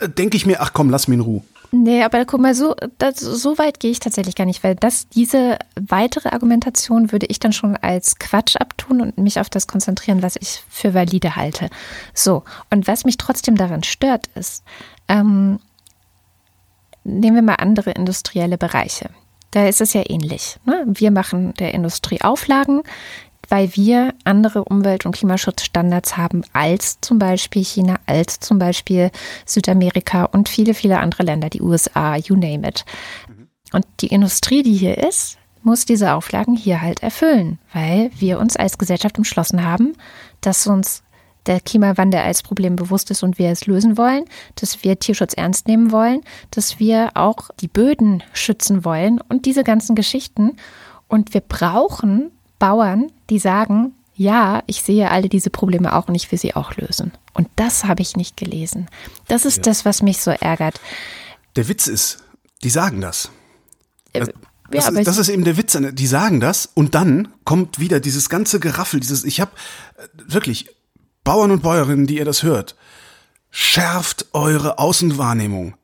Äh, 0.00 0.08
denke 0.08 0.36
ich 0.36 0.46
mir, 0.46 0.60
ach 0.60 0.72
komm, 0.72 0.90
lass 0.90 1.08
mich 1.08 1.16
in 1.16 1.24
Ruhe. 1.24 1.42
Nee, 1.70 2.02
aber 2.02 2.24
guck 2.24 2.40
mal, 2.40 2.54
so, 2.54 2.74
das, 2.96 3.20
so 3.20 3.58
weit 3.58 3.78
gehe 3.78 3.90
ich 3.90 4.00
tatsächlich 4.00 4.34
gar 4.34 4.46
nicht, 4.46 4.64
weil 4.64 4.74
das, 4.74 5.06
diese 5.08 5.58
weitere 5.78 6.30
Argumentation 6.30 7.12
würde 7.12 7.26
ich 7.26 7.40
dann 7.40 7.52
schon 7.52 7.76
als 7.76 8.18
Quatsch 8.18 8.56
abtun 8.56 9.02
und 9.02 9.18
mich 9.18 9.38
auf 9.38 9.50
das 9.50 9.66
konzentrieren, 9.66 10.22
was 10.22 10.36
ich 10.40 10.62
für 10.70 10.94
valide 10.94 11.36
halte. 11.36 11.68
So, 12.14 12.44
und 12.70 12.86
was 12.86 13.04
mich 13.04 13.18
trotzdem 13.18 13.56
daran 13.56 13.82
stört, 13.82 14.28
ist, 14.34 14.64
ähm, 15.08 15.58
nehmen 17.04 17.36
wir 17.36 17.42
mal 17.42 17.56
andere 17.56 17.90
industrielle 17.90 18.56
Bereiche. 18.56 19.10
Da 19.50 19.66
ist 19.66 19.80
es 19.80 19.92
ja 19.92 20.02
ähnlich. 20.08 20.58
Ne? 20.64 20.84
Wir 20.86 21.10
machen 21.10 21.54
der 21.54 21.74
Industrie 21.74 22.20
Auflagen, 22.22 22.82
weil 23.48 23.74
wir 23.74 24.14
andere 24.24 24.64
Umwelt- 24.64 25.06
und 25.06 25.12
Klimaschutzstandards 25.12 26.16
haben 26.16 26.42
als 26.52 27.00
zum 27.00 27.18
Beispiel 27.18 27.64
China, 27.64 27.96
als 28.06 28.40
zum 28.40 28.58
Beispiel 28.58 29.10
Südamerika 29.46 30.24
und 30.24 30.48
viele, 30.48 30.74
viele 30.74 30.98
andere 30.98 31.22
Länder, 31.22 31.48
die 31.50 31.62
USA, 31.62 32.16
you 32.16 32.36
name 32.36 32.66
it. 32.68 32.84
Und 33.72 33.86
die 34.00 34.08
Industrie, 34.08 34.62
die 34.62 34.74
hier 34.74 34.98
ist, 34.98 35.38
muss 35.62 35.84
diese 35.84 36.14
Auflagen 36.14 36.56
hier 36.56 36.80
halt 36.80 37.02
erfüllen, 37.02 37.58
weil 37.72 38.10
wir 38.18 38.38
uns 38.38 38.56
als 38.56 38.78
Gesellschaft 38.78 39.18
entschlossen 39.18 39.64
haben, 39.64 39.94
dass 40.40 40.66
uns 40.66 41.02
der 41.46 41.60
Klimawandel 41.60 42.20
als 42.20 42.42
Problem 42.42 42.76
bewusst 42.76 43.10
ist 43.10 43.22
und 43.22 43.38
wir 43.38 43.48
es 43.50 43.66
lösen 43.66 43.96
wollen, 43.96 44.24
dass 44.56 44.84
wir 44.84 44.98
Tierschutz 44.98 45.34
ernst 45.34 45.66
nehmen 45.66 45.90
wollen, 45.90 46.20
dass 46.50 46.78
wir 46.78 47.10
auch 47.14 47.50
die 47.60 47.68
Böden 47.68 48.22
schützen 48.32 48.84
wollen 48.84 49.20
und 49.28 49.46
diese 49.46 49.64
ganzen 49.64 49.94
Geschichten. 49.94 50.56
Und 51.08 51.32
wir 51.32 51.40
brauchen 51.40 52.30
Bauern, 52.58 53.10
die 53.30 53.38
sagen, 53.38 53.94
ja, 54.14 54.62
ich 54.66 54.82
sehe 54.82 55.10
alle 55.10 55.28
diese 55.28 55.48
Probleme 55.48 55.94
auch 55.94 56.08
und 56.08 56.14
ich 56.14 56.30
will 56.32 56.38
sie 56.38 56.56
auch 56.56 56.76
lösen. 56.76 57.12
Und 57.34 57.48
das 57.54 57.84
habe 57.84 58.02
ich 58.02 58.16
nicht 58.16 58.36
gelesen. 58.36 58.88
Das 59.28 59.44
ist 59.44 59.58
ja. 59.58 59.62
das, 59.62 59.84
was 59.84 60.02
mich 60.02 60.20
so 60.20 60.32
ärgert. 60.32 60.80
Der 61.54 61.68
Witz 61.68 61.86
ist, 61.86 62.18
die 62.64 62.70
sagen 62.70 63.00
das. 63.00 63.30
Äh, 64.12 64.20
das, 64.20 64.28
das, 64.70 64.84
ja, 64.86 64.98
ist, 64.98 65.06
das 65.06 65.18
ist, 65.18 65.28
eben 65.28 65.44
der 65.44 65.56
Witz. 65.56 65.78
Die 65.92 66.06
sagen 66.06 66.40
das 66.40 66.68
und 66.74 66.96
dann 66.96 67.28
kommt 67.44 67.78
wieder 67.78 68.00
dieses 68.00 68.28
ganze 68.28 68.58
Geraffel, 68.58 68.98
dieses, 68.98 69.24
ich 69.24 69.40
habe 69.40 69.52
äh, 69.96 70.08
wirklich 70.26 70.68
Bauern 71.22 71.52
und 71.52 71.62
Bäuerinnen, 71.62 72.06
die 72.06 72.16
ihr 72.16 72.24
das 72.24 72.42
hört, 72.42 72.74
schärft 73.50 74.26
eure 74.32 74.78
Außenwahrnehmung. 74.78 75.76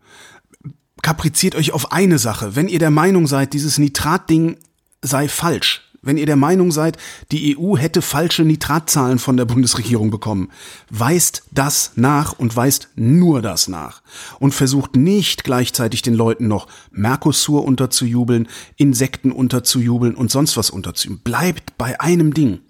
Kapriziert 1.03 1.55
euch 1.55 1.73
auf 1.73 1.93
eine 1.93 2.19
Sache. 2.19 2.57
Wenn 2.57 2.67
ihr 2.67 2.79
der 2.79 2.91
Meinung 2.91 3.27
seid, 3.27 3.53
dieses 3.53 3.79
Nitratding 3.79 4.57
sei 5.03 5.29
falsch, 5.29 5.84
wenn 6.05 6.17
ihr 6.17 6.27
der 6.27 6.37
Meinung 6.37 6.71
seid, 6.71 6.97
die 7.33 7.57
EU 7.57 7.77
hätte 7.77 8.03
falsche 8.03 8.45
Nitratzahlen 8.45 9.19
von 9.19 9.37
der 9.37 9.45
Bundesregierung 9.45 10.11
bekommen, 10.11 10.51
weist 10.91 11.45
das 11.51 11.93
nach 11.97 12.39
und 12.39 12.57
weist 12.57 12.89
nur 12.97 13.43
das 13.43 13.69
nach 13.69 14.03
und 14.39 14.53
versucht 14.53 14.97
nicht 14.97 15.45
gleichzeitig 15.45 16.03
den 16.03 16.15
Leuten 16.15 16.49
noch 16.49 16.67
Mercosur 16.91 17.65
unterzujubeln, 17.65 18.49
Insekten 18.77 19.33
unterzujubeln 19.33 20.15
und 20.15 20.31
sonst 20.31 20.57
was 20.57 20.71
unterzujubeln. 20.71 21.23
Bleibt 21.23 21.77
bei 21.79 22.01
einem 22.01 22.35
Ding. 22.35 22.61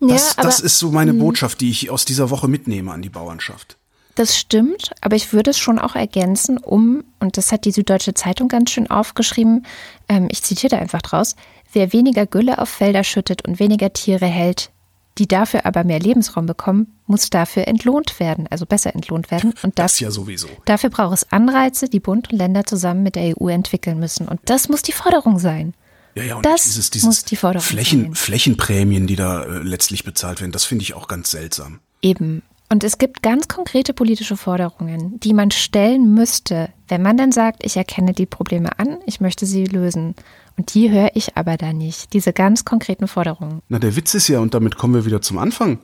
Das, 0.00 0.36
ja, 0.36 0.42
das 0.42 0.60
ist 0.60 0.78
so 0.78 0.90
meine 0.90 1.12
mhm. 1.12 1.20
Botschaft, 1.20 1.60
die 1.60 1.70
ich 1.70 1.90
aus 1.90 2.04
dieser 2.04 2.30
Woche 2.30 2.48
mitnehme 2.48 2.92
an 2.92 3.02
die 3.02 3.08
Bauernschaft. 3.08 3.78
Das 4.14 4.38
stimmt, 4.38 4.92
aber 5.00 5.16
ich 5.16 5.32
würde 5.32 5.50
es 5.50 5.58
schon 5.58 5.78
auch 5.78 5.96
ergänzen, 5.96 6.58
um, 6.58 7.02
und 7.18 7.36
das 7.36 7.50
hat 7.50 7.64
die 7.64 7.72
Süddeutsche 7.72 8.14
Zeitung 8.14 8.46
ganz 8.46 8.70
schön 8.70 8.88
aufgeschrieben, 8.88 9.66
ähm, 10.08 10.28
ich 10.30 10.42
zitiere 10.42 10.76
da 10.76 10.78
einfach 10.78 11.02
draus, 11.02 11.34
Wer 11.74 11.92
weniger 11.92 12.24
Gülle 12.26 12.58
auf 12.58 12.68
Felder 12.68 13.02
schüttet 13.02 13.46
und 13.46 13.58
weniger 13.58 13.92
Tiere 13.92 14.26
hält, 14.26 14.70
die 15.18 15.26
dafür 15.26 15.66
aber 15.66 15.82
mehr 15.82 15.98
Lebensraum 15.98 16.46
bekommen, 16.46 16.96
muss 17.06 17.30
dafür 17.30 17.66
entlohnt 17.68 18.18
werden, 18.20 18.46
also 18.48 18.64
besser 18.64 18.94
entlohnt 18.94 19.30
werden. 19.30 19.54
Und 19.62 19.78
das, 19.78 19.92
das 19.92 20.00
ja 20.00 20.10
sowieso. 20.12 20.48
Dafür 20.64 20.90
braucht 20.90 21.14
es 21.14 21.32
Anreize, 21.32 21.88
die 21.88 22.00
Bund 22.00 22.32
und 22.32 22.38
Länder 22.38 22.64
zusammen 22.64 23.02
mit 23.02 23.16
der 23.16 23.34
EU 23.36 23.48
entwickeln 23.48 23.98
müssen. 23.98 24.28
Und 24.28 24.40
das 24.44 24.68
muss 24.68 24.82
die 24.82 24.92
Forderung 24.92 25.38
sein. 25.40 25.74
Ja, 26.14 26.22
ja, 26.22 26.36
und 26.36 26.46
das 26.46 26.62
dieses, 26.62 26.90
dieses 26.90 27.06
muss 27.06 27.24
die 27.24 27.36
Forderung 27.36 27.66
Flächen, 27.66 28.02
sein. 28.04 28.14
Flächenprämien, 28.14 29.08
die 29.08 29.16
da 29.16 29.42
äh, 29.42 29.58
letztlich 29.58 30.04
bezahlt 30.04 30.40
werden, 30.40 30.52
das 30.52 30.64
finde 30.64 30.84
ich 30.84 30.94
auch 30.94 31.08
ganz 31.08 31.32
seltsam. 31.32 31.80
Eben. 32.02 32.42
Und 32.70 32.82
es 32.82 32.98
gibt 32.98 33.22
ganz 33.22 33.46
konkrete 33.48 33.92
politische 33.92 34.36
Forderungen, 34.36 35.20
die 35.20 35.34
man 35.34 35.50
stellen 35.50 36.14
müsste, 36.14 36.70
wenn 36.88 37.02
man 37.02 37.16
dann 37.16 37.30
sagt, 37.30 37.64
ich 37.64 37.76
erkenne 37.76 38.12
die 38.12 38.26
Probleme 38.26 38.78
an, 38.78 38.98
ich 39.06 39.20
möchte 39.20 39.46
sie 39.46 39.66
lösen. 39.66 40.14
Und 40.56 40.74
die 40.74 40.90
höre 40.90 41.10
ich 41.14 41.36
aber 41.36 41.56
da 41.56 41.72
nicht, 41.72 42.12
diese 42.12 42.32
ganz 42.32 42.64
konkreten 42.64 43.08
Forderungen. 43.08 43.62
Na, 43.68 43.78
der 43.78 43.96
Witz 43.96 44.14
ist 44.14 44.28
ja, 44.28 44.38
und 44.38 44.54
damit 44.54 44.76
kommen 44.76 44.94
wir 44.94 45.04
wieder 45.04 45.20
zum 45.20 45.38
Anfang 45.38 45.80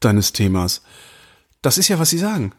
deines 0.00 0.32
Themas. 0.32 0.82
Das 1.62 1.78
ist 1.78 1.88
ja, 1.88 1.98
was 1.98 2.10
Sie 2.10 2.18
sagen. 2.18 2.52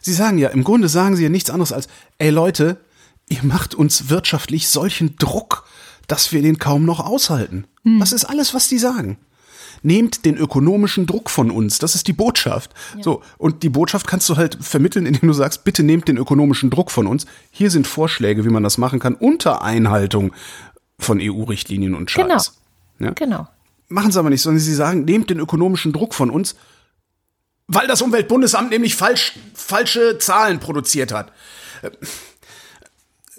Sie 0.00 0.12
sagen 0.12 0.38
ja, 0.38 0.48
im 0.48 0.64
Grunde 0.64 0.88
sagen 0.88 1.16
Sie 1.16 1.22
ja 1.22 1.28
nichts 1.28 1.50
anderes 1.50 1.72
als, 1.72 1.88
ey 2.18 2.30
Leute, 2.30 2.80
ihr 3.28 3.44
macht 3.44 3.74
uns 3.74 4.08
wirtschaftlich 4.08 4.68
solchen 4.68 5.16
Druck, 5.16 5.66
dass 6.08 6.32
wir 6.32 6.42
den 6.42 6.58
kaum 6.58 6.84
noch 6.84 7.00
aushalten. 7.00 7.66
Hm. 7.82 8.00
Das 8.00 8.12
ist 8.12 8.24
alles, 8.24 8.54
was 8.54 8.68
die 8.68 8.78
sagen 8.78 9.18
nehmt 9.82 10.24
den 10.24 10.36
ökonomischen 10.36 11.06
Druck 11.06 11.30
von 11.30 11.50
uns. 11.50 11.78
Das 11.78 11.94
ist 11.94 12.06
die 12.08 12.12
Botschaft. 12.12 12.72
Ja. 12.96 13.02
So. 13.02 13.22
Und 13.38 13.62
die 13.62 13.68
Botschaft 13.68 14.06
kannst 14.06 14.28
du 14.28 14.36
halt 14.36 14.58
vermitteln, 14.60 15.06
indem 15.06 15.28
du 15.28 15.32
sagst, 15.32 15.64
bitte 15.64 15.82
nehmt 15.82 16.08
den 16.08 16.16
ökonomischen 16.16 16.70
Druck 16.70 16.90
von 16.90 17.06
uns. 17.06 17.26
Hier 17.50 17.70
sind 17.70 17.86
Vorschläge, 17.86 18.44
wie 18.44 18.50
man 18.50 18.62
das 18.62 18.78
machen 18.78 18.98
kann, 18.98 19.14
unter 19.14 19.62
Einhaltung 19.62 20.32
von 20.98 21.20
EU-Richtlinien 21.20 21.94
und 21.94 22.10
Scheiß. 22.10 22.26
Genau. 22.98 23.10
Ja? 23.10 23.14
genau. 23.14 23.48
Machen 23.88 24.10
sie 24.10 24.18
aber 24.18 24.30
nicht, 24.30 24.42
sondern 24.42 24.60
sie 24.60 24.74
sagen, 24.74 25.04
nehmt 25.04 25.30
den 25.30 25.38
ökonomischen 25.38 25.92
Druck 25.92 26.14
von 26.14 26.30
uns, 26.30 26.56
weil 27.68 27.86
das 27.86 28.02
Umweltbundesamt 28.02 28.70
nämlich 28.70 28.96
falsch, 28.96 29.34
falsche 29.54 30.18
Zahlen 30.18 30.58
produziert 30.60 31.12
hat 31.12 31.32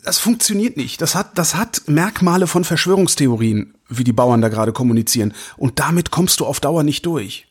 das 0.07 0.19
funktioniert 0.19 0.77
nicht. 0.77 1.01
Das 1.01 1.15
hat, 1.15 1.37
das 1.37 1.55
hat 1.55 1.81
Merkmale 1.87 2.47
von 2.47 2.63
Verschwörungstheorien, 2.63 3.73
wie 3.89 4.05
die 4.05 4.13
Bauern 4.13 4.39
da 4.39 4.47
gerade 4.47 4.71
kommunizieren. 4.71 5.33
Und 5.57 5.79
damit 5.79 6.11
kommst 6.11 6.39
du 6.39 6.45
auf 6.45 6.61
Dauer 6.61 6.83
nicht 6.83 7.05
durch. 7.05 7.45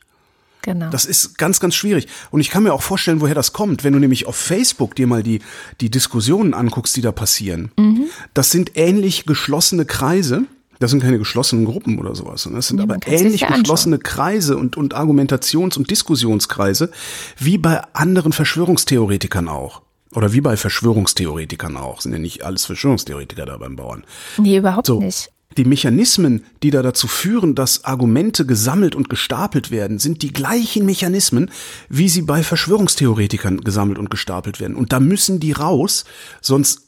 Genau. 0.63 0.89
Das 0.89 1.05
ist 1.05 1.37
ganz, 1.37 1.61
ganz 1.61 1.75
schwierig. 1.75 2.09
Und 2.31 2.41
ich 2.41 2.49
kann 2.49 2.63
mir 2.63 2.73
auch 2.73 2.81
vorstellen, 2.81 3.21
woher 3.21 3.35
das 3.35 3.53
kommt. 3.53 3.85
Wenn 3.85 3.93
du 3.93 3.99
nämlich 3.99 4.27
auf 4.27 4.37
Facebook 4.37 4.95
dir 4.95 5.07
mal 5.07 5.23
die, 5.23 5.41
die 5.83 5.91
Diskussionen 5.91 6.55
anguckst, 6.55 6.97
die 6.97 7.03
da 7.03 7.13
passieren. 7.13 7.73
Mhm. 7.77 8.05
Das 8.33 8.51
sind 8.51 8.73
ähnlich 8.75 9.27
geschlossene 9.27 9.85
Kreise. 9.85 10.45
Das 10.79 10.91
sind 10.91 11.03
keine 11.03 11.19
geschlossenen 11.19 11.67
Gruppen 11.67 11.99
oder 11.99 12.15
sowas. 12.15 12.49
Das 12.51 12.69
sind 12.69 12.79
ja, 12.79 12.85
aber 12.85 12.97
ähnlich 13.07 13.47
geschlossene 13.47 13.99
Kreise 13.99 14.57
und, 14.57 14.79
und 14.79 14.95
Argumentations- 14.95 15.77
und 15.77 15.91
Diskussionskreise, 15.91 16.91
wie 17.39 17.59
bei 17.59 17.83
anderen 17.93 18.33
Verschwörungstheoretikern 18.33 19.49
auch. 19.49 19.83
Oder 20.13 20.33
wie 20.33 20.41
bei 20.41 20.57
Verschwörungstheoretikern 20.57 21.77
auch. 21.77 22.01
Sind 22.01 22.13
ja 22.13 22.19
nicht 22.19 22.45
alles 22.45 22.65
Verschwörungstheoretiker 22.65 23.47
da 23.47 23.57
beim 23.57 23.77
Bauern. 23.77 24.05
Nee, 24.39 24.59
überhaupt 24.59 24.87
so. 24.87 25.01
nicht. 25.01 25.31
Die 25.57 25.65
Mechanismen, 25.65 26.45
die 26.63 26.71
da 26.71 26.83
dazu 26.83 27.07
führen, 27.07 27.55
dass 27.55 27.85
Argumente 27.85 28.45
gesammelt 28.45 28.95
und 28.95 29.09
gestapelt 29.09 29.71
werden, 29.71 29.99
sind 29.99 30.23
die 30.23 30.33
gleichen 30.33 30.85
Mechanismen, 30.85 31.51
wie 31.89 32.09
sie 32.09 32.23
bei 32.23 32.43
Verschwörungstheoretikern 32.43 33.63
gesammelt 33.63 33.99
und 33.99 34.11
gestapelt 34.11 34.61
werden. 34.61 34.77
Und 34.77 34.93
da 34.93 35.01
müssen 35.01 35.41
die 35.41 35.53
raus, 35.53 36.05
sonst 36.43 36.83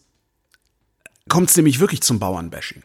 kommt 1.29 1.49
es 1.49 1.57
nämlich 1.57 1.81
wirklich 1.81 2.03
zum 2.03 2.19
Bauernbashing. 2.19 2.83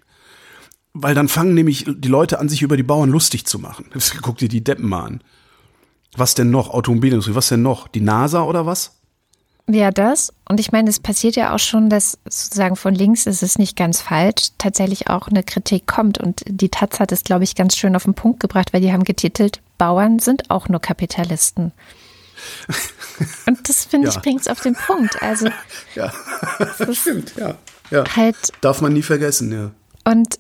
Weil 0.94 1.16
dann 1.16 1.28
fangen 1.28 1.54
nämlich 1.54 1.86
die 1.88 2.08
Leute 2.08 2.40
an, 2.40 2.50
sich 2.50 2.62
über 2.62 2.78
die 2.78 2.84
Bauern 2.84 3.10
lustig 3.10 3.46
zu 3.46 3.60
machen. 3.60 3.86
Guck 4.22 4.38
dir 4.38 4.50
die 4.50 4.64
Deppen 4.64 4.88
mal 4.88 5.06
an. 5.06 5.24
Was 6.16 6.36
denn 6.36 6.52
noch? 6.52 6.70
Automobilindustrie, 6.70 7.36
was 7.36 7.50
denn 7.50 7.64
noch? 7.64 7.88
Die 7.88 8.02
NASA 8.02 8.44
oder 8.44 8.66
was? 8.66 9.02
Ja, 9.68 9.92
das. 9.92 10.34
Und 10.50 10.60
ich 10.60 10.74
meine, 10.74 10.90
es 10.90 11.00
passiert 11.00 11.38
ja 11.38 11.56
auch 11.56 11.60
schon, 11.60 11.90
dass 11.90 12.18
sozusagen 12.26 12.76
von 12.76 12.94
links 12.94 13.26
ist 13.28 13.44
es 13.44 13.58
nicht 13.58 13.78
ganz 13.78 14.02
falsch, 14.02 14.50
tatsächlich 14.58 15.10
auch 15.10 15.30
eine 15.30 15.42
Kritik 15.42 15.88
kommt. 15.88 16.18
Und 16.18 16.44
die 16.46 16.70
Taz 16.70 17.00
hat 17.00 17.14
es, 17.14 17.24
glaube 17.24 17.46
ich, 17.46 17.56
ganz 17.56 17.78
schön 17.78 17.96
auf 17.96 18.04
den 18.04 18.14
Punkt 18.14 18.42
gebracht, 18.42 18.74
weil 18.74 18.82
die 18.82 18.92
haben 18.92 19.06
getitelt, 19.06 19.62
Bauern 19.78 20.20
sind 20.20 20.50
auch 20.52 20.68
nur 20.68 20.82
Kapitalisten. 20.82 21.72
Und 23.48 23.70
das 23.70 23.86
finde 23.86 24.10
ja. 24.10 24.14
ich 24.14 24.22
bringt 24.22 24.42
es 24.42 24.48
auf 24.50 24.60
den 24.60 24.76
Punkt. 24.76 25.22
Also 25.22 25.48
ja, 25.96 26.12
das 26.78 26.98
stimmt, 26.98 27.34
ja. 27.38 27.56
ja. 27.90 28.04
Halt, 28.16 28.36
Darf 28.60 28.82
man 28.82 28.92
nie 28.92 29.02
vergessen, 29.02 29.52
ja. 29.52 29.72
Und 30.12 30.40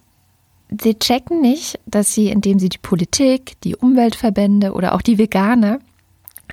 sie 0.82 1.00
checken 1.00 1.40
nicht, 1.40 1.80
dass 1.86 2.14
sie, 2.14 2.28
indem 2.28 2.60
sie 2.60 2.68
die 2.68 2.78
Politik, 2.78 3.56
die 3.62 3.78
Umweltverbände 3.78 4.74
oder 4.74 4.96
auch 4.96 5.02
die 5.02 5.18
Veganer 5.18 5.80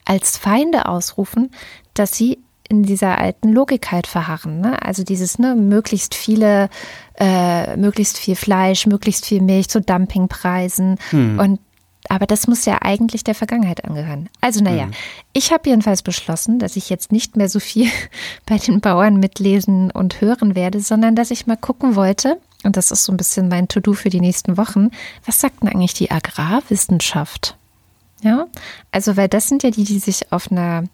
als 0.05 0.37
Feinde 0.37 0.87
ausrufen, 0.87 1.51
dass 1.95 2.17
sie 2.17 2.39
in 2.71 2.85
dieser 2.85 3.19
alten 3.19 3.53
Logik 3.53 3.91
halt 3.91 4.07
verharren. 4.07 4.61
Ne? 4.61 4.81
Also 4.81 5.03
dieses, 5.03 5.39
ne, 5.39 5.57
möglichst 5.57 6.15
viele, 6.15 6.71
äh, 7.19 7.77
möglichst 7.77 8.17
viel 8.17 8.37
Fleisch, 8.37 8.87
möglichst 8.87 9.27
viel 9.27 9.43
Milch 9.43 9.69
zu 9.69 9.81
Dumpingpreisen. 9.81 10.97
Hm. 11.11 11.39
Und 11.39 11.61
aber 12.09 12.27
das 12.27 12.47
muss 12.47 12.65
ja 12.65 12.79
eigentlich 12.81 13.25
der 13.25 13.35
Vergangenheit 13.35 13.85
angehören. 13.85 14.31
Also 14.41 14.65
naja, 14.65 14.87
mhm. 14.87 14.93
ich 15.33 15.53
habe 15.53 15.69
jedenfalls 15.69 16.03
beschlossen, 16.03 16.59
dass 16.59 16.77
ich 16.77 16.89
jetzt 16.89 17.13
nicht 17.13 17.37
mehr 17.37 17.49
so 17.49 17.61
viel 17.61 17.89
bei 18.47 18.57
den 18.57 18.81
Bauern 18.81 19.17
mitlesen 19.19 19.91
und 19.91 20.21
hören 20.21 20.55
werde, 20.55 20.81
sondern 20.81 21.15
dass 21.15 21.31
ich 21.31 21.47
mal 21.47 21.57
gucken 21.57 21.95
wollte, 21.97 22.41
und 22.65 22.77
das 22.77 22.91
ist 22.91 23.05
so 23.05 23.13
ein 23.13 23.17
bisschen 23.17 23.49
mein 23.49 23.69
To-Do 23.69 23.93
für 23.93 24.11
die 24.11 24.21
nächsten 24.21 24.57
Wochen, 24.57 24.91
was 25.27 25.41
sagt 25.41 25.63
denn 25.63 25.69
eigentlich 25.69 25.95
die 25.95 26.11
Agrarwissenschaft? 26.11 27.57
Ja, 28.23 28.47
also 28.93 29.17
weil 29.17 29.29
das 29.29 29.49
sind 29.49 29.63
ja 29.63 29.71
die, 29.71 29.85
die 29.85 29.99
sich 29.99 30.33
auf 30.33 30.51
einer 30.51 30.85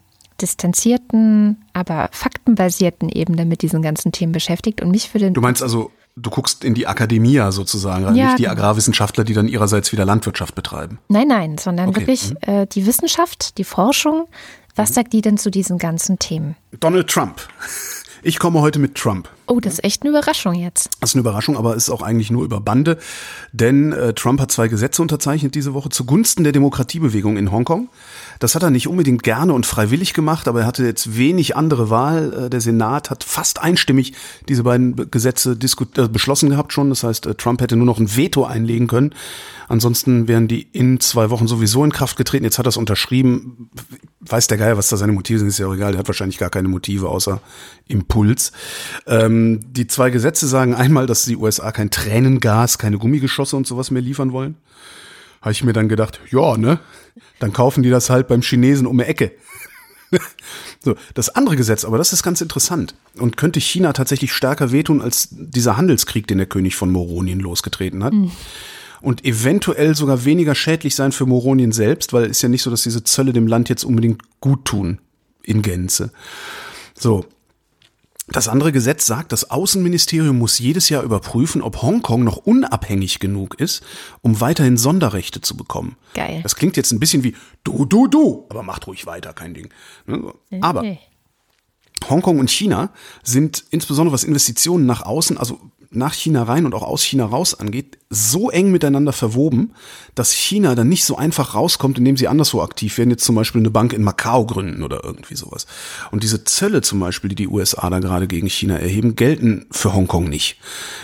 distanzierten, 0.41 1.65
aber 1.73 2.09
faktenbasierten 2.13 3.09
Ebene 3.09 3.45
mit 3.45 3.63
diesen 3.63 3.83
ganzen 3.83 4.13
Themen 4.13 4.33
beschäftigt 4.33 4.81
und 4.83 4.91
mich 4.91 5.09
für 5.09 5.19
den. 5.19 5.35
Du 5.35 5.41
meinst 5.41 5.63
also, 5.63 5.91
du 6.17 6.31
guckst 6.31 6.65
in 6.65 6.75
die 6.75 6.87
Akademia 6.87 7.53
sozusagen, 7.53 8.05
ja, 8.05 8.11
nicht 8.11 8.39
die 8.39 8.43
genau. 8.43 8.53
Agrarwissenschaftler, 8.53 9.25
die 9.25 9.35
dann 9.35 9.49
ihrerseits 9.49 9.93
wieder 9.93 10.05
Landwirtschaft 10.05 10.55
betreiben. 10.55 10.99
Nein, 11.09 11.29
nein, 11.29 11.59
sondern 11.59 11.91
okay. 11.91 12.01
wirklich 12.01 12.31
mhm. 12.31 12.37
äh, 12.43 12.67
die 12.67 12.87
Wissenschaft, 12.87 13.59
die 13.59 13.65
Forschung. 13.65 14.27
Was 14.75 14.91
mhm. 14.91 14.95
sagt 14.95 15.13
die 15.13 15.23
denn 15.23 15.39
zu 15.39 15.51
diesen 15.51 15.79
ganzen 15.79 16.19
Themen? 16.19 16.57
Donald 16.81 17.09
Trump. 17.09 17.41
Ich 18.23 18.41
komme 18.41 18.61
heute 18.61 18.81
mit 18.81 18.97
Trump. 18.97 19.29
Oh, 19.47 19.61
das 19.61 19.75
ist 19.75 19.85
echt 19.85 20.03
eine 20.03 20.11
Überraschung 20.11 20.55
jetzt. 20.55 20.91
Das 21.01 21.11
ist 21.11 21.15
eine 21.15 21.21
Überraschung, 21.21 21.57
aber 21.57 21.77
ist 21.77 21.91
auch 21.91 22.03
eigentlich 22.03 22.33
nur 22.33 22.45
über 22.45 22.61
Bande, 22.61 22.99
denn 23.53 23.93
äh, 23.93 24.15
Trump 24.15 24.41
hat 24.41 24.51
zwei 24.51 24.67
Gesetze 24.67 25.01
unterzeichnet 25.01 25.55
diese 25.55 25.75
Woche 25.75 25.91
zugunsten 25.91 26.43
der 26.43 26.53
Demokratiebewegung 26.53 27.37
in 27.37 27.53
Hongkong. 27.53 27.89
Das 28.39 28.55
hat 28.55 28.63
er 28.63 28.71
nicht 28.71 28.89
unbedingt 28.89 29.23
gerne 29.23 29.53
und 29.53 29.67
freiwillig 29.67 30.15
gemacht, 30.15 30.49
aber 30.49 30.61
er 30.61 30.67
hatte 30.67 30.85
jetzt 30.85 31.17
wenig 31.17 31.57
andere 31.57 31.91
Wahl. 31.91 32.47
Äh, 32.47 32.51
der 32.51 32.61
Senat 32.61 33.11
hat 33.11 33.25
fast 33.25 33.63
einstimmig 33.63 34.13
diese 34.49 34.63
beiden 34.63 35.11
Gesetze 35.11 35.53
äh, 35.53 36.09
beschlossen 36.09 36.51
gehabt 36.51 36.73
schon. 36.73 36.89
Das 36.89 37.03
heißt, 37.03 37.27
äh, 37.27 37.35
Trump 37.35 37.61
hätte 37.61 37.77
nur 37.77 37.87
noch 37.87 37.99
ein 37.99 38.17
Veto 38.17 38.45
einlegen 38.45 38.87
können. 38.87 39.15
Ansonsten 39.69 40.29
wären 40.29 40.49
die 40.49 40.63
in 40.63 41.01
zwei 41.01 41.31
Wochen 41.31 41.49
sowieso 41.49 41.85
in 41.85 41.93
Kraft 41.93 42.17
getreten. 42.17 42.45
Jetzt 42.45 42.59
hat 42.59 42.67
er 42.67 42.71
es 42.71 42.77
unterschrieben. 42.77 43.71
Weiß 44.21 44.47
der 44.47 44.59
Geier, 44.59 44.77
was 44.77 44.89
da 44.89 44.97
seine 44.97 45.13
Motive 45.13 45.41
sind, 45.41 45.49
ist 45.49 45.59
ja 45.59 45.67
auch 45.67 45.75
egal. 45.75 45.93
Der 45.93 45.99
hat 45.99 46.09
wahrscheinlich 46.09 46.39
gar 46.39 46.51
keine 46.51 46.69
Motive 46.69 47.09
außer 47.09 47.41
Impuls. 47.89 48.53
Ähm, 49.07 49.61
die 49.73 49.87
zwei 49.87 50.11
Gesetze 50.11 50.47
sagen 50.47 50.75
einmal, 50.75 51.07
dass 51.07 51.25
die 51.25 51.37
USA 51.37 51.73
kein 51.73 51.91
Tränengas, 51.91 52.79
keine 52.79 52.99
Gummigeschosse 52.99 53.57
und 53.57 53.67
sowas 53.67 53.91
mehr 53.91 54.03
liefern 54.03 54.33
wollen. 54.33 54.57
Habe 55.47 55.53
ich 55.53 55.63
mir 55.63 55.73
dann 55.73 55.89
gedacht, 55.89 56.19
ja, 56.33 56.57
ne? 56.57 56.81
Dann 57.39 57.53
kaufen 57.53 57.85
die 57.85 57.89
das 57.89 58.11
halt 58.11 58.27
beim 58.27 58.43
Chinesen 58.43 58.85
um 58.85 58.99
die 58.99 59.05
Ecke. 59.05 59.31
so, 60.81 60.97
das 61.15 61.29
andere 61.29 61.55
Gesetz, 61.55 61.85
aber 61.85 61.99
das 61.99 62.13
ist 62.13 62.25
ganz 62.25 62.41
interessant 62.41 62.97
und 63.17 63.37
könnte 63.37 63.61
China 63.61 63.93
tatsächlich 63.93 64.33
stärker 64.33 64.73
wehtun 64.73 65.01
als 65.01 65.29
dieser 65.31 65.77
Handelskrieg, 65.77 66.27
den 66.27 66.39
der 66.39 66.49
König 66.49 66.75
von 66.75 66.91
Moronien 66.91 67.39
losgetreten 67.39 68.03
hat. 68.03 68.13
Mhm. 68.13 68.33
Und 69.01 69.25
eventuell 69.25 69.95
sogar 69.95 70.25
weniger 70.25 70.57
schädlich 70.57 70.97
sein 70.97 71.13
für 71.13 71.27
Moronien 71.27 71.71
selbst, 71.71 72.13
weil 72.13 72.25
es 72.25 72.31
ist 72.33 72.43
ja 72.43 72.49
nicht 72.49 72.63
so, 72.63 72.71
dass 72.71 72.83
diese 72.83 73.05
Zölle 73.05 73.33
dem 73.33 73.47
Land 73.47 73.69
jetzt 73.69 73.85
unbedingt 73.85 74.23
gut 74.41 74.65
tun 74.65 74.99
in 75.45 75.63
Gänze. 75.63 76.11
So, 76.99 77.25
das 78.29 78.49
andere 78.49 78.73
Gesetz 78.73 79.07
sagt, 79.07 79.31
das 79.31 79.51
Außenministerium 79.51 80.37
muss 80.37 80.59
jedes 80.59 80.89
Jahr 80.89 81.05
überprüfen, 81.05 81.63
ob 81.63 81.83
Hongkong 81.83 82.25
noch 82.25 82.39
unabhängig 82.39 83.21
genug 83.21 83.61
ist, 83.61 83.85
um 84.21 84.41
weiterhin 84.41 84.77
Sonderrechte 84.77 85.41
zu 85.41 85.57
bekommen. 85.57 85.97
Geil. 86.15 86.41
Das 86.43 86.57
klingt 86.57 86.77
jetzt 86.77 86.93
ein 86.93 86.99
bisschen 86.99 87.23
wie 87.23 87.37
du, 87.63 87.85
du, 87.85 88.09
du, 88.09 88.47
aber 88.49 88.65
macht 88.65 88.87
ruhig 88.89 89.07
weiter, 89.07 89.33
kein 89.33 89.55
Ding. 89.55 89.71
Ne? 90.07 90.35
Aber 90.61 90.83
Hongkong 92.09 92.41
und 92.41 92.51
China 92.51 92.91
sind 93.23 93.65
insbesondere 93.71 94.13
was 94.13 94.25
Investitionen 94.25 94.87
nach 94.87 95.03
außen, 95.03 95.39
also 95.39 95.61
nach 95.97 96.15
China 96.15 96.45
rein 96.45 96.67
und 96.67 96.75
auch 96.75 96.83
aus 96.83 97.03
China 97.03 97.25
raus 97.25 97.59
angeht, 97.59 97.99
so 98.09 98.51
eng 98.51 98.71
miteinander 98.71 99.13
verwoben, 99.13 99.73
dass 100.15 100.33
China 100.33 100.75
dann 100.75 100.89
nicht 100.89 101.05
so 101.05 101.17
einfach 101.17 101.55
rauskommt, 101.55 101.99
indem 101.99 102.17
sie 102.17 102.29
anderswo 102.29 102.63
aktiv 102.63 102.97
werden, 102.99 103.11
jetzt 103.11 103.25
zum 103.25 103.35
Beispiel 103.35 103.61
eine 103.61 103.71
Bank 103.71 103.93
in 103.93 104.03
Macau 104.03 104.47
gründen 104.47 104.83
oder 104.83 105.03
irgendwie 105.03 105.35
sowas. 105.35 105.67
Und 106.13 106.23
diese 106.23 106.45
Zölle 106.45 106.83
zum 106.83 107.01
Beispiel, 107.01 107.29
die 107.29 107.35
die 107.35 107.49
USA 107.49 107.91
da 107.91 107.99
gerade 107.99 108.29
gegen 108.29 108.49
China 108.49 108.77
erheben, 108.77 109.17
gelten 109.17 109.67
für 109.73 109.93
Hongkong 109.93 110.29
nicht. 110.29 110.59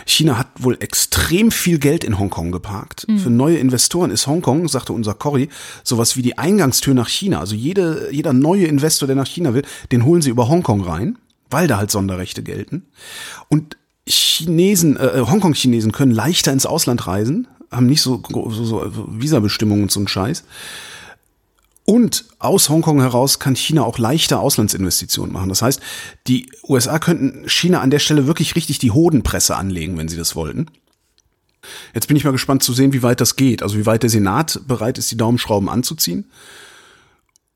China 0.06 0.38
hat 0.38 0.48
wohl 0.58 0.76
extrem 0.80 1.50
viel 1.50 1.78
Geld 1.78 2.04
in 2.04 2.18
Hongkong 2.18 2.52
geparkt. 2.52 3.08
Mhm. 3.08 3.18
Für 3.18 3.30
neue 3.30 3.58
Investoren 3.58 4.10
ist 4.10 4.26
Hongkong, 4.26 4.68
sagte 4.68 4.92
unser 4.92 5.14
Cory, 5.14 5.48
sowas 5.82 6.16
wie 6.16 6.22
die 6.22 6.38
Eingangstür 6.38 6.94
nach 6.94 7.08
China. 7.08 7.40
Also 7.40 7.56
jede, 7.56 8.10
jeder 8.12 8.32
neue 8.32 8.66
Investor, 8.66 9.06
der 9.06 9.16
nach 9.16 9.26
China 9.26 9.54
will, 9.54 9.64
den 9.90 10.04
holen 10.04 10.22
sie 10.22 10.30
über 10.30 10.48
Hongkong 10.48 10.82
rein 10.82 11.18
weil 11.52 11.68
da 11.68 11.76
halt 11.76 11.90
Sonderrechte 11.90 12.42
gelten. 12.42 12.86
Und 13.48 13.76
Chinesen, 14.06 14.96
äh, 14.96 15.18
äh, 15.18 15.26
Hongkong-Chinesen 15.26 15.92
können 15.92 16.12
leichter 16.12 16.52
ins 16.52 16.66
Ausland 16.66 17.06
reisen, 17.06 17.48
haben 17.70 17.86
nicht 17.86 18.02
so, 18.02 18.22
so, 18.30 18.64
so 18.64 18.92
Visabestimmungen 18.92 19.88
ein 20.00 20.08
Scheiß. 20.08 20.44
Und 21.84 22.26
aus 22.38 22.68
Hongkong 22.68 23.00
heraus 23.00 23.38
kann 23.38 23.56
China 23.56 23.82
auch 23.82 23.98
leichter 23.98 24.40
Auslandsinvestitionen 24.40 25.32
machen. 25.32 25.48
Das 25.48 25.62
heißt, 25.62 25.80
die 26.28 26.50
USA 26.68 26.98
könnten 26.98 27.48
China 27.48 27.80
an 27.80 27.90
der 27.90 27.98
Stelle 27.98 28.26
wirklich 28.26 28.54
richtig 28.54 28.78
die 28.78 28.92
Hodenpresse 28.92 29.56
anlegen, 29.56 29.98
wenn 29.98 30.08
sie 30.08 30.16
das 30.16 30.36
wollten. 30.36 30.66
Jetzt 31.94 32.08
bin 32.08 32.16
ich 32.16 32.24
mal 32.24 32.30
gespannt 32.30 32.62
zu 32.62 32.72
sehen, 32.72 32.92
wie 32.92 33.02
weit 33.02 33.20
das 33.20 33.36
geht. 33.36 33.62
Also 33.62 33.76
wie 33.76 33.86
weit 33.86 34.02
der 34.02 34.10
Senat 34.10 34.60
bereit 34.66 34.98
ist, 34.98 35.10
die 35.10 35.16
Daumenschrauben 35.16 35.68
anzuziehen. 35.68 36.24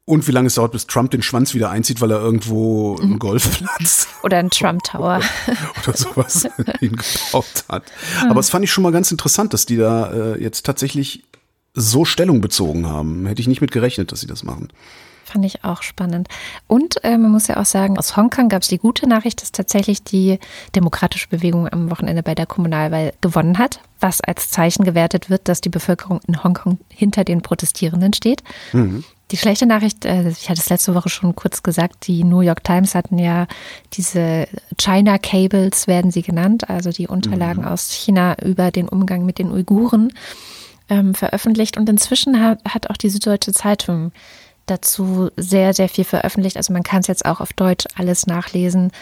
Und 0.08 0.28
wie 0.28 0.32
lange 0.32 0.46
es 0.46 0.54
dauert, 0.54 0.70
bis 0.70 0.86
Trump 0.86 1.10
den 1.10 1.20
Schwanz 1.20 1.52
wieder 1.52 1.68
einzieht, 1.68 2.00
weil 2.00 2.12
er 2.12 2.20
irgendwo 2.20 2.96
einen 2.96 3.14
mhm. 3.14 3.18
Golfplatz 3.18 4.06
oder 4.22 4.38
einen 4.38 4.50
Trump 4.50 4.84
Tower 4.84 5.20
oder 5.82 5.96
sowas 5.96 6.48
hingebaut 6.78 7.64
hat. 7.68 7.82
Mhm. 8.22 8.30
Aber 8.30 8.38
es 8.38 8.48
fand 8.48 8.64
ich 8.64 8.70
schon 8.70 8.82
mal 8.82 8.92
ganz 8.92 9.10
interessant, 9.10 9.52
dass 9.52 9.66
die 9.66 9.76
da 9.76 10.12
äh, 10.12 10.40
jetzt 10.40 10.64
tatsächlich 10.64 11.24
so 11.74 12.04
Stellung 12.04 12.40
bezogen 12.40 12.88
haben. 12.88 13.26
Hätte 13.26 13.40
ich 13.40 13.48
nicht 13.48 13.60
mit 13.60 13.72
gerechnet, 13.72 14.12
dass 14.12 14.20
sie 14.20 14.28
das 14.28 14.44
machen. 14.44 14.68
Fand 15.24 15.44
ich 15.44 15.64
auch 15.64 15.82
spannend. 15.82 16.28
Und 16.68 17.02
äh, 17.02 17.18
man 17.18 17.32
muss 17.32 17.48
ja 17.48 17.56
auch 17.56 17.64
sagen, 17.64 17.98
aus 17.98 18.16
Hongkong 18.16 18.48
gab 18.48 18.62
es 18.62 18.68
die 18.68 18.78
gute 18.78 19.08
Nachricht, 19.08 19.42
dass 19.42 19.50
tatsächlich 19.50 20.04
die 20.04 20.38
demokratische 20.76 21.26
Bewegung 21.28 21.68
am 21.68 21.90
Wochenende 21.90 22.22
bei 22.22 22.36
der 22.36 22.46
Kommunalwahl 22.46 23.12
gewonnen 23.20 23.58
hat, 23.58 23.80
was 23.98 24.20
als 24.20 24.50
Zeichen 24.50 24.84
gewertet 24.84 25.28
wird, 25.28 25.48
dass 25.48 25.60
die 25.60 25.68
Bevölkerung 25.68 26.20
in 26.28 26.44
Hongkong 26.44 26.78
hinter 26.90 27.24
den 27.24 27.42
Protestierenden 27.42 28.12
steht. 28.12 28.44
Mhm. 28.72 29.02
Die 29.32 29.36
schlechte 29.36 29.66
Nachricht, 29.66 30.04
äh, 30.04 30.28
ich 30.28 30.48
hatte 30.48 30.60
es 30.60 30.68
letzte 30.68 30.94
Woche 30.94 31.08
schon 31.08 31.34
kurz 31.34 31.62
gesagt, 31.62 32.06
die 32.06 32.22
New 32.22 32.40
York 32.40 32.62
Times 32.62 32.94
hatten 32.94 33.18
ja 33.18 33.48
diese 33.94 34.46
China 34.78 35.18
Cables, 35.18 35.88
werden 35.88 36.12
sie 36.12 36.22
genannt, 36.22 36.70
also 36.70 36.90
die 36.90 37.08
Unterlagen 37.08 37.62
mhm. 37.62 37.68
aus 37.68 37.90
China 37.90 38.36
über 38.42 38.70
den 38.70 38.88
Umgang 38.88 39.26
mit 39.26 39.38
den 39.38 39.50
Uiguren 39.50 40.12
ähm, 40.88 41.14
veröffentlicht. 41.14 41.76
Und 41.76 41.88
inzwischen 41.88 42.40
hat, 42.40 42.60
hat 42.68 42.88
auch 42.88 42.96
die 42.96 43.10
Süddeutsche 43.10 43.52
Zeitung 43.52 44.12
dazu 44.66 45.30
sehr, 45.36 45.74
sehr 45.74 45.88
viel 45.88 46.04
veröffentlicht. 46.04 46.56
Also 46.56 46.72
man 46.72 46.82
kann 46.82 47.00
es 47.00 47.08
jetzt 47.08 47.24
auch 47.24 47.40
auf 47.40 47.52
Deutsch 47.52 47.86
alles 47.96 48.26
nachlesen, 48.26 48.92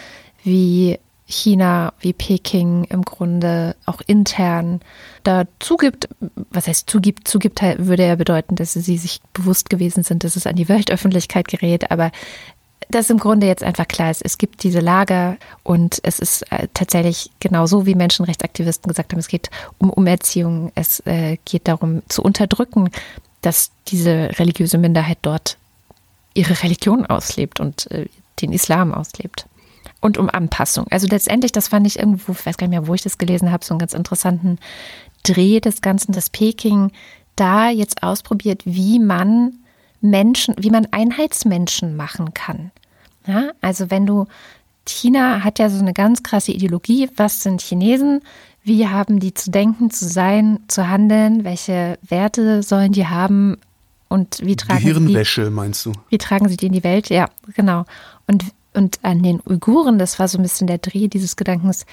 wie 0.43 0.99
China 1.27 1.93
wie 1.99 2.13
Peking 2.13 2.83
im 2.85 3.01
Grunde 3.01 3.75
auch 3.85 4.01
intern 4.05 4.81
da 5.23 5.45
zugibt, 5.59 6.07
was 6.51 6.67
heißt 6.67 6.89
zugibt, 6.89 7.27
zugibt 7.27 7.61
würde 7.61 8.05
ja 8.05 8.15
bedeuten, 8.15 8.55
dass 8.55 8.73
sie 8.73 8.97
sich 8.97 9.21
bewusst 9.33 9.69
gewesen 9.69 10.03
sind, 10.03 10.23
dass 10.23 10.35
es 10.35 10.45
an 10.45 10.55
die 10.55 10.69
Weltöffentlichkeit 10.69 11.47
gerät, 11.47 11.89
aber 11.89 12.11
dass 12.89 13.09
im 13.09 13.17
Grunde 13.17 13.47
jetzt 13.47 13.63
einfach 13.63 13.87
klar 13.87 14.11
ist, 14.11 14.21
es 14.23 14.37
gibt 14.37 14.61
diese 14.61 14.79
Lager 14.79 15.37
und 15.63 15.99
es 16.03 16.19
ist 16.19 16.43
äh, 16.51 16.67
tatsächlich 16.73 17.31
genauso, 17.39 17.87
wie 17.87 17.95
Menschenrechtsaktivisten 17.95 18.89
gesagt 18.89 19.11
haben, 19.11 19.19
es 19.19 19.27
geht 19.27 19.49
um 19.79 19.89
Umerziehung, 19.89 20.71
es 20.75 20.99
äh, 21.07 21.37
geht 21.45 21.67
darum 21.67 22.03
zu 22.09 22.21
unterdrücken, 22.21 22.91
dass 23.41 23.71
diese 23.87 24.29
religiöse 24.39 24.77
Minderheit 24.77 25.17
dort 25.23 25.57
ihre 26.35 26.61
Religion 26.61 27.05
auslebt 27.05 27.59
und 27.59 27.89
äh, 27.89 28.05
den 28.41 28.53
Islam 28.53 28.93
auslebt. 28.93 29.47
Und 30.05 30.19
um 30.19 30.29
Anpassung. 30.29 30.85
Also 30.91 31.07
letztendlich, 31.07 31.51
das 31.51 31.67
fand 31.67 31.87
ich 31.87 31.97
irgendwo, 31.97 32.33
ich 32.33 32.45
weiß 32.45 32.57
gar 32.57 32.67
nicht 32.67 32.79
mehr, 32.79 32.87
wo 32.87 32.93
ich 32.93 33.01
das 33.01 33.17
gelesen 33.17 33.51
habe, 33.51 33.65
so 33.65 33.73
einen 33.73 33.79
ganz 33.79 33.95
interessanten 33.95 34.59
Dreh 35.23 35.59
des 35.59 35.81
Ganzen, 35.81 36.11
dass 36.11 36.29
Peking 36.29 36.91
da 37.35 37.71
jetzt 37.71 38.03
ausprobiert, 38.03 38.61
wie 38.65 38.99
man 38.99 39.53
Menschen, 40.01 40.53
wie 40.59 40.69
man 40.69 40.87
Einheitsmenschen 40.91 41.95
machen 41.95 42.35
kann. 42.35 42.71
Ja, 43.25 43.49
also 43.61 43.89
wenn 43.89 44.05
du, 44.05 44.27
China 44.87 45.43
hat 45.43 45.57
ja 45.57 45.71
so 45.71 45.79
eine 45.79 45.93
ganz 45.93 46.21
krasse 46.21 46.51
Ideologie, 46.51 47.09
was 47.15 47.41
sind 47.41 47.63
Chinesen, 47.63 48.21
wie 48.63 48.87
haben 48.87 49.19
die 49.19 49.33
zu 49.33 49.49
denken, 49.49 49.89
zu 49.89 50.07
sein, 50.07 50.59
zu 50.67 50.87
handeln, 50.87 51.43
welche 51.43 51.97
Werte 52.07 52.61
sollen 52.61 52.91
die 52.91 53.07
haben 53.07 53.57
und 54.07 54.37
wie 54.43 54.55
tragen 54.55 54.83
Gehirnwäsche, 54.83 55.45
die, 55.45 55.49
meinst 55.49 55.83
du? 55.83 55.93
Wie 56.09 56.19
tragen 56.19 56.47
sie 56.47 56.57
die 56.57 56.67
in 56.67 56.73
die 56.73 56.83
Welt? 56.83 57.09
Ja, 57.09 57.27
genau. 57.55 57.85
Und, 58.27 58.45
und 58.75 58.99
an 59.03 59.23
den 59.23 59.41
Uiguren, 59.45 59.99
das 59.99 60.19
war 60.19 60.27
so 60.27 60.37
ein 60.37 60.43
bisschen 60.43 60.67
der 60.67 60.77
Dreh 60.77 61.07
dieses 61.07 61.35
Gedankens, 61.35 61.85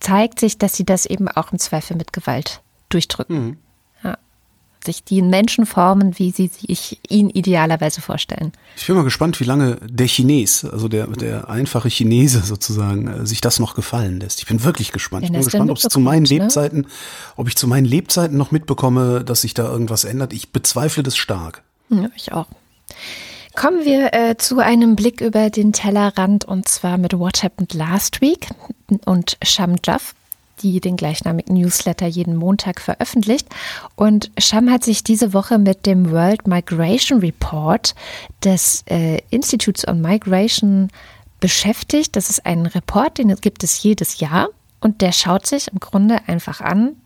zeigt 0.00 0.40
sich, 0.40 0.58
dass 0.58 0.74
sie 0.74 0.84
das 0.84 1.06
eben 1.06 1.28
auch 1.28 1.52
im 1.52 1.58
Zweifel 1.58 1.96
mit 1.96 2.12
Gewalt 2.12 2.60
durchdrücken. 2.88 3.44
Mhm 3.44 3.56
sich 4.84 5.04
die 5.04 5.22
Menschen 5.22 5.66
formen, 5.66 6.18
wie 6.18 6.30
sie 6.30 6.48
sich 6.48 6.98
ihn 7.08 7.30
idealerweise 7.30 8.00
vorstellen. 8.00 8.52
Ich 8.76 8.86
bin 8.86 8.96
mal 8.96 9.04
gespannt, 9.04 9.40
wie 9.40 9.44
lange 9.44 9.76
der 9.82 10.06
Chines, 10.06 10.64
also 10.64 10.88
der, 10.88 11.06
der 11.06 11.48
einfache 11.50 11.88
Chinese 11.88 12.40
sozusagen, 12.40 13.06
äh, 13.08 13.26
sich 13.26 13.40
das 13.40 13.58
noch 13.58 13.74
gefallen 13.74 14.20
lässt. 14.20 14.40
Ich 14.40 14.46
bin 14.46 14.64
wirklich 14.64 14.92
gespannt. 14.92 15.24
ich 15.24 15.32
bin 15.32 15.42
gespannt, 15.42 15.70
ob 15.70 15.76
es 15.76 15.84
zu 15.84 16.00
meinen 16.00 16.22
ne? 16.22 16.28
Lebzeiten, 16.28 16.86
ob 17.36 17.48
ich 17.48 17.56
zu 17.56 17.66
meinen 17.66 17.84
Lebzeiten 17.84 18.36
noch 18.36 18.50
mitbekomme, 18.50 19.24
dass 19.24 19.42
sich 19.42 19.54
da 19.54 19.70
irgendwas 19.70 20.04
ändert. 20.04 20.32
Ich 20.32 20.50
bezweifle 20.50 21.02
das 21.02 21.16
stark. 21.16 21.62
Ja, 21.90 22.08
ich 22.16 22.32
auch. 22.32 22.46
Kommen 23.54 23.84
wir 23.84 24.14
äh, 24.14 24.36
zu 24.36 24.58
einem 24.58 24.96
Blick 24.96 25.20
über 25.20 25.50
den 25.50 25.72
Tellerrand 25.72 26.44
und 26.44 26.68
zwar 26.68 26.98
mit 26.98 27.18
What 27.18 27.42
Happened 27.42 27.74
Last 27.74 28.20
Week 28.20 28.48
und 29.04 29.36
Sham 29.42 29.76
Jaff 29.84 30.14
die 30.62 30.80
den 30.80 30.96
gleichnamigen 30.96 31.54
Newsletter 31.54 32.06
jeden 32.06 32.36
Montag 32.36 32.80
veröffentlicht. 32.80 33.48
Und 33.96 34.30
Sham 34.38 34.70
hat 34.70 34.84
sich 34.84 35.02
diese 35.04 35.32
Woche 35.32 35.58
mit 35.58 35.86
dem 35.86 36.10
World 36.10 36.46
Migration 36.46 37.20
Report 37.20 37.94
des 38.44 38.84
äh, 38.86 39.18
Institutes 39.30 39.86
on 39.86 40.00
Migration 40.00 40.88
beschäftigt. 41.40 42.16
Das 42.16 42.30
ist 42.30 42.44
ein 42.46 42.66
Report, 42.66 43.18
den 43.18 43.34
gibt 43.36 43.64
es 43.64 43.82
jedes 43.82 44.20
Jahr. 44.20 44.48
Und 44.80 45.00
der 45.00 45.12
schaut 45.12 45.46
sich 45.46 45.68
im 45.68 45.80
Grunde 45.80 46.20
einfach 46.26 46.60
an, 46.60 46.96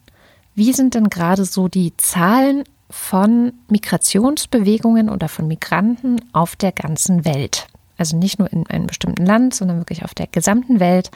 wie 0.54 0.72
sind 0.72 0.94
denn 0.94 1.10
gerade 1.10 1.44
so 1.44 1.66
die 1.66 1.96
Zahlen 1.96 2.64
von 2.94 3.52
Migrationsbewegungen 3.68 5.10
oder 5.10 5.28
von 5.28 5.48
Migranten 5.48 6.20
auf 6.32 6.54
der 6.54 6.70
ganzen 6.70 7.24
Welt. 7.24 7.66
Also 7.98 8.16
nicht 8.16 8.38
nur 8.38 8.50
in 8.52 8.68
einem 8.68 8.86
bestimmten 8.86 9.26
Land, 9.26 9.52
sondern 9.52 9.78
wirklich 9.78 10.04
auf 10.04 10.14
der 10.14 10.28
gesamten 10.28 10.78
Welt. 10.78 11.10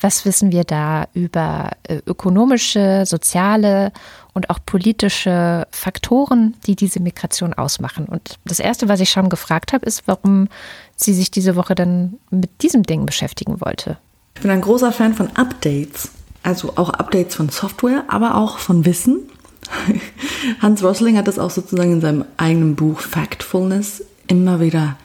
Was 0.00 0.24
wissen 0.24 0.52
wir 0.52 0.62
da 0.62 1.08
über 1.14 1.70
äh, 1.82 1.98
ökonomische, 2.06 3.04
soziale 3.06 3.92
und 4.34 4.50
auch 4.50 4.60
politische 4.64 5.66
Faktoren, 5.72 6.54
die 6.66 6.76
diese 6.76 7.00
Migration 7.00 7.54
ausmachen? 7.54 8.06
Und 8.06 8.38
das 8.44 8.60
Erste, 8.60 8.88
was 8.88 9.00
ich 9.00 9.10
schon 9.10 9.28
gefragt 9.28 9.72
habe, 9.72 9.84
ist, 9.84 10.04
warum 10.06 10.48
sie 10.94 11.12
sich 11.12 11.32
diese 11.32 11.56
Woche 11.56 11.74
dann 11.74 12.18
mit 12.30 12.62
diesem 12.62 12.84
Ding 12.84 13.04
beschäftigen 13.04 13.60
wollte. 13.60 13.98
Ich 14.36 14.42
bin 14.42 14.50
ein 14.52 14.60
großer 14.60 14.92
Fan 14.92 15.12
von 15.12 15.34
Updates, 15.36 16.10
also 16.44 16.74
auch 16.76 16.90
Updates 16.90 17.34
von 17.34 17.48
Software, 17.48 18.04
aber 18.06 18.36
auch 18.36 18.58
von 18.58 18.84
Wissen. 18.84 19.28
Hans 20.60 20.82
Rosling 20.82 21.16
hat 21.16 21.28
das 21.28 21.38
auch 21.38 21.50
sozusagen 21.50 21.92
in 21.92 22.00
seinem 22.00 22.24
eigenen 22.36 22.76
Buch 22.76 23.00
Factfulness 23.00 24.04
immer 24.26 24.60
wieder 24.60 24.96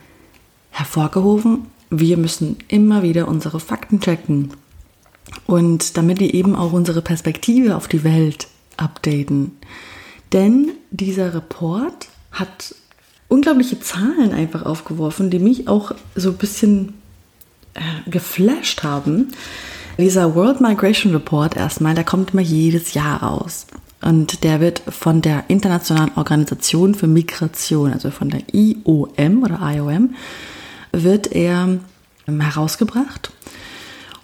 hervorgehoben. 0.72 1.68
Wir 1.90 2.18
müssen 2.18 2.58
immer 2.68 3.04
wieder 3.04 3.28
unsere 3.28 3.60
Fakten 3.60 4.00
checken. 4.00 4.52
Und 5.46 5.98
damit 5.98 6.20
wir 6.20 6.34
eben 6.34 6.56
auch 6.56 6.74
unsere 6.74 7.02
Perspektive 7.02 7.76
auf 7.76 7.88
die 7.88 8.04
Welt 8.04 8.48
updaten. 8.78 9.52
Denn 10.34 10.72
dieser 10.92 11.34
Report 11.34 12.08
hat 12.32 12.76
unglaubliche 13.28 13.80
Zahlen 13.80 14.34
einfach 14.34 14.66
aufgeworfen, 14.66 15.30
die 15.30 15.40
mich 15.40 15.68
auch 15.68 15.94
so 16.16 16.32
ein 16.32 16.38
bisschen 16.38 16.94
äh, 17.74 18.10
geflasht 18.10 18.84
haben. 18.84 19.32
Dieser 19.98 20.36
World 20.36 20.62
Migration 20.62 21.14
Report 21.14 21.56
erstmal, 21.56 21.96
der 21.96 22.04
kommt 22.04 22.32
immer 22.32 22.42
jedes 22.42 22.94
Jahr 22.94 23.22
raus. 23.22 23.68
Und 24.02 24.44
der 24.44 24.60
wird 24.60 24.82
von 24.90 25.22
der 25.22 25.46
Internationalen 25.48 26.12
Organisation 26.16 26.96
für 26.96 27.08
Migration, 27.08 27.94
also 27.94 28.10
von 28.10 28.30
der 28.30 28.42
IOM 28.52 29.44
oder 29.44 29.60
IOM, 29.62 30.16
wird 30.92 31.32
er 31.32 31.80
herausgebracht. 32.26 33.32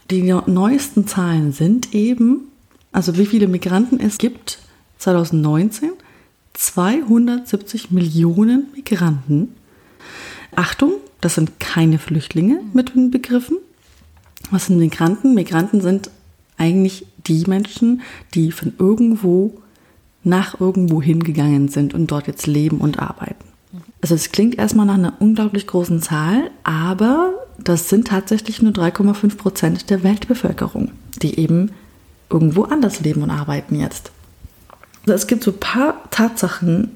Die 0.09 0.21
neuesten 0.21 1.05
Zahlen 1.07 1.51
sind 1.51 1.93
eben, 1.93 2.47
also 2.91 3.17
wie 3.17 3.25
viele 3.25 3.47
Migranten 3.47 3.99
es 3.99 4.17
gibt 4.17 4.59
2019, 4.97 5.91
270 6.53 7.91
Millionen 7.91 8.67
Migranten. 8.73 9.53
Achtung, 10.55 10.93
das 11.21 11.35
sind 11.35 11.59
keine 11.59 11.99
Flüchtlinge 11.99 12.61
mit 12.73 12.95
den 12.95 13.11
Begriffen. 13.11 13.57
Was 14.49 14.67
sind 14.67 14.79
Migranten? 14.79 15.35
Migranten 15.35 15.81
sind 15.81 16.09
eigentlich 16.57 17.05
die 17.27 17.43
Menschen, 17.45 18.01
die 18.33 18.51
von 18.51 18.73
irgendwo 18.79 19.61
nach 20.27 20.59
irgendwo 20.59 21.01
hingegangen 21.01 21.67
sind 21.67 21.93
und 21.93 22.07
dort 22.11 22.27
jetzt 22.27 22.47
leben 22.47 22.77
und 22.77 22.99
arbeiten. 22.99 23.45
Also 24.01 24.15
es 24.15 24.31
klingt 24.31 24.57
erstmal 24.57 24.85
nach 24.85 24.95
einer 24.95 25.13
unglaublich 25.19 25.65
großen 25.65 26.01
Zahl, 26.01 26.51
aber 26.63 27.33
das 27.57 27.89
sind 27.89 28.07
tatsächlich 28.07 28.61
nur 28.61 28.71
3,5 28.71 29.37
Prozent 29.37 29.89
der 29.89 30.03
Weltbevölkerung, 30.03 30.91
die 31.21 31.39
eben 31.39 31.71
irgendwo 32.29 32.63
anders 32.63 32.99
leben 32.99 33.23
und 33.23 33.31
arbeiten 33.31 33.79
jetzt. 33.79 34.11
Also 35.05 35.13
es 35.15 35.27
gibt 35.27 35.43
so 35.43 35.51
ein 35.51 35.59
paar 35.59 36.09
Tatsachen, 36.11 36.91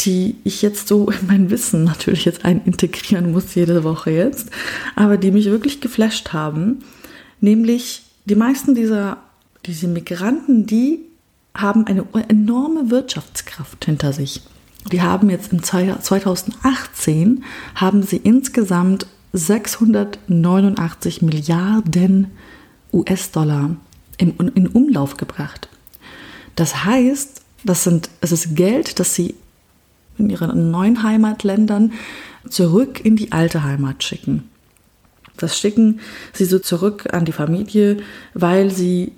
die 0.00 0.36
ich 0.44 0.62
jetzt 0.62 0.88
so 0.88 1.08
in 1.08 1.26
mein 1.26 1.50
Wissen 1.50 1.84
natürlich 1.84 2.24
jetzt 2.24 2.44
integrieren 2.44 3.32
muss 3.32 3.54
jede 3.54 3.84
Woche 3.84 4.10
jetzt, 4.10 4.50
aber 4.96 5.16
die 5.16 5.30
mich 5.30 5.46
wirklich 5.46 5.80
geflasht 5.80 6.32
haben. 6.32 6.84
Nämlich 7.40 8.02
die 8.26 8.34
meisten 8.34 8.74
dieser 8.74 9.18
diese 9.66 9.88
Migranten, 9.88 10.66
die 10.66 11.00
haben 11.56 11.86
eine 11.86 12.04
enorme 12.28 12.90
Wirtschaftskraft 12.90 13.84
hinter 13.84 14.12
sich. 14.12 14.42
Die 14.90 15.02
haben 15.02 15.30
jetzt 15.30 15.52
im 15.52 15.62
2018 15.62 17.44
haben 17.74 18.02
sie 18.02 18.16
insgesamt 18.16 19.06
689 19.32 21.22
Milliarden 21.22 22.32
US-Dollar 22.92 23.76
in 24.18 24.68
Umlauf 24.68 25.16
gebracht. 25.16 25.68
Das 26.54 26.84
heißt, 26.84 27.40
das, 27.64 27.84
sind, 27.84 28.10
es 28.20 28.32
ist 28.32 28.54
Geld, 28.54 29.00
das 29.00 29.14
sie 29.14 29.34
in 30.18 30.30
ihren 30.30 30.70
neuen 30.70 31.02
Heimatländern 31.02 31.92
zurück 32.48 33.04
in 33.04 33.16
die 33.16 33.32
alte 33.32 33.64
Heimat 33.64 34.04
schicken. 34.04 34.48
Das 35.36 35.58
schicken 35.58 36.00
sie 36.32 36.44
so 36.44 36.60
zurück 36.60 37.12
an 37.12 37.24
die 37.24 37.32
Familie, 37.32 37.96
weil 38.34 38.70
sie 38.70 39.12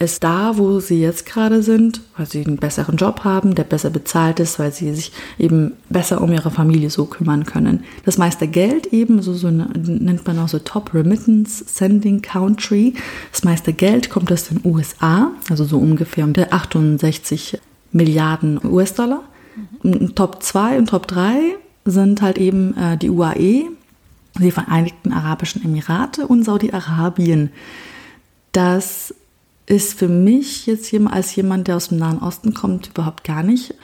es 0.00 0.20
da, 0.20 0.56
wo 0.58 0.78
sie 0.78 1.00
jetzt 1.00 1.26
gerade 1.26 1.62
sind, 1.62 2.00
weil 2.16 2.26
sie 2.26 2.46
einen 2.46 2.56
besseren 2.56 2.96
Job 2.96 3.24
haben, 3.24 3.56
der 3.56 3.64
besser 3.64 3.90
bezahlt 3.90 4.38
ist, 4.38 4.58
weil 4.60 4.72
sie 4.72 4.94
sich 4.94 5.10
eben 5.38 5.72
besser 5.88 6.20
um 6.20 6.32
ihre 6.32 6.52
Familie 6.52 6.88
so 6.90 7.06
kümmern 7.06 7.44
können. 7.44 7.82
Das 8.04 8.16
meiste 8.16 8.46
Geld 8.46 8.86
eben, 8.92 9.22
so, 9.22 9.34
so 9.34 9.50
nennt 9.50 10.24
man 10.24 10.38
auch 10.38 10.48
so 10.48 10.60
Top 10.60 10.94
Remittance 10.94 11.64
Sending 11.66 12.22
Country, 12.22 12.94
das 13.32 13.42
meiste 13.42 13.72
Geld 13.72 14.08
kommt 14.08 14.30
aus 14.30 14.44
den 14.44 14.60
USA, 14.64 15.32
also 15.50 15.64
so 15.64 15.78
ungefähr 15.78 16.24
um 16.24 16.32
68 16.32 17.58
Milliarden 17.90 18.60
US-Dollar. 18.64 19.22
Mhm. 19.82 20.14
Top 20.14 20.42
2 20.42 20.78
und 20.78 20.90
Top 20.90 21.08
3 21.08 21.56
sind 21.84 22.22
halt 22.22 22.38
eben 22.38 22.76
äh, 22.76 22.96
die 22.96 23.10
UAE, 23.10 23.64
die 24.38 24.50
Vereinigten 24.52 25.12
Arabischen 25.12 25.64
Emirate 25.64 26.28
und 26.28 26.44
Saudi-Arabien. 26.44 27.50
Das 28.52 29.12
ist 29.68 29.98
für 29.98 30.08
mich 30.08 30.66
jetzt 30.66 30.92
als 30.94 31.36
jemand, 31.36 31.68
der 31.68 31.76
aus 31.76 31.88
dem 31.88 31.98
Nahen 31.98 32.18
Osten 32.18 32.54
kommt, 32.54 32.88
überhaupt 32.88 33.24
gar 33.24 33.42
nicht 33.42 33.74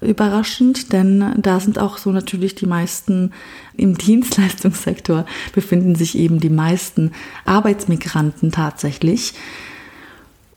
überraschend, 0.00 0.92
denn 0.92 1.34
da 1.36 1.58
sind 1.58 1.78
auch 1.78 1.98
so 1.98 2.10
natürlich 2.10 2.54
die 2.54 2.66
meisten 2.66 3.32
im 3.76 3.98
Dienstleistungssektor 3.98 5.26
befinden 5.52 5.96
sich 5.96 6.16
eben 6.16 6.40
die 6.40 6.50
meisten 6.50 7.12
Arbeitsmigranten 7.44 8.52
tatsächlich. 8.52 9.34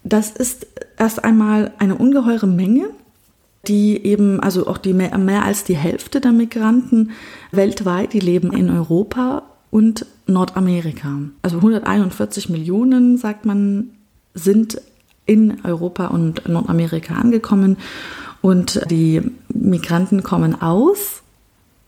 Das 0.04 0.32
ist 0.32 0.68
erst 0.98 1.24
einmal 1.24 1.72
eine 1.80 1.96
ungeheure 1.96 2.48
Menge, 2.48 2.90
die 3.68 4.04
eben, 4.06 4.40
also 4.40 4.68
auch 4.68 4.78
die 4.78 4.94
mehr, 4.94 5.18
mehr 5.18 5.44
als 5.44 5.64
die 5.64 5.76
Hälfte 5.76 6.22
der 6.22 6.32
Migranten 6.32 7.12
weltweit, 7.52 8.14
die 8.14 8.20
leben 8.20 8.54
in 8.54 8.70
Europa 8.70 9.44
und 9.70 10.06
Nordamerika. 10.28 11.20
Also 11.42 11.58
141 11.58 12.50
Millionen, 12.50 13.18
sagt 13.18 13.46
man, 13.46 13.90
sind 14.34 14.82
in 15.26 15.64
Europa 15.64 16.08
und 16.08 16.48
Nordamerika 16.48 17.16
angekommen 17.16 17.78
und 18.42 18.82
die 18.90 19.22
Migranten 19.50 20.24
kommen 20.24 20.62
aus 20.62 21.22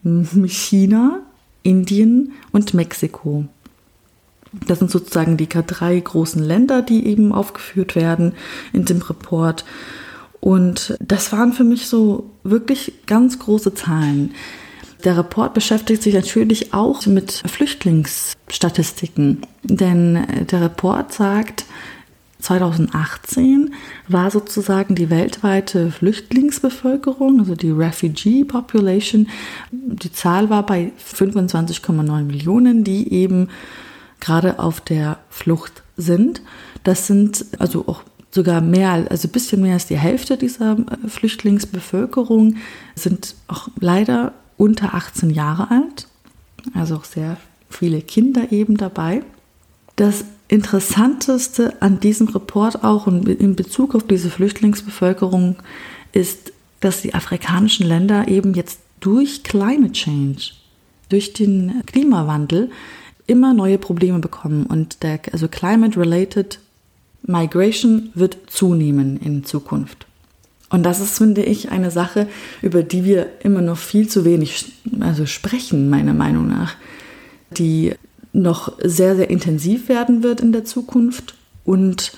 China, 0.03 1.21
Indien 1.63 2.33
und 2.51 2.73
Mexiko. 2.73 3.45
Das 4.67 4.79
sind 4.79 4.91
sozusagen 4.91 5.37
die 5.37 5.49
drei 5.49 5.99
großen 5.99 6.43
Länder, 6.43 6.81
die 6.83 7.07
eben 7.07 7.31
aufgeführt 7.31 7.95
werden 7.95 8.33
in 8.71 8.85
dem 8.85 9.01
Report. 9.01 9.65
Und 10.39 10.95
das 10.99 11.31
waren 11.31 11.53
für 11.53 11.63
mich 11.63 11.87
so 11.87 12.29
wirklich 12.43 13.05
ganz 13.07 13.39
große 13.39 13.73
Zahlen. 13.73 14.35
Der 15.03 15.17
Report 15.17 15.53
beschäftigt 15.53 16.03
sich 16.03 16.13
natürlich 16.13 16.73
auch 16.73 17.05
mit 17.05 17.43
Flüchtlingsstatistiken, 17.45 19.41
denn 19.63 20.45
der 20.49 20.61
Report 20.61 21.11
sagt, 21.13 21.65
2018 22.43 23.73
war 24.07 24.29
sozusagen 24.29 24.95
die 24.95 25.09
weltweite 25.09 25.91
Flüchtlingsbevölkerung, 25.91 27.39
also 27.39 27.55
die 27.55 27.71
Refugee 27.71 28.43
Population, 28.43 29.29
die 29.71 30.11
Zahl 30.11 30.49
war 30.49 30.65
bei 30.65 30.91
25,9 31.15 32.23
Millionen, 32.23 32.83
die 32.83 33.13
eben 33.13 33.47
gerade 34.19 34.59
auf 34.59 34.81
der 34.81 35.19
Flucht 35.29 35.83
sind. 35.95 36.41
Das 36.83 37.07
sind 37.07 37.45
also 37.59 37.87
auch 37.87 38.03
sogar 38.29 38.59
mehr, 38.59 39.07
also 39.09 39.27
ein 39.27 39.31
bisschen 39.31 39.61
mehr 39.61 39.75
als 39.75 39.85
die 39.85 39.97
Hälfte 39.97 40.37
dieser 40.37 40.77
äh, 40.77 41.07
Flüchtlingsbevölkerung 41.07 42.57
sind 42.95 43.35
auch 43.47 43.69
leider 43.79 44.33
unter 44.57 44.95
18 44.95 45.29
Jahre 45.29 45.71
alt, 45.71 46.07
also 46.73 46.95
auch 46.95 47.05
sehr 47.05 47.37
viele 47.69 48.01
Kinder 48.01 48.51
eben 48.51 48.75
dabei. 48.75 49.23
Das 49.95 50.25
Interessanteste 50.53 51.81
an 51.81 51.99
diesem 51.99 52.27
Report 52.27 52.83
auch 52.83 53.07
und 53.07 53.27
in 53.27 53.55
Bezug 53.55 53.95
auf 53.95 54.05
diese 54.05 54.29
Flüchtlingsbevölkerung 54.29 55.55
ist, 56.11 56.53
dass 56.79 57.01
die 57.01 57.15
afrikanischen 57.15 57.87
Länder 57.87 58.27
eben 58.27 58.53
jetzt 58.53 58.79
durch 58.99 59.41
Climate 59.41 59.93
Change, 59.93 60.51
durch 61.09 61.33
den 61.33 61.81
Klimawandel 61.87 62.69
immer 63.25 63.55
neue 63.55 63.79
Probleme 63.79 64.19
bekommen 64.19 64.67
und 64.67 65.01
der, 65.01 65.21
also 65.31 65.47
Climate-related 65.47 66.59
Migration 67.23 68.11
wird 68.13 68.37
zunehmen 68.45 69.17
in 69.17 69.45
Zukunft. 69.45 70.05
Und 70.69 70.83
das 70.83 70.99
ist, 70.99 71.17
finde 71.17 71.41
ich, 71.41 71.71
eine 71.71 71.89
Sache, 71.89 72.27
über 72.61 72.83
die 72.83 73.05
wir 73.05 73.27
immer 73.41 73.61
noch 73.61 73.77
viel 73.77 74.07
zu 74.07 74.23
wenig 74.23 74.71
also 74.99 75.25
sprechen, 75.25 75.89
meiner 75.89 76.13
Meinung 76.13 76.47
nach, 76.47 76.75
die 77.49 77.95
noch 78.33 78.73
sehr, 78.83 79.15
sehr 79.15 79.29
intensiv 79.29 79.87
werden 79.87 80.23
wird 80.23 80.41
in 80.41 80.51
der 80.51 80.65
Zukunft 80.65 81.35
und 81.63 82.13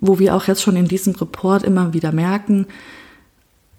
wo 0.00 0.18
wir 0.18 0.34
auch 0.34 0.46
jetzt 0.46 0.62
schon 0.62 0.76
in 0.76 0.88
diesem 0.88 1.14
Report 1.14 1.62
immer 1.62 1.92
wieder 1.92 2.12
merken, 2.12 2.66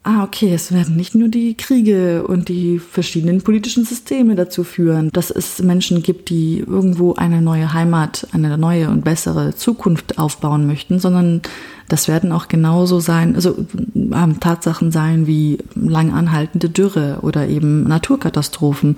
ah, 0.07 0.23
okay, 0.23 0.53
es 0.53 0.71
werden 0.71 0.95
nicht 0.95 1.15
nur 1.15 1.27
die 1.27 1.55
Kriege 1.55 2.25
und 2.25 2.47
die 2.47 2.79
verschiedenen 2.79 3.41
politischen 3.41 3.83
Systeme 3.83 4.35
dazu 4.35 4.63
führen, 4.63 5.09
dass 5.11 5.31
es 5.31 5.61
Menschen 5.61 6.01
gibt, 6.01 6.29
die 6.29 6.59
irgendwo 6.59 7.15
eine 7.15 7.41
neue 7.41 7.73
Heimat, 7.73 8.25
eine 8.31 8.57
neue 8.57 8.89
und 8.89 9.03
bessere 9.03 9.53
Zukunft 9.53 10.17
aufbauen 10.17 10.65
möchten, 10.65 10.99
sondern 10.99 11.41
das 11.89 12.07
werden 12.07 12.31
auch 12.31 12.47
genauso 12.47 13.01
sein, 13.01 13.35
also 13.35 13.57
äh, 13.95 14.33
Tatsachen 14.39 14.91
sein 14.91 15.27
wie 15.27 15.57
lang 15.75 16.13
anhaltende 16.13 16.69
Dürre 16.69 17.19
oder 17.21 17.47
eben 17.47 17.83
Naturkatastrophen. 17.83 18.97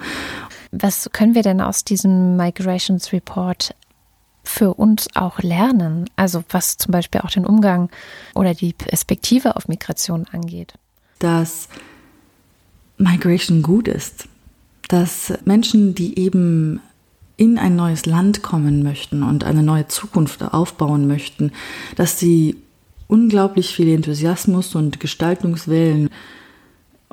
Was 0.72 1.10
können 1.12 1.36
wir 1.36 1.44
denn 1.44 1.62
aus 1.62 1.84
diesem 1.84 2.38
Migrations 2.38 3.12
Report 3.12 3.76
für 4.44 4.74
uns 4.74 5.08
auch 5.16 5.40
lernen? 5.40 6.10
Also 6.16 6.44
was 6.50 6.78
zum 6.78 6.92
Beispiel 6.92 7.22
auch 7.22 7.32
den 7.32 7.46
Umgang 7.46 7.90
oder 8.36 8.54
die 8.54 8.74
Perspektive 8.74 9.56
auf 9.56 9.68
Migration 9.68 10.26
angeht 10.32 10.74
dass 11.20 11.68
Migration 12.98 13.62
gut 13.62 13.88
ist, 13.88 14.28
dass 14.88 15.34
Menschen, 15.46 15.94
die 15.94 16.18
eben 16.18 16.82
in 17.38 17.58
ein 17.58 17.76
neues 17.76 18.06
Land 18.06 18.42
kommen 18.42 18.84
möchten 18.84 19.24
und 19.24 19.44
eine 19.44 19.64
neue 19.64 19.88
Zukunft 19.88 20.42
aufbauen 20.42 21.08
möchten, 21.08 21.52
dass 21.96 22.20
sie 22.20 22.58
unglaublich 23.08 23.74
viel 23.74 23.90
Enthusiasmus 23.90 24.76
und 24.76 25.00
Gestaltungswillen 25.00 26.10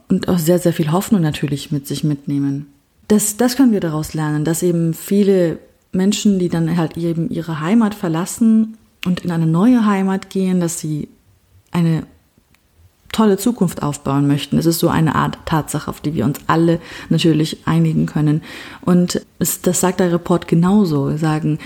und 0.09 0.29
auch 0.29 0.39
sehr, 0.39 0.59
sehr 0.59 0.73
viel 0.73 0.91
Hoffnung 0.91 1.21
natürlich 1.21 1.71
mit 1.71 1.87
sich 1.87 2.03
mitnehmen. 2.03 2.67
Das, 3.09 3.37
das 3.37 3.57
können 3.57 3.73
wir 3.73 3.81
daraus 3.81 4.15
lernen, 4.15 4.45
dass 4.45 4.63
eben 4.63 4.95
viele 4.95 5.59
Menschen, 5.93 6.39
die 6.39 6.49
dann 6.49 6.77
halt 6.77 6.97
eben 6.97 7.31
ihre 7.31 7.61
Heimat 7.61 7.95
verlassen 7.95 8.77
und 9.05 9.21
in 9.21 9.31
eine 9.31 9.47
neue 9.47 9.87
Heimat 9.87 10.31
gehen, 10.31 10.61
dass 10.61 10.81
sie 10.81 11.09
eine 11.71 12.05
tolle 13.13 13.39
Zukunft 13.39 13.83
aufbauen 13.83 14.27
möchten. 14.27 14.59
Es 14.59 14.67
ist 14.67 14.79
so 14.79 14.89
eine 14.89 15.15
Art 15.15 15.39
Tatsache, 15.47 15.89
auf 15.89 16.01
die 16.01 16.15
wir 16.15 16.27
uns 16.27 16.39
alle 16.49 16.81
natürlich 17.09 17.67
einigen 17.67 18.05
können. 18.05 18.43
Und 18.83 19.23
es, 19.39 19.63
das 19.63 19.81
sagt 19.81 20.01
der 20.01 20.13
Report 20.13 20.49
genauso. 20.49 21.09
Wir 21.09 21.19
sagen, 21.19 21.59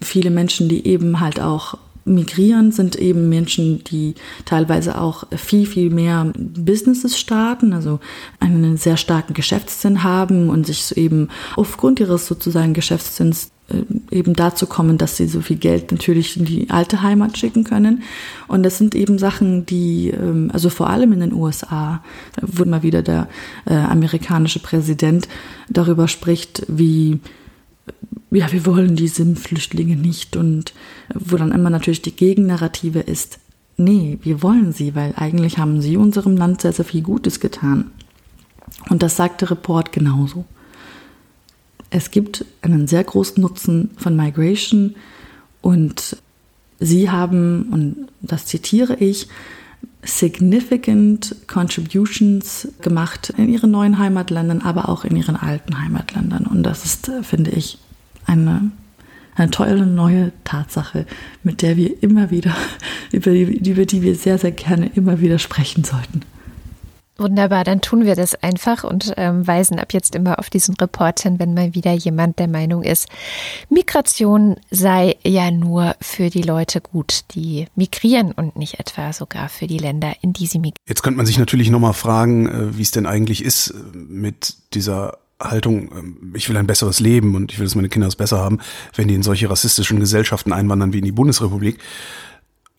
viele 0.00 0.30
Menschen, 0.30 0.68
die 0.68 0.86
eben 0.86 1.18
halt 1.18 1.40
auch 1.40 1.78
migrieren, 2.14 2.72
sind 2.72 2.96
eben 2.96 3.28
Menschen, 3.28 3.84
die 3.84 4.14
teilweise 4.44 5.00
auch 5.00 5.24
viel, 5.36 5.66
viel 5.66 5.90
mehr 5.90 6.32
Businesses 6.36 7.18
starten, 7.18 7.72
also 7.72 8.00
einen 8.40 8.76
sehr 8.76 8.96
starken 8.96 9.34
Geschäftssinn 9.34 10.02
haben 10.02 10.50
und 10.50 10.66
sich 10.66 10.96
eben 10.96 11.28
aufgrund 11.56 12.00
ihres 12.00 12.26
sozusagen 12.26 12.74
Geschäftssinns 12.74 13.50
äh, 13.68 13.84
eben 14.10 14.34
dazu 14.34 14.66
kommen, 14.66 14.98
dass 14.98 15.16
sie 15.16 15.26
so 15.26 15.40
viel 15.40 15.56
Geld 15.56 15.92
natürlich 15.92 16.36
in 16.36 16.44
die 16.44 16.70
alte 16.70 17.02
Heimat 17.02 17.36
schicken 17.36 17.64
können. 17.64 18.02
Und 18.46 18.62
das 18.62 18.78
sind 18.78 18.94
eben 18.94 19.18
Sachen, 19.18 19.66
die, 19.66 20.08
ähm, 20.10 20.50
also 20.52 20.70
vor 20.70 20.88
allem 20.88 21.12
in 21.12 21.20
den 21.20 21.32
USA, 21.32 22.02
wo 22.40 22.64
mal 22.64 22.82
wieder 22.82 23.02
der 23.02 23.28
äh, 23.66 23.74
amerikanische 23.74 24.60
Präsident 24.60 25.28
darüber 25.68 26.08
spricht, 26.08 26.64
wie 26.68 27.20
ja, 28.30 28.52
wir 28.52 28.66
wollen 28.66 28.96
diese 28.96 29.24
Flüchtlinge 29.36 29.96
nicht 29.96 30.36
und 30.36 30.74
wo 31.14 31.36
dann 31.36 31.52
immer 31.52 31.70
natürlich 31.70 32.02
die 32.02 32.16
Gegennarrative 32.16 33.00
ist, 33.00 33.38
nee, 33.76 34.18
wir 34.22 34.42
wollen 34.42 34.72
sie, 34.72 34.94
weil 34.94 35.14
eigentlich 35.16 35.58
haben 35.58 35.80
sie 35.80 35.96
unserem 35.96 36.36
Land 36.36 36.62
sehr, 36.62 36.72
sehr 36.72 36.84
viel 36.84 37.02
Gutes 37.02 37.40
getan. 37.40 37.90
Und 38.90 39.02
das 39.02 39.16
sagt 39.16 39.40
der 39.40 39.50
Report 39.50 39.92
genauso 39.92 40.44
es 41.90 42.10
gibt 42.10 42.44
einen 42.62 42.86
sehr 42.86 43.04
großen 43.04 43.40
Nutzen 43.40 43.90
von 43.96 44.16
Migration 44.16 44.94
und 45.60 46.16
sie 46.78 47.10
haben, 47.10 47.68
und 47.70 48.08
das 48.20 48.46
zitiere 48.46 48.96
ich, 48.96 49.28
significant 50.02 51.36
contributions 51.46 52.68
gemacht 52.82 53.32
in 53.36 53.48
ihren 53.48 53.70
neuen 53.70 53.98
Heimatländern, 53.98 54.62
aber 54.62 54.88
auch 54.88 55.04
in 55.04 55.16
ihren 55.16 55.36
alten 55.36 55.80
Heimatländern. 55.80 56.46
Und 56.46 56.62
das 56.62 56.84
ist, 56.84 57.10
finde 57.22 57.50
ich, 57.50 57.78
eine, 58.28 58.70
eine 59.34 59.50
tolle 59.50 59.86
neue 59.86 60.32
Tatsache, 60.44 61.06
mit 61.42 61.62
der 61.62 61.76
wir 61.76 62.02
immer 62.02 62.30
wieder, 62.30 62.54
über 63.12 63.32
die, 63.32 63.42
über 63.42 63.86
die 63.86 64.02
wir 64.02 64.14
sehr, 64.14 64.38
sehr 64.38 64.52
gerne 64.52 64.90
immer 64.94 65.20
wieder 65.20 65.38
sprechen 65.38 65.84
sollten. 65.84 66.22
Wunderbar, 67.20 67.64
dann 67.64 67.80
tun 67.80 68.04
wir 68.04 68.14
das 68.14 68.36
einfach 68.36 68.84
und 68.84 69.12
ähm, 69.16 69.44
weisen 69.44 69.80
ab 69.80 69.92
jetzt 69.92 70.14
immer 70.14 70.38
auf 70.38 70.50
diesen 70.50 70.76
Report 70.76 71.18
hin, 71.18 71.40
wenn 71.40 71.52
mal 71.52 71.74
wieder 71.74 71.92
jemand 71.92 72.38
der 72.38 72.46
Meinung 72.46 72.84
ist, 72.84 73.08
Migration 73.68 74.54
sei 74.70 75.16
ja 75.24 75.50
nur 75.50 75.96
für 76.00 76.30
die 76.30 76.42
Leute 76.42 76.80
gut, 76.80 77.24
die 77.34 77.66
migrieren 77.74 78.30
und 78.30 78.54
nicht 78.54 78.78
etwa 78.78 79.12
sogar 79.12 79.48
für 79.48 79.66
die 79.66 79.78
Länder, 79.78 80.12
in 80.20 80.32
die 80.32 80.46
sie 80.46 80.58
migrieren. 80.58 80.76
Jetzt 80.86 81.02
könnte 81.02 81.16
man 81.16 81.26
sich 81.26 81.38
natürlich 81.38 81.70
nochmal 81.70 81.92
fragen, 81.92 82.46
äh, 82.48 82.78
wie 82.78 82.82
es 82.82 82.92
denn 82.92 83.06
eigentlich 83.06 83.44
ist 83.44 83.70
äh, 83.70 83.96
mit 83.96 84.54
dieser 84.74 85.18
Haltung, 85.40 85.90
ähm, 85.96 86.32
ich 86.34 86.48
will 86.48 86.56
ein 86.56 86.66
besseres 86.66 87.00
Leben 87.00 87.34
und 87.34 87.52
ich 87.52 87.58
will, 87.58 87.66
dass 87.66 87.74
meine 87.74 87.88
Kinder 87.88 88.08
es 88.08 88.16
besser 88.16 88.38
haben, 88.38 88.58
wenn 88.94 89.08
die 89.08 89.14
in 89.14 89.22
solche 89.22 89.48
rassistischen 89.48 90.00
Gesellschaften 90.00 90.52
einwandern 90.52 90.92
wie 90.92 90.98
in 90.98 91.04
die 91.04 91.12
Bundesrepublik. 91.12 91.78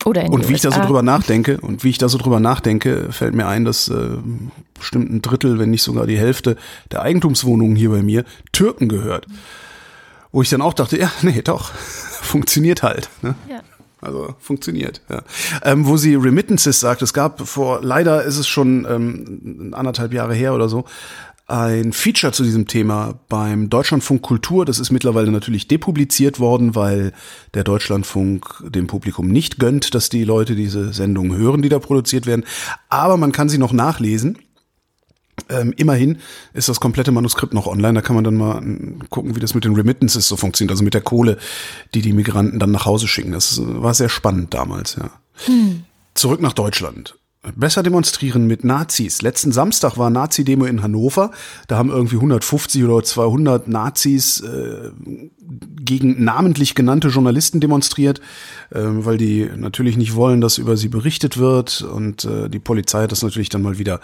Oder 0.04 0.24
in 0.24 0.32
und 0.32 0.48
wie 0.48 0.52
USA. 0.52 0.54
ich 0.54 0.62
da 0.62 0.70
so 0.72 0.86
drüber 0.86 1.02
nachdenke 1.02 1.60
und 1.60 1.84
wie 1.84 1.90
ich 1.90 1.98
da 1.98 2.08
so 2.08 2.16
drüber 2.16 2.40
nachdenke, 2.40 3.12
fällt 3.12 3.34
mir 3.34 3.46
ein, 3.46 3.64
dass 3.64 3.88
äh, 3.88 4.16
bestimmt 4.74 5.10
ein 5.10 5.20
Drittel, 5.20 5.58
wenn 5.58 5.70
nicht 5.70 5.82
sogar 5.82 6.06
die 6.06 6.18
Hälfte 6.18 6.56
der 6.90 7.02
Eigentumswohnungen 7.02 7.76
hier 7.76 7.90
bei 7.90 8.02
mir 8.02 8.24
Türken 8.52 8.88
gehört. 8.88 9.26
Wo 10.32 10.42
ich 10.42 10.48
dann 10.48 10.62
auch 10.62 10.74
dachte, 10.74 10.98
ja, 10.98 11.10
nee, 11.22 11.42
doch, 11.42 11.72
funktioniert 11.74 12.82
halt. 12.82 13.10
Ne? 13.20 13.34
Ja. 13.48 13.60
Also 14.00 14.34
funktioniert. 14.38 15.02
Ja. 15.10 15.22
Ähm, 15.62 15.86
wo 15.86 15.98
sie 15.98 16.14
Remittances 16.14 16.80
sagt, 16.80 17.02
es 17.02 17.12
gab 17.12 17.46
vor, 17.46 17.80
leider 17.82 18.22
ist 18.22 18.38
es 18.38 18.48
schon 18.48 18.86
ähm, 18.88 19.74
anderthalb 19.74 20.14
Jahre 20.14 20.34
her 20.34 20.54
oder 20.54 20.70
so, 20.70 20.86
ein 21.50 21.92
Feature 21.92 22.32
zu 22.32 22.44
diesem 22.44 22.68
Thema 22.68 23.18
beim 23.28 23.70
Deutschlandfunk 23.70 24.22
Kultur. 24.22 24.64
Das 24.64 24.78
ist 24.78 24.92
mittlerweile 24.92 25.32
natürlich 25.32 25.66
depubliziert 25.66 26.38
worden, 26.38 26.76
weil 26.76 27.12
der 27.54 27.64
Deutschlandfunk 27.64 28.62
dem 28.68 28.86
Publikum 28.86 29.28
nicht 29.28 29.58
gönnt, 29.58 29.94
dass 29.94 30.08
die 30.08 30.24
Leute 30.24 30.54
diese 30.54 30.92
Sendungen 30.92 31.36
hören, 31.36 31.60
die 31.60 31.68
da 31.68 31.80
produziert 31.80 32.26
werden. 32.26 32.44
Aber 32.88 33.16
man 33.16 33.32
kann 33.32 33.48
sie 33.48 33.58
noch 33.58 33.72
nachlesen. 33.72 34.38
Ähm, 35.48 35.74
immerhin 35.76 36.18
ist 36.52 36.68
das 36.68 36.78
komplette 36.78 37.10
Manuskript 37.10 37.52
noch 37.52 37.66
online. 37.66 37.94
Da 37.94 38.02
kann 38.02 38.14
man 38.14 38.24
dann 38.24 38.36
mal 38.36 38.62
gucken, 39.08 39.34
wie 39.34 39.40
das 39.40 39.54
mit 39.54 39.64
den 39.64 39.74
Remittances 39.74 40.28
so 40.28 40.36
funktioniert, 40.36 40.70
also 40.70 40.84
mit 40.84 40.94
der 40.94 41.00
Kohle, 41.00 41.36
die 41.94 42.02
die 42.02 42.12
Migranten 42.12 42.60
dann 42.60 42.70
nach 42.70 42.84
Hause 42.84 43.08
schicken. 43.08 43.32
Das 43.32 43.60
war 43.60 43.94
sehr 43.94 44.08
spannend 44.08 44.54
damals. 44.54 44.96
Ja. 44.96 45.10
Hm. 45.46 45.82
Zurück 46.14 46.40
nach 46.40 46.52
Deutschland. 46.52 47.16
Besser 47.56 47.82
demonstrieren 47.82 48.46
mit 48.46 48.64
Nazis. 48.64 49.22
Letzten 49.22 49.50
Samstag 49.50 49.96
war 49.96 50.10
Nazi-Demo 50.10 50.66
in 50.66 50.82
Hannover. 50.82 51.30
Da 51.68 51.78
haben 51.78 51.88
irgendwie 51.88 52.16
150 52.16 52.84
oder 52.84 53.02
200 53.02 53.66
Nazis 53.66 54.40
äh, 54.40 54.90
gegen 55.80 56.22
namentlich 56.22 56.74
genannte 56.74 57.08
Journalisten 57.08 57.60
demonstriert, 57.60 58.20
äh, 58.68 58.80
weil 58.82 59.16
die 59.16 59.48
natürlich 59.56 59.96
nicht 59.96 60.14
wollen, 60.14 60.42
dass 60.42 60.58
über 60.58 60.76
sie 60.76 60.88
berichtet 60.88 61.38
wird. 61.38 61.80
Und 61.80 62.26
äh, 62.26 62.50
die 62.50 62.58
Polizei 62.58 63.04
hat 63.04 63.12
das 63.12 63.22
natürlich 63.22 63.48
dann 63.48 63.62
mal 63.62 63.78
wieder 63.78 64.00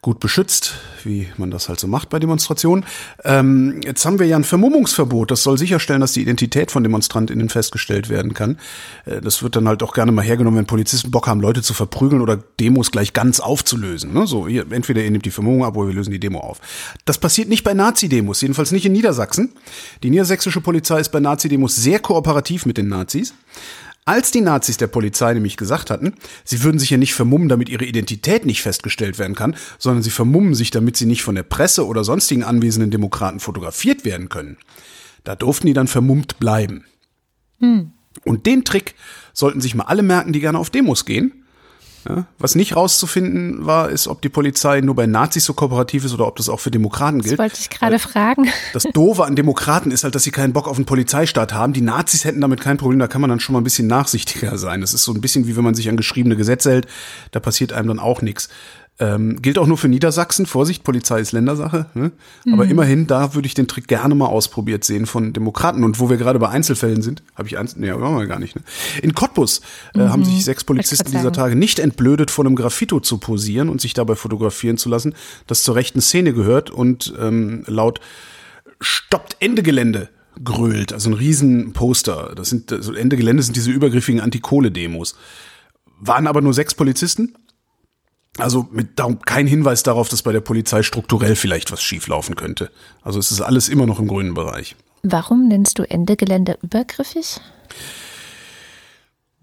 gut 0.00 0.20
beschützt, 0.20 0.74
wie 1.04 1.28
man 1.36 1.50
das 1.50 1.68
halt 1.68 1.80
so 1.80 1.88
macht 1.88 2.08
bei 2.08 2.18
Demonstrationen. 2.18 2.84
Ähm, 3.24 3.80
jetzt 3.84 4.04
haben 4.04 4.18
wir 4.18 4.26
ja 4.26 4.36
ein 4.36 4.44
Vermummungsverbot. 4.44 5.30
Das 5.30 5.42
soll 5.42 5.58
sicherstellen, 5.58 6.00
dass 6.00 6.12
die 6.12 6.22
Identität 6.22 6.70
von 6.70 6.82
DemonstrantInnen 6.82 7.48
festgestellt 7.48 8.08
werden 8.08 8.34
kann. 8.34 8.58
Äh, 9.06 9.20
das 9.20 9.42
wird 9.42 9.56
dann 9.56 9.66
halt 9.66 9.82
auch 9.82 9.94
gerne 9.94 10.12
mal 10.12 10.22
hergenommen, 10.22 10.58
wenn 10.58 10.66
Polizisten 10.66 11.10
Bock 11.10 11.26
haben, 11.26 11.40
Leute 11.40 11.62
zu 11.62 11.74
verprügeln 11.74 12.22
oder 12.22 12.38
Demos 12.60 12.90
gleich 12.90 13.12
ganz 13.12 13.40
aufzulösen. 13.40 14.12
Ne? 14.12 14.26
So, 14.26 14.46
hier, 14.46 14.66
entweder 14.70 15.02
ihr 15.02 15.10
nehmt 15.10 15.24
die 15.24 15.30
Vermummung 15.30 15.64
ab 15.64 15.76
oder 15.76 15.88
wir 15.88 15.94
lösen 15.94 16.12
die 16.12 16.20
Demo 16.20 16.40
auf. 16.40 16.60
Das 17.04 17.18
passiert 17.18 17.48
nicht 17.48 17.64
bei 17.64 17.74
Nazi-Demos, 17.74 18.40
jedenfalls 18.40 18.70
nicht 18.70 18.86
in 18.86 18.92
Niedersachsen. 18.92 19.52
Die 20.02 20.10
niedersächsische 20.10 20.60
Polizei 20.60 21.00
ist 21.00 21.10
bei 21.10 21.20
Nazi-Demos 21.20 21.74
sehr 21.74 21.98
kooperativ 21.98 22.66
mit 22.66 22.78
den 22.78 22.88
Nazis. 22.88 23.34
Als 24.08 24.30
die 24.30 24.40
Nazis 24.40 24.78
der 24.78 24.86
Polizei 24.86 25.34
nämlich 25.34 25.58
gesagt 25.58 25.90
hatten, 25.90 26.14
sie 26.42 26.62
würden 26.62 26.78
sich 26.78 26.88
ja 26.88 26.96
nicht 26.96 27.12
vermummen, 27.12 27.50
damit 27.50 27.68
ihre 27.68 27.84
Identität 27.84 28.46
nicht 28.46 28.62
festgestellt 28.62 29.18
werden 29.18 29.36
kann, 29.36 29.54
sondern 29.78 30.02
sie 30.02 30.08
vermummen 30.08 30.54
sich, 30.54 30.70
damit 30.70 30.96
sie 30.96 31.04
nicht 31.04 31.22
von 31.22 31.34
der 31.34 31.42
Presse 31.42 31.86
oder 31.86 32.04
sonstigen 32.04 32.42
anwesenden 32.42 32.90
Demokraten 32.90 33.38
fotografiert 33.38 34.06
werden 34.06 34.30
können, 34.30 34.56
da 35.24 35.36
durften 35.36 35.66
die 35.66 35.74
dann 35.74 35.88
vermummt 35.88 36.38
bleiben. 36.38 36.86
Hm. 37.58 37.92
Und 38.24 38.46
den 38.46 38.64
Trick 38.64 38.94
sollten 39.34 39.60
sich 39.60 39.74
mal 39.74 39.84
alle 39.84 40.02
merken, 40.02 40.32
die 40.32 40.40
gerne 40.40 40.58
auf 40.58 40.70
Demos 40.70 41.04
gehen. 41.04 41.37
Ja, 42.08 42.24
was 42.38 42.54
nicht 42.54 42.74
rauszufinden 42.74 43.66
war, 43.66 43.90
ist, 43.90 44.08
ob 44.08 44.22
die 44.22 44.28
Polizei 44.28 44.80
nur 44.80 44.94
bei 44.94 45.06
Nazis 45.06 45.44
so 45.44 45.52
kooperativ 45.52 46.04
ist 46.04 46.14
oder 46.14 46.26
ob 46.26 46.36
das 46.36 46.48
auch 46.48 46.60
für 46.60 46.70
Demokraten 46.70 47.20
gilt. 47.20 47.32
Das 47.32 47.38
wollte 47.38 47.58
ich 47.60 47.70
gerade 47.70 47.98
fragen. 47.98 48.48
Das 48.72 48.84
Doofe 48.84 49.24
an 49.24 49.36
Demokraten 49.36 49.90
ist 49.90 50.04
halt, 50.04 50.14
dass 50.14 50.22
sie 50.22 50.30
keinen 50.30 50.52
Bock 50.52 50.68
auf 50.68 50.76
einen 50.76 50.86
Polizeistaat 50.86 51.52
haben. 51.52 51.72
Die 51.72 51.80
Nazis 51.80 52.24
hätten 52.24 52.40
damit 52.40 52.60
kein 52.60 52.78
Problem, 52.78 52.98
da 52.98 53.08
kann 53.08 53.20
man 53.20 53.28
dann 53.28 53.40
schon 53.40 53.52
mal 53.52 53.60
ein 53.60 53.64
bisschen 53.64 53.86
nachsichtiger 53.86 54.56
sein. 54.56 54.80
Das 54.80 54.94
ist 54.94 55.04
so 55.04 55.12
ein 55.12 55.20
bisschen 55.20 55.46
wie 55.46 55.56
wenn 55.56 55.64
man 55.64 55.74
sich 55.74 55.88
an 55.88 55.96
geschriebene 55.96 56.36
Gesetze 56.36 56.70
hält, 56.70 56.86
da 57.32 57.40
passiert 57.40 57.72
einem 57.72 57.88
dann 57.88 57.98
auch 57.98 58.22
nichts. 58.22 58.48
Ähm, 59.00 59.40
gilt 59.40 59.58
auch 59.58 59.68
nur 59.68 59.78
für 59.78 59.88
Niedersachsen. 59.88 60.44
Vorsicht, 60.44 60.82
Polizei 60.82 61.20
ist 61.20 61.30
Ländersache. 61.30 61.86
Ne? 61.94 62.10
Aber 62.52 62.64
mhm. 62.64 62.70
immerhin, 62.70 63.06
da 63.06 63.34
würde 63.34 63.46
ich 63.46 63.54
den 63.54 63.68
Trick 63.68 63.86
gerne 63.86 64.16
mal 64.16 64.26
ausprobiert 64.26 64.82
sehen 64.82 65.06
von 65.06 65.32
Demokraten. 65.32 65.84
Und 65.84 66.00
wo 66.00 66.10
wir 66.10 66.16
gerade 66.16 66.40
bei 66.40 66.48
Einzelfällen 66.48 67.00
sind, 67.02 67.22
habe 67.36 67.46
ich 67.46 67.58
eins, 67.58 67.76
nee, 67.76 67.92
waren 67.92 68.18
wir 68.18 68.26
gar 68.26 68.40
nicht. 68.40 68.56
Ne? 68.56 68.62
In 69.00 69.14
Cottbus 69.14 69.60
äh, 69.94 69.98
mhm. 69.98 70.08
haben 70.10 70.24
sich 70.24 70.44
sechs 70.44 70.64
Polizisten 70.64 71.12
dieser 71.12 71.32
Tage 71.32 71.54
nicht 71.54 71.78
entblödet, 71.78 72.32
vor 72.32 72.44
einem 72.44 72.56
Graffito 72.56 72.98
zu 72.98 73.18
posieren 73.18 73.68
und 73.68 73.80
sich 73.80 73.94
dabei 73.94 74.16
fotografieren 74.16 74.78
zu 74.78 74.88
lassen, 74.88 75.14
das 75.46 75.62
zur 75.62 75.76
rechten 75.76 76.00
Szene 76.00 76.32
gehört 76.32 76.70
und 76.70 77.14
ähm, 77.20 77.62
laut 77.66 78.00
Stoppt 78.80 79.36
Ende 79.38 79.62
Gelände 79.62 80.08
grölt. 80.42 80.92
Also 80.92 81.10
ein 81.10 81.14
Riesenposter. 81.14 82.32
Das 82.34 82.48
sind, 82.48 82.72
also 82.72 82.92
Ende 82.94 83.16
Gelände 83.16 83.44
sind 83.44 83.56
diese 83.56 83.70
übergriffigen 83.70 84.20
Antikohle-Demos. 84.20 85.16
Waren 86.00 86.26
aber 86.26 86.40
nur 86.40 86.54
sechs 86.54 86.74
Polizisten 86.74 87.34
also 88.38 88.68
mit 88.70 88.98
darum 88.98 89.20
kein 89.20 89.46
Hinweis 89.46 89.82
darauf, 89.82 90.08
dass 90.08 90.22
bei 90.22 90.32
der 90.32 90.40
Polizei 90.40 90.82
strukturell 90.82 91.36
vielleicht 91.36 91.72
was 91.72 91.82
schieflaufen 91.82 92.36
könnte. 92.36 92.70
Also 93.02 93.18
es 93.18 93.30
ist 93.30 93.40
alles 93.40 93.68
immer 93.68 93.86
noch 93.86 93.98
im 93.98 94.08
grünen 94.08 94.34
Bereich. 94.34 94.76
Warum 95.02 95.48
nennst 95.48 95.78
du 95.78 95.88
Ende 95.88 96.16
Gelände 96.16 96.58
übergriffig? 96.62 97.40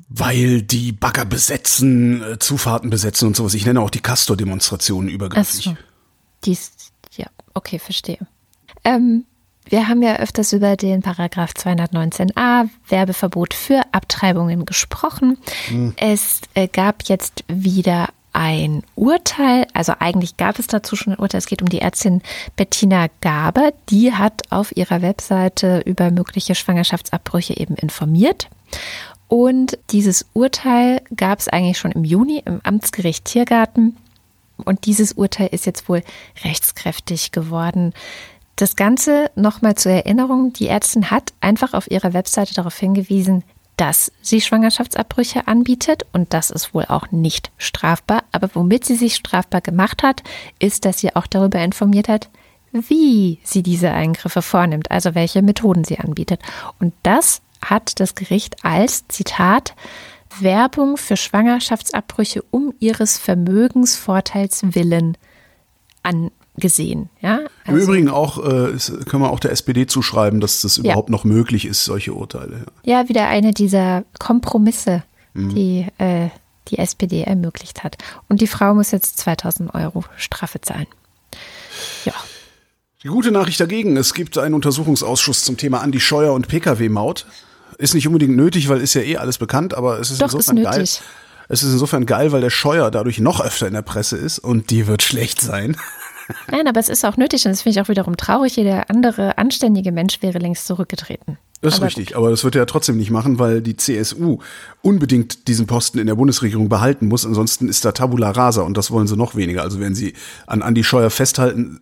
Weil 0.08 0.62
die 0.62 0.92
Bagger 0.92 1.26
besetzen, 1.26 2.22
äh, 2.22 2.40
Zufahrten 2.40 2.90
besetzen 2.90 3.28
und 3.28 3.36
sowas. 3.36 3.54
Ich 3.54 3.66
nenne 3.66 3.82
auch 3.82 3.90
die 3.90 4.02
Castor-Demonstrationen 4.02 5.10
übergriffig. 5.10 5.68
Ach 5.68 5.72
so. 5.72 5.78
Dies, 6.44 6.72
ja, 7.16 7.28
okay, 7.54 7.80
verstehe. 7.80 8.20
Ähm, 8.84 9.26
wir 9.68 9.88
haben 9.88 10.04
ja 10.04 10.18
öfters 10.18 10.54
über 10.54 10.76
den 10.76 11.02
Paragraph 11.02 11.52
219a 11.58 12.70
Werbeverbot 12.88 13.54
für 13.56 13.82
Abtreibungen 13.92 14.66
gesprochen. 14.66 15.38
Hm. 15.68 15.94
Es 15.98 16.42
äh, 16.54 16.68
gab 16.68 17.04
jetzt 17.10 17.44
wieder 17.48 18.10
ein 18.36 18.84
Urteil, 18.96 19.66
also 19.74 19.94
eigentlich 19.98 20.36
gab 20.36 20.60
es 20.60 20.68
dazu 20.68 20.98
schon 20.98 21.14
ein 21.14 21.20
Urteil, 21.20 21.40
es 21.40 21.48
geht 21.48 21.62
um 21.62 21.70
die 21.70 21.80
Ärztin 21.80 22.22
Bettina 22.58 23.08
Gaber, 23.22 23.72
die 23.90 24.14
hat 24.14 24.44
auf 24.52 24.76
ihrer 24.76 25.02
Webseite 25.02 25.82
über 25.86 26.12
mögliche 26.12 26.54
Schwangerschaftsabbrüche 26.54 27.58
eben 27.58 27.76
informiert. 27.76 28.50
Und 29.30 29.80
dieses 29.92 30.26
Urteil 30.34 31.02
gab 31.16 31.40
es 31.40 31.48
eigentlich 31.48 31.78
schon 31.78 31.94
im 31.94 32.04
Juni 32.04 32.44
im 32.46 32.60
Amtsgericht 32.64 33.24
Tiergarten. 33.24 33.96
Und 34.58 34.86
dieses 34.86 35.14
Urteil 35.14 35.48
ist 35.52 35.66
jetzt 35.66 35.88
wohl 35.88 36.04
rechtskräftig 36.44 37.32
geworden. 37.32 37.94
Das 38.58 38.76
Ganze 38.76 39.32
nochmal 39.36 39.76
zur 39.76 39.94
Erinnerung, 39.94 40.52
die 40.52 40.68
Ärztin 40.68 41.10
hat 41.10 41.34
einfach 41.40 41.74
auf 41.74 41.90
ihrer 41.90 42.14
Webseite 42.14 42.54
darauf 42.54 42.78
hingewiesen, 42.78 43.44
dass 43.78 44.12
sie 44.22 44.42
Schwangerschaftsabbrüche 44.42 45.48
anbietet 45.48 46.06
und 46.14 46.34
das 46.34 46.50
ist 46.50 46.74
wohl 46.74 46.86
auch 46.86 47.12
nicht 47.12 47.52
strafbar. 47.58 48.24
Aber 48.32 48.50
womit 48.54 48.86
sie 48.86 48.96
sich 48.96 49.16
strafbar 49.16 49.62
gemacht 49.62 50.04
hat, 50.04 50.24
ist, 50.60 50.86
dass 50.86 51.00
sie 51.00 51.16
auch 51.16 51.28
darüber 51.28 51.60
informiert 51.60 52.08
hat, 52.08 52.30
wie 52.72 53.40
sie 53.44 53.64
diese 53.64 53.92
Eingriffe 53.92 54.42
vornimmt, 54.42 54.92
also 54.92 55.16
welche 55.16 55.42
Methoden 55.42 55.84
sie 55.84 56.00
anbietet. 56.00 56.42
Und 56.80 56.94
das 57.04 57.42
hat 57.62 58.00
das 58.00 58.16
Gericht 58.16 58.64
als 58.64 59.08
Zitat 59.08 59.76
Werbung 60.40 60.98
für 60.98 61.18
Schwangerschaftsabbrüche 61.18 62.44
um 62.52 62.74
ihres 62.80 63.18
Vermögensvorteils 63.18 64.76
willen 64.76 65.18
an, 66.04 66.32
gesehen. 66.58 67.10
Ja? 67.22 67.40
Also 67.66 67.78
Im 67.78 67.84
Übrigen 67.84 68.10
auch, 68.10 68.38
äh, 68.40 68.78
können 69.06 69.24
wir 69.24 69.32
auch 69.32 69.40
der 69.40 69.52
SPD 69.52 69.88
zuschreiben, 69.88 70.40
dass 70.40 70.62
das 70.62 70.78
überhaupt 70.78 71.10
ja. 71.10 71.12
noch 71.12 71.24
möglich 71.24 71.66
ist, 71.66 71.86
solche 71.86 72.14
Urteile. 72.14 72.66
Ja, 72.84 73.02
ja 73.02 73.10
wieder 73.10 73.28
eine 73.28 73.54
dieser 73.54 74.04
Kompromisse, 74.20 75.04
mhm. 75.34 75.56
die 75.56 75.88
äh, 75.98 76.30
die 76.70 76.80
SPD 76.80 77.22
ermöglicht 77.22 77.84
hat. 77.84 77.98
Und 78.28 78.42
die 78.42 78.48
Frau 78.48 78.74
muss 78.74 78.92
jetzt 78.92 79.20
2000 79.20 79.74
Euro 79.76 80.04
Strafe 80.18 80.62
zahlen. 80.62 80.88
Ja. 82.06 82.14
Die 83.04 83.10
gute 83.10 83.32
Nachricht 83.32 83.60
dagegen, 83.60 83.98
es 83.98 84.14
gibt 84.14 84.38
einen 84.38 84.56
Untersuchungsausschuss 84.56 85.44
zum 85.44 85.58
Thema 85.58 85.82
Andi 85.82 86.00
Scheuer 86.00 86.34
und 86.34 86.48
Pkw-Maut. 86.48 87.28
Ist 87.78 87.94
nicht 87.94 88.08
unbedingt 88.08 88.36
nötig, 88.36 88.70
weil 88.70 88.82
ist 88.82 88.94
ja 88.94 89.02
eh 89.02 89.18
alles 89.18 89.38
bekannt, 89.38 89.74
aber 89.76 90.00
es 90.00 90.10
ist 90.10 90.22
Doch, 90.22 90.34
insofern 90.34 90.58
ist 90.58 90.64
geil. 90.64 90.88
Es 91.48 91.62
ist 91.62 91.74
insofern 91.74 92.08
geil, 92.08 92.32
weil 92.32 92.42
der 92.42 92.50
Scheuer 92.50 92.90
dadurch 92.90 93.20
noch 93.20 93.40
öfter 93.40 93.68
in 93.68 93.74
der 93.74 93.84
Presse 93.84 94.18
ist 94.18 94.40
und 94.40 94.72
die 94.72 94.88
wird 94.88 95.04
schlecht 95.04 95.42
sein. 95.42 95.78
Nein, 96.52 96.68
aber 96.68 96.80
es 96.80 96.90
ist 96.90 97.06
auch 97.06 97.18
nötig 97.18 97.46
und 97.46 97.52
das 97.52 97.62
finde 97.62 97.80
ich 97.80 97.86
auch 97.86 97.90
wiederum 97.90 98.18
traurig. 98.18 98.56
Jeder 98.56 98.90
andere 98.90 99.38
anständige 99.38 99.92
Mensch 99.92 100.22
wäre 100.22 100.40
längst 100.40 100.68
zurückgetreten. 100.68 101.38
Das 101.62 101.76
ist 101.76 101.80
aber 101.80 101.88
richtig, 101.88 102.08
gut. 102.08 102.18
aber 102.18 102.30
das 102.30 102.44
wird 102.44 102.56
er 102.56 102.62
ja 102.62 102.66
trotzdem 102.66 102.98
nicht 102.98 103.12
machen, 103.12 103.40
weil 103.40 103.62
die 103.62 103.76
CSU 103.76 104.40
unbedingt 104.82 105.48
diesen 105.48 105.68
Posten 105.68 106.00
in 106.00 106.08
der 106.08 106.16
Bundesregierung 106.16 106.70
behalten 106.70 107.08
muss. 107.08 107.26
Ansonsten 107.26 107.70
ist 107.70 107.86
da 107.86 107.92
Tabula 107.92 108.32
rasa 108.32 108.62
und 108.62 108.78
das 108.78 108.92
wollen 108.92 109.08
sie 109.08 109.18
noch 109.18 109.36
weniger. 109.36 109.62
Also 109.62 109.80
wenn 109.80 109.96
sie 109.96 110.14
an 110.48 110.62
Andi 110.62 110.84
Scheuer 110.84 111.10
festhalten, 111.10 111.82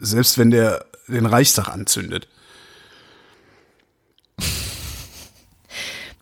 selbst 0.00 0.38
wenn 0.38 0.50
der 0.50 0.84
den 1.08 1.26
Reichstag 1.26 1.68
anzündet. 1.68 2.28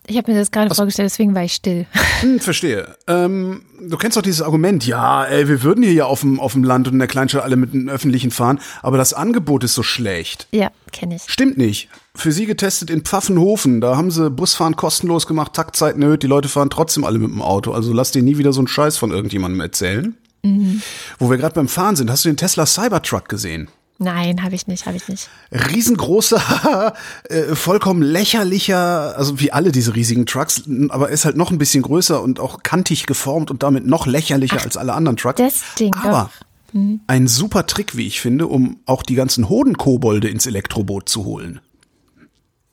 Ich 0.09 0.17
habe 0.17 0.31
mir 0.31 0.39
das 0.39 0.51
gerade 0.51 0.73
vorgestellt, 0.73 1.11
deswegen 1.11 1.35
war 1.35 1.43
ich 1.43 1.53
still. 1.53 1.85
Hm, 2.21 2.39
verstehe. 2.39 2.95
Ähm, 3.05 3.61
du 3.79 3.95
kennst 3.95 4.17
doch 4.17 4.23
dieses 4.23 4.41
Argument, 4.41 4.87
ja, 4.87 5.23
ey, 5.25 5.47
wir 5.47 5.61
würden 5.61 5.83
hier 5.83 5.93
ja 5.93 6.05
auf 6.05 6.21
dem, 6.21 6.39
auf 6.39 6.53
dem 6.53 6.63
Land 6.63 6.87
und 6.87 6.93
in 6.93 6.99
der 6.99 7.07
Kleinstadt 7.07 7.43
alle 7.43 7.57
mit 7.57 7.75
dem 7.75 7.89
Öffentlichen 7.89 8.31
fahren, 8.31 8.59
aber 8.81 8.97
das 8.97 9.13
Angebot 9.13 9.63
ist 9.63 9.75
so 9.75 9.83
schlecht. 9.83 10.47
Ja, 10.51 10.71
kenne 10.91 11.17
ich. 11.17 11.21
Stimmt 11.27 11.59
nicht. 11.59 11.89
Für 12.15 12.31
sie 12.31 12.47
getestet 12.47 12.89
in 12.89 13.01
Pfaffenhofen, 13.01 13.79
da 13.81 13.95
haben 13.95 14.09
sie 14.09 14.31
Busfahren 14.31 14.75
kostenlos 14.75 15.27
gemacht, 15.27 15.53
Taktzeit 15.53 15.95
nöt, 15.95 16.23
die 16.23 16.27
Leute 16.27 16.49
fahren 16.49 16.71
trotzdem 16.71 17.03
alle 17.03 17.19
mit 17.19 17.29
dem 17.29 17.43
Auto. 17.43 17.71
Also 17.71 17.93
lass 17.93 18.09
dir 18.09 18.23
nie 18.23 18.39
wieder 18.39 18.51
so 18.51 18.61
einen 18.61 18.67
Scheiß 18.67 18.97
von 18.97 19.11
irgendjemandem 19.11 19.61
erzählen. 19.61 20.17
Mhm. 20.41 20.81
Wo 21.19 21.29
wir 21.29 21.37
gerade 21.37 21.53
beim 21.53 21.67
Fahren 21.67 21.95
sind, 21.95 22.09
hast 22.09 22.25
du 22.25 22.29
den 22.29 22.37
Tesla 22.37 22.65
Cybertruck 22.65 23.29
gesehen? 23.29 23.67
Nein, 23.99 24.43
habe 24.43 24.53
ich 24.53 24.67
nicht, 24.67 24.85
habe 24.85 24.97
ich 24.97 25.07
nicht. 25.07 25.27
Riesengroßer, 25.51 26.93
äh, 27.29 27.55
vollkommen 27.55 28.03
lächerlicher, 28.03 29.17
also 29.17 29.39
wie 29.39 29.51
alle 29.51 29.71
diese 29.71 29.95
riesigen 29.95 30.25
Trucks, 30.27 30.63
aber 30.89 31.09
ist 31.09 31.25
halt 31.25 31.35
noch 31.35 31.49
ein 31.49 31.57
bisschen 31.57 31.81
größer 31.81 32.21
und 32.21 32.39
auch 32.39 32.61
kantig 32.61 33.07
geformt 33.07 33.49
und 33.49 33.63
damit 33.63 33.87
noch 33.87 34.05
lächerlicher 34.05 34.57
Ach, 34.59 34.65
als 34.65 34.77
alle 34.77 34.93
anderen 34.93 35.17
Trucks. 35.17 35.37
Das 35.37 35.63
Ding, 35.79 35.95
aber 35.95 36.29
mhm. 36.73 37.01
ein 37.07 37.27
super 37.27 37.65
Trick, 37.65 37.97
wie 37.97 38.05
ich 38.05 38.21
finde, 38.21 38.45
um 38.45 38.77
auch 38.85 39.01
die 39.01 39.15
ganzen 39.15 39.49
Hodenkobolde 39.49 40.29
ins 40.29 40.45
Elektroboot 40.45 41.09
zu 41.09 41.25
holen. 41.25 41.59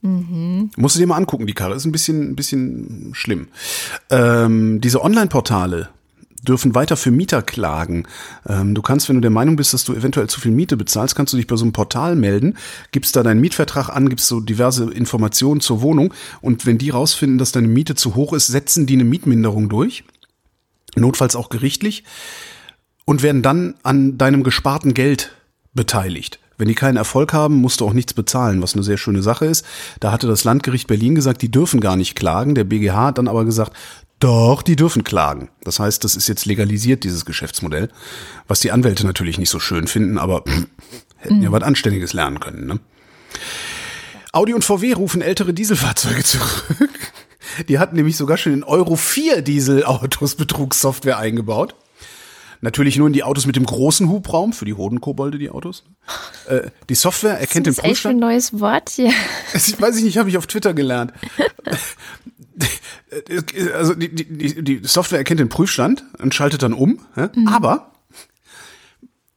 Mhm. 0.03 0.71
Musst 0.77 0.97
du 0.97 1.01
dir 1.01 1.07
mal 1.07 1.17
angucken, 1.17 1.47
die 1.47 1.55
Karre 1.55 1.75
ist 1.75 1.87
ein 1.87 1.93
bisschen, 1.93 2.33
ein 2.33 2.37
bisschen 2.37 3.13
schlimm. 3.15 3.49
Ähm, 4.11 4.83
diese 4.83 5.03
Online-Portale, 5.03 5.89
dürfen 6.45 6.75
weiter 6.75 6.97
für 6.97 7.11
Mieter 7.11 7.43
klagen. 7.43 8.07
Ähm, 8.47 8.75
du 8.75 8.83
kannst, 8.83 9.09
wenn 9.09 9.17
du 9.17 9.23
der 9.23 9.31
Meinung 9.31 9.57
bist, 9.57 9.75
dass 9.75 9.85
du 9.85 9.95
eventuell 9.95 10.29
zu 10.29 10.41
viel 10.41 10.53
Miete 10.53 10.77
bezahlst, 10.77 11.15
kannst 11.15 11.33
du 11.33 11.37
dich 11.37 11.47
bei 11.47 11.57
so 11.57 11.65
einem 11.65 11.73
Portal 11.73 12.17
melden, 12.17 12.57
gibst 12.93 13.17
da 13.17 13.23
deinen 13.23 13.41
Mietvertrag 13.41 13.89
an, 13.89 14.09
gibst 14.09 14.29
so 14.29 14.41
diverse 14.41 14.91
Informationen 14.91 15.61
zur 15.61 15.81
Wohnung 15.81 16.15
und 16.41 16.67
wenn 16.67 16.79
die 16.79 16.91
rausfinden, 16.91 17.39
dass 17.39 17.53
deine 17.53 17.69
Miete 17.69 17.95
zu 17.95 18.15
hoch 18.15 18.33
ist, 18.33 18.47
setzen 18.47 18.87
die 18.87 18.95
eine 18.95 19.05
Mietminderung 19.05 19.69
durch. 19.69 20.05
notfalls 20.97 21.35
auch 21.35 21.49
gerichtlich 21.49 22.05
und 23.05 23.23
werden 23.23 23.43
dann 23.43 23.75
an 23.83 24.17
deinem 24.17 24.45
gesparten 24.45 24.95
Geld 24.95 25.33
beteiligt. 25.75 26.39
Wenn 26.57 26.69
die 26.69 26.75
keinen 26.75 26.97
Erfolg 26.97 27.33
haben, 27.33 27.57
musst 27.57 27.81
du 27.81 27.87
auch 27.87 27.93
nichts 27.93 28.15
bezahlen, 28.15 28.63
was 28.63 28.75
eine 28.75 28.85
sehr 28.85 28.97
schöne 28.97 29.23
Sache 29.23 29.47
ist. 29.47 29.67
Da 29.99 30.13
hatte 30.13 30.29
das 30.29 30.45
Landgericht 30.45 30.87
Berlin 30.87 31.15
gesagt, 31.15 31.43
die 31.43 31.51
dürfen 31.51 31.81
gar 31.81 31.97
nicht 31.97 32.15
klagen. 32.15 32.55
Der 32.55 32.65
BGH 32.65 33.07
hat 33.07 33.19
dann 33.19 33.29
aber 33.29 33.45
gesagt, 33.45 33.73
doch, 34.21 34.63
die 34.63 34.77
dürfen 34.77 35.05
klagen. 35.05 35.51
Das 35.63 35.81
heißt, 35.81 36.03
das 36.05 36.17
ist 36.17 36.29
jetzt 36.29 36.47
legalisiert, 36.47 37.05
dieses 37.05 37.25
Geschäftsmodell. 37.25 37.91
Was 38.49 38.61
die 38.61 38.73
Anwälte 38.73 39.07
natürlich 39.07 39.39
nicht 39.39 39.51
so 39.51 39.61
schön 39.61 39.87
finden, 39.87 40.19
aber 40.19 40.45
hätten 41.17 41.43
ja 41.43 41.53
was 41.53 41.63
Anständiges 41.63 42.13
lernen 42.13 42.41
können. 42.41 42.67
Ne? 42.67 42.81
Audi 44.33 44.55
und 44.55 44.65
VW 44.65 44.95
rufen 44.95 45.23
ältere 45.23 45.55
Dieselfahrzeuge 45.55 46.25
zurück. 46.25 46.79
Die 47.69 47.79
hatten 47.79 47.97
nämlich 47.97 48.17
sogar 48.17 48.37
schon 48.37 48.53
in 48.53 48.65
Euro 48.65 48.97
4 48.97 49.43
Dieselautos 49.43 50.35
Betrugssoftware 50.35 51.19
eingebaut. 51.19 51.75
Natürlich 52.63 52.97
nur 52.97 53.07
in 53.07 53.13
die 53.13 53.23
Autos 53.23 53.45
mit 53.45 53.57
dem 53.57 53.67
großen 53.67 54.09
Hubraum, 54.09 54.55
für 54.55 54.65
die 54.65 54.73
Hodenkobolde, 54.73 55.39
die 55.39 55.51
Autos. 55.51 55.85
Äh, 56.47 56.69
die 56.91 56.95
Software 56.95 57.41
erkennt 57.41 57.65
den 57.67 57.75
Das 57.75 57.79
ist 57.79 57.85
echt 57.85 58.05
ein 58.05 58.19
Prüfstand. 58.19 58.21
neues 58.21 58.61
Wort 58.61 58.91
hier. 58.91 59.11
Ich 59.55 59.81
weiß 59.81 59.97
ich 59.97 60.05
nicht, 60.05 60.19
habe 60.19 60.29
ich 60.29 60.37
auf 60.37 60.47
Twitter 60.47 60.75
gelernt. 60.75 61.15
Also 63.75 63.95
die, 63.95 64.13
die, 64.13 64.63
die, 64.63 64.81
Software 64.83 65.19
erkennt 65.19 65.39
den 65.39 65.49
Prüfstand 65.49 66.05
und 66.21 66.35
schaltet 66.35 66.63
dann 66.63 66.73
um, 66.73 66.99
ja? 67.17 67.31
aber 67.47 67.93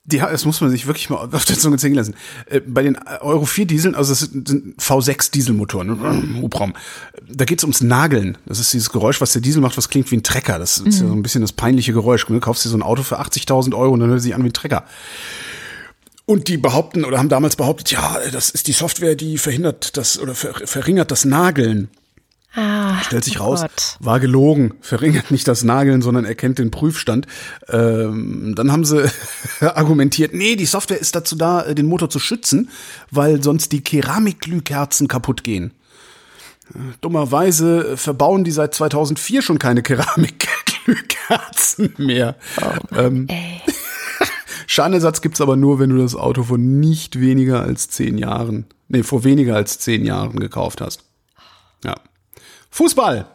die, 0.08 0.20
das 0.20 0.46
muss 0.46 0.62
man 0.62 0.70
sich 0.70 0.88
wirklich 0.88 1.10
mal 1.10 1.18
auf 1.18 1.46
der 1.46 1.60
Zunge 1.60 1.78
zählen 1.78 1.94
lassen. 1.94 2.16
Äh, 2.46 2.62
Bei 2.62 2.82
den 2.82 2.98
Euro 3.20 3.46
4 3.46 3.66
Dieseln, 3.66 3.94
also 3.94 4.14
das 4.14 4.22
sind 4.22 4.48
sind 4.48 4.82
V6 4.82 5.32
Dieselmotoren, 5.32 5.88
ne? 5.88 6.24
Hubraum, 6.42 6.74
da 7.30 7.44
geht's 7.44 7.66
ums 7.66 7.82
Nageln. 7.82 8.38
Das 8.46 8.60
ist 8.60 8.72
dieses 8.72 8.90
Geräusch, 8.90 9.20
was 9.20 9.34
der 9.34 9.42
Diesel 9.42 9.62
macht, 9.62 9.78
was 9.78 9.90
klingt 9.90 10.10
wie 10.12 10.16
ein 10.16 10.24
Trecker. 10.24 10.60
Das 10.60 10.78
ist 10.78 11.02
ja 11.02 11.08
so 11.08 11.14
ein 11.14 11.24
bisschen 11.24 11.42
das 11.42 11.52
peinliche 11.52 11.92
Geräusch. 11.92 12.26
Du 12.26 12.40
kaufst 12.40 12.64
dir 12.64 12.70
so 12.70 12.78
ein 12.78 12.84
Auto 12.84 13.04
für 13.04 13.20
80.000 13.20 13.76
Euro 13.76 13.94
und 13.94 14.00
dann 14.00 14.10
hört 14.10 14.20
es 14.20 14.24
sich 14.24 14.34
an 14.34 14.44
wie 14.44 14.50
ein 14.50 14.54
Trecker. 14.54 14.86
Und 16.26 16.48
die 16.48 16.58
behaupten 16.58 17.04
oder 17.04 17.18
haben 17.18 17.30
damals 17.30 17.58
behauptet, 17.58 17.92
ja, 17.92 18.18
das 18.32 18.50
ist 18.50 18.68
die 18.68 18.74
Software, 18.74 19.16
die 19.16 19.38
verhindert 19.38 19.98
das 19.98 20.20
oder 20.20 20.36
ver 20.36 20.54
verringert 20.66 21.12
das 21.12 21.26
Nageln. 21.26 21.90
Ah, 22.56 23.00
Stellt 23.04 23.24
sich 23.26 23.40
oh 23.40 23.44
raus, 23.44 23.62
Gott. 23.62 23.98
war 24.00 24.20
gelogen, 24.20 24.74
verringert 24.82 25.30
nicht 25.32 25.48
das 25.48 25.64
Nageln, 25.64 26.02
sondern 26.02 26.26
erkennt 26.26 26.58
den 26.60 26.72
Prüfstand. 26.72 27.28
Ähm, 27.70 28.54
dann 28.56 28.72
haben 28.72 28.84
sie 28.86 29.08
argumentiert, 29.60 30.34
nee, 30.34 30.56
die 30.56 30.66
Software 30.66 31.00
ist 31.00 31.16
dazu 31.16 31.36
da, 31.36 31.62
äh, 31.64 31.76
den 31.76 31.86
Motor 31.86 32.10
zu 32.10 32.18
schützen, 32.20 32.70
weil 33.12 33.44
sonst 33.44 33.72
die 33.74 33.84
Keramikglühkerzen 33.84 35.08
kaputt 35.08 35.44
gehen. 35.44 35.72
Äh, 36.74 36.80
Dummerweise 37.02 37.96
verbauen 37.98 38.44
die 38.44 38.52
seit 38.52 38.74
2004 38.74 39.42
schon 39.44 39.60
keine 39.60 39.84
Keramikglühkerzen 40.88 41.94
mehr. 41.98 42.36
ähm, 42.96 43.28
Ey. 43.30 43.62
Schadenersatz 44.68 45.22
gibt's 45.22 45.42
aber 45.42 45.56
nur, 45.58 45.80
wenn 45.80 45.90
du 45.92 45.98
das 45.98 46.16
Auto 46.16 46.44
vor 46.44 46.58
nicht 46.58 47.20
weniger 47.20 47.62
als 47.62 47.90
zehn 47.90 48.18
Jahren, 48.18 48.66
nee, 48.88 49.04
vor 49.04 49.24
weniger 49.24 49.56
als 49.56 49.78
zehn 49.80 50.06
Jahren 50.06 50.40
gekauft 50.40 50.82
hast. 50.82 51.04
Ja. 51.84 51.96
Fußball. 52.72 53.26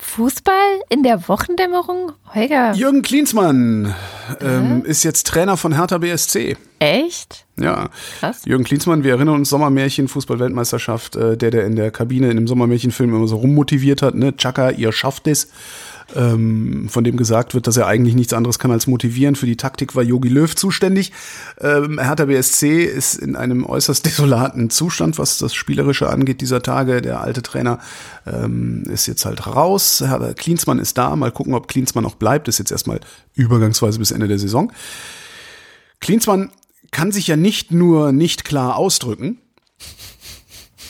Fußball 0.00 0.80
in 0.90 1.02
der 1.02 1.28
Wochendämmerung? 1.28 2.12
Holger, 2.32 2.72
Jürgen 2.74 3.02
Klinsmann 3.02 3.94
ähm, 4.40 4.84
ist 4.84 5.02
jetzt 5.02 5.26
Trainer 5.26 5.56
von 5.56 5.74
Hertha 5.74 5.98
BSC. 5.98 6.56
echt? 6.78 7.46
Ja. 7.58 7.88
Krass. 8.20 8.42
Jürgen 8.44 8.62
Klinsmann, 8.62 9.02
wir 9.02 9.14
erinnern 9.14 9.34
uns 9.34 9.48
Sommermärchen, 9.48 10.06
Fußball-Weltmeisterschaft, 10.06 11.16
äh, 11.16 11.36
der, 11.36 11.50
der 11.50 11.66
in 11.66 11.74
der 11.74 11.90
Kabine 11.90 12.30
in 12.30 12.36
dem 12.36 12.46
Sommermärchenfilm 12.46 13.12
immer 13.12 13.26
so 13.26 13.36
rummotiviert 13.36 14.02
hat, 14.02 14.14
ne? 14.14 14.36
Chaka, 14.36 14.70
ihr 14.70 14.92
schafft 14.92 15.26
es. 15.26 15.48
Ähm, 16.14 16.88
von 16.88 17.04
dem 17.04 17.18
gesagt 17.18 17.52
wird, 17.52 17.66
dass 17.66 17.76
er 17.76 17.86
eigentlich 17.86 18.14
nichts 18.14 18.32
anderes 18.32 18.58
kann 18.58 18.70
als 18.70 18.86
motivieren. 18.86 19.36
Für 19.36 19.44
die 19.44 19.58
Taktik 19.58 19.94
war 19.94 20.02
Jogi 20.02 20.28
Löw 20.28 20.54
zuständig. 20.56 21.12
Ähm, 21.60 21.98
Hertha 21.98 22.24
BSC 22.24 22.84
ist 22.84 23.16
in 23.16 23.36
einem 23.36 23.66
äußerst 23.66 24.06
desolaten 24.06 24.70
Zustand, 24.70 25.18
was 25.18 25.36
das 25.36 25.54
Spielerische 25.54 26.08
angeht 26.08 26.40
dieser 26.40 26.62
Tage. 26.62 27.02
Der 27.02 27.20
alte 27.20 27.42
Trainer 27.42 27.78
ähm, 28.26 28.84
ist 28.84 29.06
jetzt 29.06 29.26
halt 29.26 29.46
raus. 29.46 30.02
Herr 30.04 30.32
Klinsmann 30.32 30.78
ist 30.78 30.96
da. 30.96 31.14
Mal 31.14 31.30
gucken, 31.30 31.52
ob 31.52 31.68
Klinsmann 31.68 32.04
noch 32.04 32.14
bleibt. 32.14 32.48
Ist 32.48 32.58
jetzt 32.58 32.72
erstmal 32.72 33.00
übergangsweise 33.34 33.98
bis 33.98 34.10
Ende 34.10 34.28
der 34.28 34.38
Saison. 34.38 34.72
Klinsmann 36.00 36.50
kann 36.90 37.12
sich 37.12 37.26
ja 37.26 37.36
nicht 37.36 37.70
nur 37.70 38.12
nicht 38.12 38.44
klar 38.44 38.76
ausdrücken, 38.76 39.38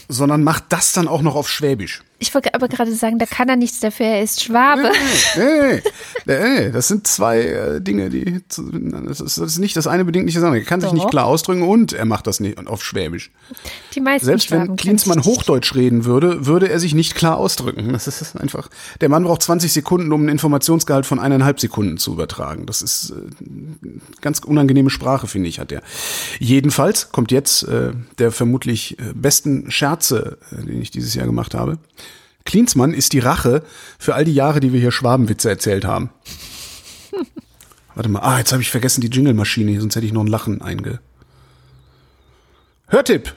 sondern 0.09 0.45
macht 0.45 0.65
das 0.69 0.93
dann 0.93 1.09
auch 1.09 1.23
noch 1.23 1.35
auf 1.35 1.49
Schwäbisch. 1.49 2.03
Ich 2.21 2.35
wollte 2.35 2.53
aber 2.55 2.67
gerade 2.67 2.93
sagen, 2.95 3.19
da 3.21 3.27
kann 3.27 3.49
er 3.49 3.55
nichts 3.55 3.79
dafür, 3.79 4.07
er 4.07 4.23
ist 4.23 4.43
Schwabe. 4.43 4.91
Nee, 5.37 5.83
nee, 6.27 6.61
nee, 6.61 6.71
das 6.73 6.89
sind 6.89 7.07
zwei 7.07 7.41
äh, 7.43 7.81
Dinge, 7.81 8.11
die 8.11 8.41
das 8.49 9.21
ist, 9.21 9.39
das 9.39 9.53
ist 9.53 9.59
nicht 9.59 9.77
das 9.77 9.87
eine 9.87 10.05
bedingt 10.05 10.25
nicht 10.25 10.37
das 10.37 10.43
andere. 10.43 10.59
Er 10.61 10.67
kann 10.67 10.81
sich 10.81 10.89
Doch. 10.91 10.95
nicht 10.97 11.09
klar 11.11 11.27
ausdrücken 11.27 11.63
und 11.63 11.93
er 11.93 12.05
macht 12.07 12.27
das 12.27 12.41
nicht 12.41 12.59
auf 12.67 12.83
Schwäbisch. 12.85 13.31
Die 13.95 14.01
meisten 14.01 14.27
Selbst 14.27 14.49
Schwaben 14.49 14.71
wenn 14.71 14.77
Klinsmann 14.77 15.23
sich- 15.23 15.27
Hochdeutsch 15.33 15.75
reden 15.77 16.05
würde, 16.07 16.47
würde 16.47 16.69
er 16.69 16.81
sich 16.81 16.93
nicht 16.95 17.15
klar 17.15 17.37
ausdrücken. 17.37 17.93
Das 17.93 18.09
ist 18.09 18.37
einfach. 18.37 18.69
Der 19.01 19.09
Mann 19.09 19.23
braucht 19.23 19.43
20 19.43 19.73
Sekunden, 19.73 20.11
um 20.13 20.25
ein 20.25 20.29
Informationsgehalt 20.29 21.07
von 21.07 21.21
eineinhalb 21.21 21.61
Sekunden 21.61 21.99
zu 21.99 22.13
übertragen. 22.13 22.67
Das 22.67 22.83
ist 22.83 23.11
äh, 23.11 23.15
ganz 24.21 24.41
unangenehme 24.41 24.91
Sprache, 24.91 25.29
finde 25.29 25.49
ich, 25.49 25.61
hat 25.61 25.71
er. 25.71 25.83
Jedenfalls 26.41 27.13
kommt 27.13 27.31
jetzt 27.31 27.63
äh, 27.63 27.93
der 28.19 28.33
vermutlich 28.33 28.99
äh, 28.99 29.13
besten 29.15 29.71
Scherze, 29.71 30.39
äh, 30.51 30.65
den 30.65 30.83
ich 30.83 30.91
dieses 30.91 31.15
Jahr 31.15 31.27
gemacht 31.27 31.55
habe. 31.55 31.79
Klinsmann 32.49 32.95
ist 32.95 33.13
die 33.13 33.19
Rache 33.19 33.63
für 33.99 34.15
all 34.15 34.25
die 34.25 34.33
Jahre, 34.33 34.61
die 34.61 34.73
wir 34.73 34.81
hier 34.81 34.91
Schwabenwitze 34.91 35.51
erzählt 35.51 35.85
haben. 35.85 36.09
Warte 37.95 38.09
mal, 38.09 38.21
ah, 38.21 38.39
jetzt 38.39 38.53
habe 38.53 38.63
ich 38.63 38.71
vergessen 38.71 39.03
die 39.03 39.11
Jingle-Maschine, 39.11 39.79
sonst 39.79 39.97
hätte 39.97 40.07
ich 40.07 40.15
noch 40.15 40.25
ein 40.25 40.29
Lachen 40.29 40.63
einge. 40.63 40.99
Hörtipp! 42.89 43.35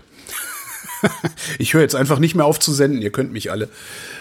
Ich 1.58 1.74
höre 1.74 1.82
jetzt 1.82 1.96
einfach 1.96 2.20
nicht 2.20 2.36
mehr 2.36 2.46
auf 2.46 2.60
zu 2.60 2.72
senden, 2.72 3.02
ihr 3.02 3.12
könnt 3.12 3.34
mich 3.34 3.50
alle. 3.50 3.70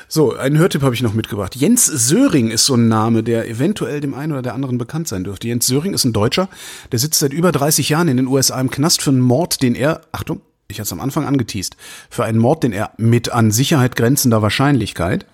So, 0.08 0.34
einen 0.34 0.56
Hörtipp 0.56 0.80
habe 0.80 0.94
ich 0.94 1.02
noch 1.02 1.12
mitgebracht. 1.12 1.54
Jens 1.54 1.84
Söring 1.84 2.50
ist 2.50 2.64
so 2.64 2.74
ein 2.74 2.88
Name, 2.88 3.22
der 3.22 3.46
eventuell 3.50 4.00
dem 4.00 4.14
einen 4.14 4.32
oder 4.32 4.40
der 4.40 4.54
anderen 4.54 4.78
bekannt 4.78 5.06
sein 5.06 5.24
dürfte. 5.24 5.46
Jens 5.46 5.66
Söring 5.66 5.92
ist 5.92 6.04
ein 6.04 6.14
Deutscher, 6.14 6.48
der 6.90 6.98
sitzt 6.98 7.20
seit 7.20 7.34
über 7.34 7.52
30 7.52 7.90
Jahren 7.90 8.08
in 8.08 8.16
den 8.16 8.26
USA 8.26 8.58
im 8.58 8.70
Knast 8.70 9.02
für 9.02 9.10
einen 9.10 9.20
Mord, 9.20 9.60
den 9.60 9.74
er, 9.74 10.00
Achtung, 10.10 10.40
ich 10.70 10.78
hatte 10.78 10.88
es 10.88 10.92
am 10.92 11.00
Anfang 11.00 11.26
angeteased, 11.26 11.76
für 12.08 12.24
einen 12.24 12.38
Mord, 12.38 12.62
den 12.62 12.72
er 12.72 12.92
mit 12.96 13.30
an 13.30 13.50
Sicherheit 13.50 13.96
grenzender 13.96 14.42
Wahrscheinlichkeit 14.42 15.26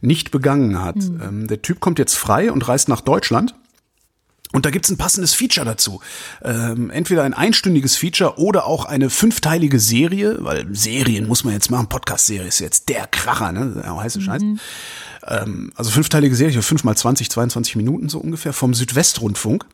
nicht 0.00 0.30
begangen 0.30 0.82
hat. 0.82 0.96
Ähm, 0.96 1.46
der 1.46 1.62
Typ 1.62 1.80
kommt 1.80 1.98
jetzt 1.98 2.14
frei 2.14 2.50
und 2.52 2.66
reist 2.66 2.88
nach 2.88 3.00
Deutschland. 3.00 3.54
Und 4.52 4.66
da 4.66 4.70
gibt's 4.70 4.90
ein 4.90 4.98
passendes 4.98 5.32
Feature 5.32 5.64
dazu. 5.64 6.00
Ähm, 6.42 6.90
entweder 6.90 7.22
ein 7.22 7.32
einstündiges 7.32 7.96
Feature 7.96 8.38
oder 8.38 8.66
auch 8.66 8.84
eine 8.84 9.08
fünfteilige 9.08 9.80
Serie, 9.80 10.36
weil 10.40 10.66
Serien 10.74 11.26
muss 11.26 11.44
man 11.44 11.54
jetzt 11.54 11.70
machen. 11.70 11.88
Podcast-Serie 11.88 12.48
ist 12.48 12.58
jetzt 12.58 12.90
der 12.90 13.06
Kracher, 13.06 13.52
ne? 13.52 13.80
Der 13.82 13.96
heiße 13.96 14.20
Scheiß. 14.20 14.42
Ähm, 15.26 15.72
also 15.74 15.90
fünfteilige 15.90 16.36
Serie, 16.36 16.60
fünf 16.60 16.84
mal 16.84 16.96
20, 16.96 17.30
22 17.30 17.76
Minuten 17.76 18.10
so 18.10 18.18
ungefähr 18.18 18.52
vom 18.52 18.74
Südwestrundfunk 18.74 19.64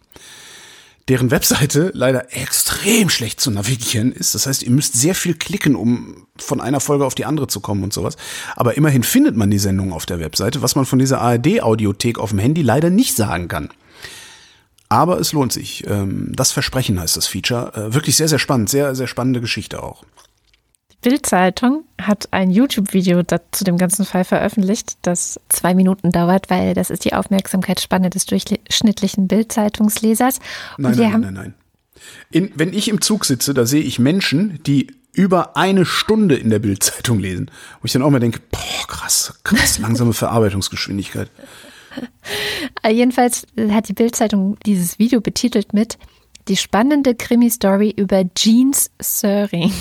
deren 1.09 1.31
Webseite 1.31 1.91
leider 1.95 2.37
extrem 2.37 3.09
schlecht 3.09 3.41
zu 3.41 3.51
navigieren 3.51 4.13
ist. 4.13 4.35
Das 4.35 4.47
heißt, 4.47 4.63
ihr 4.63 4.71
müsst 4.71 4.95
sehr 4.95 5.15
viel 5.15 5.35
klicken, 5.35 5.75
um 5.75 6.27
von 6.37 6.61
einer 6.61 6.81
Folge 6.81 7.07
auf 7.07 7.15
die 7.15 7.25
andere 7.25 7.47
zu 7.47 7.61
kommen 7.61 7.83
und 7.83 7.93
sowas. 7.93 8.17
Aber 8.57 8.77
immerhin 8.77 9.03
findet 9.03 9.37
man 9.37 9.51
die 9.51 9.59
Sendung 9.59 9.93
auf 9.93 10.07
der 10.07 10.21
Webseite, 10.21 10.63
was 10.63 10.77
man 10.77 10.85
von 10.85 10.99
dieser 10.99 11.21
ARD-Audiothek 11.21 12.19
auf 12.19 12.31
dem 12.31 12.39
Handy 12.39 12.63
leider 12.63 12.91
nicht 12.91 13.17
sagen 13.17 13.49
kann. 13.49 13.71
Aber 14.91 15.19
es 15.19 15.33
lohnt 15.33 15.53
sich. 15.53 15.87
Ähm, 15.87 16.33
Das 16.35 16.53
Versprechen 16.53 17.01
heißt 17.01 17.17
das 17.17 17.27
Feature. 17.27 17.73
Äh, 17.75 17.95
Wirklich 17.95 18.17
sehr, 18.17 18.29
sehr 18.29 18.39
spannend. 18.39 18.71
Sehr, 18.71 18.95
sehr 18.95 19.07
spannende 19.07 19.41
Geschichte 19.41 19.83
auch. 19.83 20.05
Bild-Zeitung 21.01 21.85
hat 22.01 22.29
ein 22.33 22.51
YouTube-Video 22.51 23.23
zu 23.53 23.65
dem 23.65 23.79
ganzen 23.79 24.05
Fall 24.05 24.25
veröffentlicht, 24.25 24.99
das 25.03 25.39
zwei 25.49 25.75
Minuten 25.75 26.11
dauert, 26.11 26.51
weil 26.51 26.75
das 26.75 26.91
ist 26.91 27.05
die 27.05 27.13
Aufmerksamkeitsspanne 27.13 28.11
des 28.11 28.27
durchschnittlichen 28.27 29.29
Bild-Zeitungslesers. 29.29 30.41
Nein, 30.77 30.97
nein, 30.97 31.13
haben 31.13 31.21
nein, 31.21 31.35
nein. 31.35 31.55
In, 32.31 32.53
wenn 32.55 32.73
ich 32.73 32.89
im 32.89 33.01
Zug 33.01 33.25
sitze, 33.25 33.55
da 33.55 33.67
sehe 33.67 33.83
ich 33.83 33.99
Menschen, 33.99 34.61
die 34.65 34.89
über 35.13 35.57
eine 35.57 35.85
Stunde 35.85 36.37
in 36.37 36.51
der 36.51 36.59
Bildzeitung 36.59 37.19
lesen. 37.19 37.51
Wo 37.81 37.87
ich 37.87 37.93
dann 37.93 38.03
auch 38.03 38.11
mal 38.11 38.21
denke, 38.21 38.41
boah, 38.51 38.87
krass, 38.87 39.39
krass, 39.45 39.79
langsame 39.81 40.13
Verarbeitungsgeschwindigkeit. 40.13 41.31
Äh, 42.83 42.93
Jedenfalls 42.93 43.47
hat 43.71 43.89
die 43.89 43.95
Bild-Zeitung 43.95 44.57
dieses 44.65 44.99
Video 44.99 45.21
betitelt 45.21 45.73
mit 45.73 45.99
Die 46.49 46.57
spannende 46.57 47.15
Krimi-Story 47.15 47.93
über 47.97 48.23
Jeans 48.35 48.91
Söring. 49.01 49.73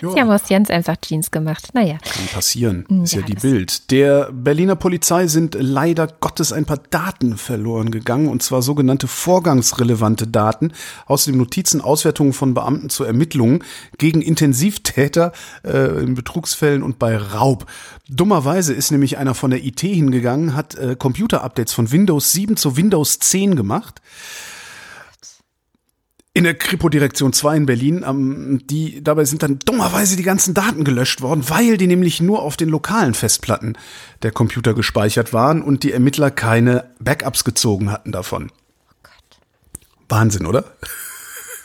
Sie 0.00 0.20
haben 0.20 0.30
aus 0.30 0.48
Jens 0.48 0.70
einfach 0.70 0.96
Jeans 1.00 1.30
gemacht. 1.30 1.68
Naja. 1.72 1.98
Kann 1.98 2.26
passieren. 2.32 2.86
Ist 3.02 3.14
ja, 3.14 3.20
ja 3.20 3.26
die 3.26 3.34
Bild. 3.34 3.90
Der 3.90 4.30
Berliner 4.32 4.76
Polizei 4.76 5.26
sind 5.26 5.56
leider 5.58 6.06
Gottes 6.06 6.52
ein 6.52 6.64
paar 6.64 6.80
Daten 6.90 7.36
verloren 7.36 7.90
gegangen, 7.90 8.28
und 8.28 8.42
zwar 8.42 8.62
sogenannte 8.62 9.06
vorgangsrelevante 9.06 10.26
Daten 10.26 10.72
aus 11.06 11.24
den 11.24 11.36
Notizen, 11.36 11.80
Auswertungen 11.80 12.32
von 12.32 12.54
Beamten 12.54 12.90
zur 12.90 13.06
Ermittlungen 13.06 13.64
gegen 13.98 14.22
Intensivtäter 14.22 15.32
äh, 15.64 16.02
in 16.02 16.14
Betrugsfällen 16.14 16.82
und 16.82 16.98
bei 16.98 17.16
Raub. 17.16 17.66
Dummerweise 18.08 18.74
ist 18.74 18.90
nämlich 18.90 19.18
einer 19.18 19.34
von 19.34 19.50
der 19.50 19.64
IT 19.64 19.80
hingegangen, 19.80 20.54
hat 20.56 20.74
äh, 20.74 20.96
Computer-Updates 20.96 21.72
von 21.72 21.92
Windows 21.92 22.32
7 22.32 22.56
zu 22.56 22.76
Windows 22.76 23.18
10 23.18 23.56
gemacht 23.56 24.00
in 26.32 26.44
der 26.44 26.54
Kripo-Direktion 26.54 27.32
2 27.32 27.56
in 27.56 27.66
Berlin, 27.66 28.04
ähm, 28.06 28.60
die, 28.64 29.02
dabei 29.02 29.24
sind 29.24 29.42
dann 29.42 29.58
dummerweise 29.58 30.16
die 30.16 30.22
ganzen 30.22 30.54
Daten 30.54 30.84
gelöscht 30.84 31.22
worden, 31.22 31.48
weil 31.48 31.76
die 31.76 31.88
nämlich 31.88 32.20
nur 32.20 32.42
auf 32.42 32.56
den 32.56 32.68
lokalen 32.68 33.14
Festplatten 33.14 33.76
der 34.22 34.30
Computer 34.30 34.74
gespeichert 34.74 35.32
waren 35.32 35.60
und 35.60 35.82
die 35.82 35.92
Ermittler 35.92 36.30
keine 36.30 36.90
Backups 37.00 37.42
gezogen 37.42 37.90
hatten 37.90 38.12
davon. 38.12 38.52
Oh 38.52 38.94
Gott. 39.02 39.40
Wahnsinn, 40.08 40.46
oder? 40.46 40.64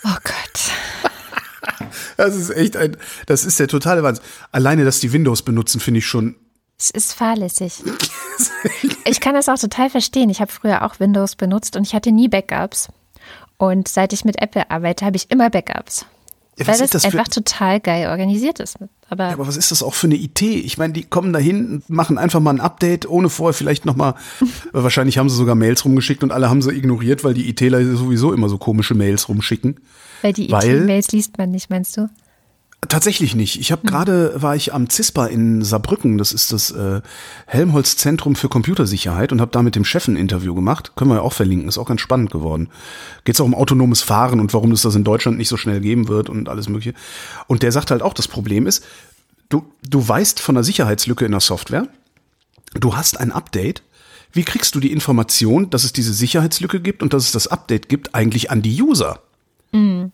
Oh 0.03 0.17
Gott. 0.23 1.89
das 2.17 2.35
ist 2.35 2.49
echt 2.49 2.75
ein, 2.75 2.97
das 3.27 3.45
ist 3.45 3.59
der 3.59 3.67
totale 3.67 4.01
Wahnsinn. 4.01 4.25
Alleine, 4.51 4.83
dass 4.83 4.99
die 4.99 5.13
Windows 5.13 5.43
benutzen, 5.43 5.79
finde 5.79 5.99
ich 5.99 6.07
schon 6.07 6.35
es 6.77 6.89
ist 6.89 7.13
fahrlässig. 7.13 7.83
ich 9.05 9.21
kann 9.21 9.33
das 9.33 9.47
auch 9.47 9.57
total 9.57 9.89
verstehen. 9.89 10.29
Ich 10.29 10.41
habe 10.41 10.51
früher 10.51 10.83
auch 10.83 10.99
Windows 10.99 11.37
benutzt 11.37 11.77
und 11.77 11.87
ich 11.87 11.95
hatte 11.95 12.11
nie 12.11 12.27
Backups. 12.27 12.89
Und 13.57 13.87
seit 13.87 14.13
ich 14.13 14.25
mit 14.25 14.41
Apple 14.41 14.69
arbeite, 14.69 15.05
habe 15.05 15.15
ich 15.15 15.31
immer 15.31 15.49
Backups. 15.49 16.05
Ja, 16.57 16.67
weil 16.67 16.77
das, 16.77 16.91
das 16.91 17.03
einfach 17.03 17.27
total 17.27 17.81
geil 17.81 18.07
organisiert 18.07 18.61
ist. 18.61 18.77
Aber, 19.09 19.25
ja, 19.25 19.33
aber 19.33 19.45
was 19.45 19.57
ist 19.57 19.71
das 19.71 19.83
auch 19.83 19.93
für 19.93 20.07
eine 20.07 20.15
IT? 20.15 20.41
Ich 20.41 20.77
meine, 20.77 20.93
die 20.93 21.03
kommen 21.03 21.33
dahin, 21.33 21.83
machen 21.89 22.17
einfach 22.17 22.39
mal 22.39 22.51
ein 22.51 22.61
Update, 22.61 23.09
ohne 23.09 23.29
vorher 23.29 23.53
vielleicht 23.53 23.85
nochmal, 23.85 24.15
wahrscheinlich 24.71 25.17
haben 25.17 25.29
sie 25.29 25.35
sogar 25.35 25.55
Mails 25.55 25.83
rumgeschickt 25.83 26.23
und 26.23 26.31
alle 26.31 26.49
haben 26.49 26.61
sie 26.61 26.71
ignoriert, 26.71 27.25
weil 27.25 27.33
die 27.33 27.49
ITler 27.49 27.83
sowieso 27.97 28.31
immer 28.31 28.47
so 28.47 28.57
komische 28.57 28.95
Mails 28.95 29.27
rumschicken. 29.27 29.81
Weil 30.21 30.31
die 30.31 30.49
IT-Mails 30.49 31.11
liest 31.11 31.37
man 31.37 31.51
nicht, 31.51 31.69
meinst 31.69 31.97
du? 31.97 32.09
Tatsächlich 32.89 33.35
nicht. 33.35 33.59
Ich 33.59 33.71
habe 33.71 33.83
hm. 33.83 33.89
gerade 33.89 34.41
war 34.41 34.55
ich 34.55 34.73
am 34.73 34.89
CISPA 34.89 35.27
in 35.27 35.61
Saarbrücken, 35.63 36.17
das 36.17 36.33
ist 36.33 36.51
das 36.51 36.71
äh, 36.71 37.01
Helmholtz 37.45 37.97
Zentrum 37.97 38.35
für 38.35 38.49
Computersicherheit 38.49 39.31
und 39.31 39.41
habe 39.41 39.51
da 39.51 39.61
mit 39.61 39.75
dem 39.75 39.85
Chef 39.85 40.07
ein 40.07 40.15
Interview 40.15 40.53
gemacht. 40.55 40.93
Können 40.95 41.11
wir 41.11 41.15
ja 41.15 41.21
auch 41.21 41.33
verlinken, 41.33 41.67
ist 41.67 41.77
auch 41.77 41.87
ganz 41.87 42.01
spannend 42.01 42.31
geworden. 42.31 42.69
Geht 43.23 43.35
es 43.35 43.41
auch 43.41 43.45
um 43.45 43.55
autonomes 43.55 44.01
Fahren 44.01 44.39
und 44.39 44.53
warum 44.53 44.71
es 44.71 44.81
das 44.81 44.95
in 44.95 45.03
Deutschland 45.03 45.37
nicht 45.37 45.49
so 45.49 45.57
schnell 45.57 45.79
geben 45.79 46.07
wird 46.07 46.29
und 46.29 46.49
alles 46.49 46.69
mögliche. 46.69 46.93
Und 47.47 47.63
der 47.63 47.71
sagt 47.71 47.91
halt 47.91 48.01
auch, 48.01 48.13
das 48.13 48.27
Problem 48.27 48.67
ist, 48.67 48.83
du 49.49 49.65
du 49.87 50.07
weißt 50.07 50.39
von 50.39 50.55
einer 50.55 50.63
Sicherheitslücke 50.63 51.25
in 51.25 51.31
der 51.31 51.41
Software, 51.41 51.87
du 52.73 52.95
hast 52.95 53.19
ein 53.19 53.31
Update, 53.31 53.83
wie 54.31 54.43
kriegst 54.43 54.75
du 54.75 54.79
die 54.81 54.91
Information, 54.91 55.69
dass 55.69 55.85
es 55.85 55.93
diese 55.93 56.13
Sicherheitslücke 56.13 56.81
gibt 56.81 57.01
und 57.01 57.13
dass 57.13 57.23
es 57.23 57.31
das 57.31 57.47
Update 57.47 57.87
gibt, 57.87 58.13
eigentlich 58.13 58.51
an 58.51 58.61
die 58.61 58.81
User? 58.81 59.21
Mhm. 59.71 60.11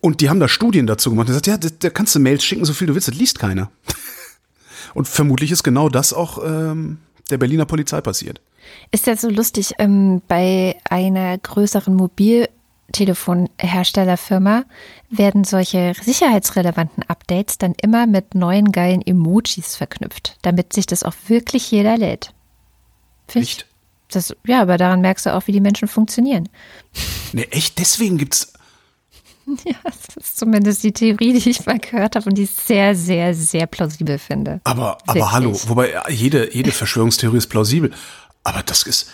Und 0.00 0.20
die 0.20 0.30
haben 0.30 0.40
da 0.40 0.48
Studien 0.48 0.86
dazu 0.86 1.10
gemacht. 1.10 1.28
Er 1.28 1.34
sagt, 1.34 1.46
ja, 1.46 1.56
da 1.56 1.90
kannst 1.90 2.14
du 2.14 2.20
Mails 2.20 2.44
schicken, 2.44 2.64
so 2.64 2.72
viel 2.72 2.86
du 2.86 2.94
willst, 2.94 3.08
das 3.08 3.16
liest 3.16 3.38
keiner. 3.38 3.70
Und 4.94 5.08
vermutlich 5.08 5.50
ist 5.50 5.64
genau 5.64 5.88
das 5.88 6.12
auch 6.12 6.38
ähm, 6.44 6.98
der 7.30 7.38
Berliner 7.38 7.66
Polizei 7.66 8.00
passiert. 8.00 8.40
Ist 8.90 9.06
ja 9.06 9.16
so 9.16 9.28
lustig, 9.28 9.74
ähm, 9.78 10.22
bei 10.28 10.76
einer 10.88 11.36
größeren 11.38 11.94
Mobiltelefonherstellerfirma 11.94 14.64
werden 15.10 15.44
solche 15.44 15.92
sicherheitsrelevanten 16.00 17.02
Updates 17.04 17.58
dann 17.58 17.74
immer 17.80 18.06
mit 18.06 18.34
neuen 18.34 18.72
geilen 18.72 19.06
Emojis 19.06 19.76
verknüpft, 19.76 20.38
damit 20.42 20.72
sich 20.72 20.86
das 20.86 21.02
auch 21.02 21.14
wirklich 21.26 21.70
jeder 21.70 21.98
lädt. 21.98 22.32
Nicht? 23.34 23.66
Das, 24.10 24.34
ja, 24.46 24.62
aber 24.62 24.78
daran 24.78 25.02
merkst 25.02 25.26
du 25.26 25.34
auch, 25.34 25.46
wie 25.46 25.52
die 25.52 25.60
Menschen 25.60 25.86
funktionieren. 25.86 26.48
Ne, 27.32 27.46
echt? 27.52 27.78
Deswegen 27.78 28.16
gibt's 28.16 28.54
Ja, 29.64 29.76
das 29.84 30.16
ist 30.16 30.38
zumindest 30.38 30.82
die 30.82 30.92
Theorie, 30.92 31.38
die 31.38 31.50
ich 31.50 31.64
mal 31.66 31.78
gehört 31.78 32.16
habe 32.16 32.28
und 32.28 32.36
die 32.36 32.44
ich 32.44 32.50
sehr, 32.50 32.94
sehr, 32.94 33.34
sehr 33.34 33.66
plausibel 33.66 34.18
finde. 34.18 34.60
Aber, 34.64 34.98
aber 35.06 35.32
hallo, 35.32 35.58
wobei 35.66 35.94
jede, 36.08 36.54
jede 36.54 36.72
Verschwörungstheorie 36.72 37.38
ist 37.38 37.48
plausibel. 37.48 37.92
Aber 38.44 38.62
das 38.62 38.82
ist. 38.82 39.10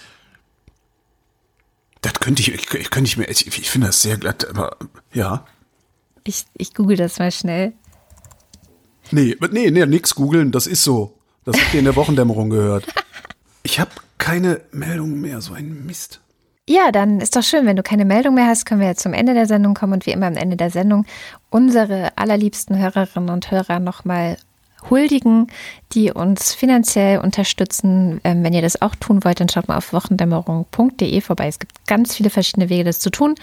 Das 2.01 2.15
könnte 2.15 2.43
ich, 2.43 2.53
ich 2.53 2.91
könnte 2.91 3.09
ich 3.09 3.17
mir, 3.17 3.25
ich, 3.27 3.47
ich 3.47 3.71
finde 3.71 3.87
das 3.87 4.03
sehr 4.03 4.19
glatt, 4.19 4.47
aber 4.49 4.77
ja. 5.13 5.47
Ich, 6.25 6.45
ich 6.55 6.75
google 6.75 6.97
das 6.97 7.19
mal 7.19 7.33
schnell. 7.33 7.73
Nee, 9.11 9.37
nee, 9.51 9.71
nee, 9.71 9.87
nix 9.87 10.15
googeln, 10.15 10.53
das 10.53 10.67
ist 10.67 10.85
so. 10.85 11.19
Das 11.45 11.57
habt 11.57 11.73
ihr 11.73 11.79
in 11.79 11.85
der 11.85 11.97
Wochendämmerung 11.97 12.51
gehört. 12.51 12.87
Ich 13.67 13.81
habe 13.81 13.93
keine 14.19 14.61
Meldung 14.73 15.23
mehr, 15.23 15.41
so 15.41 15.55
ein 15.55 15.87
Mist. 15.87 16.21
Ja, 16.67 16.93
dann 16.93 17.21
ist 17.21 17.37
doch 17.37 17.43
schön, 17.43 17.67
wenn 17.67 17.77
du 17.77 17.83
keine 17.83 18.07
Meldung 18.07 18.35
mehr 18.35 18.47
hast, 18.47 18.65
können 18.65 18.81
wir 18.81 18.89
jetzt 18.89 19.03
zum 19.03 19.13
Ende 19.13 19.35
der 19.35 19.47
Sendung 19.47 19.75
kommen 19.75 19.93
und 19.93 20.07
wie 20.07 20.13
immer 20.13 20.27
am 20.27 20.37
Ende 20.37 20.57
der 20.57 20.71
Sendung 20.71 21.05
unsere 21.51 22.17
allerliebsten 22.17 22.79
Hörerinnen 22.79 23.29
und 23.29 23.51
Hörer 23.51 23.81
nochmal 23.81 24.39
huldigen, 24.89 25.49
die 25.93 26.11
uns 26.11 26.55
finanziell 26.55 27.19
unterstützen. 27.19 28.21
Ähm, 28.25 28.43
wenn 28.43 28.55
ihr 28.55 28.63
das 28.63 28.81
auch 28.81 28.95
tun 28.95 29.25
wollt, 29.25 29.41
dann 29.41 29.51
schaut 29.51 29.69
mal 29.69 29.77
auf 29.77 29.93
wochendämmerung.de 29.93 31.21
vorbei. 31.21 31.49
Es 31.49 31.59
gibt 31.59 31.87
ganz 31.87 32.15
viele 32.15 32.31
verschiedene 32.31 32.71
Wege, 32.71 32.85
das 32.85 32.99
zu 32.99 33.11
tun. 33.11 33.35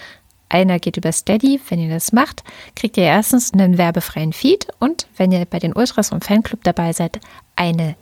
Einer 0.50 0.80
geht 0.80 0.98
über 0.98 1.12
Steady. 1.12 1.62
Wenn 1.70 1.80
ihr 1.80 1.94
das 1.94 2.12
macht, 2.12 2.44
kriegt 2.76 2.98
ihr 2.98 3.04
erstens 3.04 3.54
einen 3.54 3.78
werbefreien 3.78 4.34
Feed 4.34 4.68
und 4.80 5.08
wenn 5.18 5.32
ihr 5.32 5.46
bei 5.46 5.60
den 5.60 5.74
Ultras 5.74 6.12
und 6.12 6.26
Fanclub 6.26 6.64
dabei 6.64 6.92
seid, 6.92 7.20
eine 7.56 7.96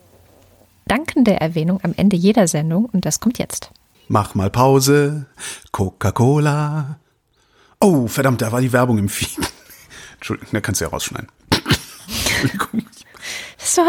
dankende 0.87 1.39
Erwähnung 1.39 1.81
am 1.83 1.93
Ende 1.97 2.15
jeder 2.15 2.47
Sendung 2.47 2.85
und 2.85 3.05
das 3.05 3.19
kommt 3.19 3.37
jetzt. 3.37 3.71
Mach 4.11 4.33
mal 4.33 4.49
Pause. 4.49 5.27
Coca-Cola. 5.71 6.99
Oh, 7.79 8.07
verdammt, 8.07 8.41
da 8.41 8.51
war 8.51 8.59
die 8.59 8.73
Werbung 8.73 8.97
im 8.97 9.07
Feed. 9.07 9.37
Entschuldigung, 10.15 10.49
da 10.51 10.61
kannst 10.61 10.81
du 10.81 10.85
ja 10.85 10.89
rausschneiden. 10.89 11.29
Entschuldigung. 12.07 12.85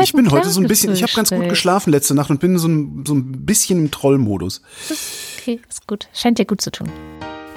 ich 0.02 0.12
bin 0.12 0.30
heute 0.30 0.50
so 0.50 0.60
ein 0.60 0.68
bisschen, 0.68 0.92
ich 0.92 1.02
habe 1.02 1.12
ganz 1.14 1.30
gut 1.30 1.48
geschlafen 1.48 1.90
letzte 1.90 2.14
Nacht 2.14 2.28
und 2.28 2.38
bin 2.38 2.58
so 2.58 2.68
ein, 2.68 3.04
so 3.06 3.14
ein 3.14 3.46
bisschen 3.46 3.78
im 3.78 3.90
Trollmodus. 3.90 4.60
Okay, 5.38 5.58
ist 5.68 5.86
gut. 5.86 6.08
Scheint 6.12 6.38
dir 6.38 6.44
gut 6.44 6.60
zu 6.60 6.70
tun. 6.70 6.90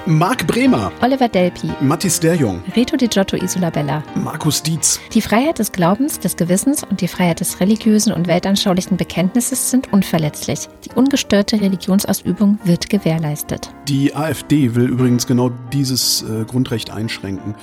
Marc 0.06 0.46
Bremer. 0.48 0.92
Oliver 1.02 1.30
Delpi. 1.30 1.70
Mathis 1.80 2.20
Derjong. 2.20 2.62
Reto 2.76 2.98
Di 2.98 3.08
Giotto 3.08 3.38
Isola 3.38 3.70
Bella. 3.70 4.04
Markus 4.16 4.62
Dietz. 4.62 5.00
Die 5.14 5.22
Freiheit 5.22 5.60
des 5.60 5.72
Glaubens, 5.72 6.20
des 6.20 6.36
Gewissens 6.36 6.84
und 6.84 7.00
die 7.00 7.08
Freiheit 7.08 7.40
des 7.40 7.62
religiösen 7.62 8.12
und 8.12 8.28
weltanschaulichen 8.28 8.98
Bekenntnisses 8.98 9.72
sind 9.72 9.94
unverletzlich. 9.94 10.68
Die 10.84 10.90
ungestörte 10.94 11.62
Religionsausübung 11.62 12.60
wird 12.66 12.90
gewährleistet. 12.90 13.70
Die 13.88 14.14
AfD 14.14 14.76
will 14.76 14.90
übrigens 14.90 15.26
genau 15.26 15.52
dieses 15.72 16.24
äh, 16.24 16.44
Grundrecht 16.44 16.92
einschränken. 16.92 17.56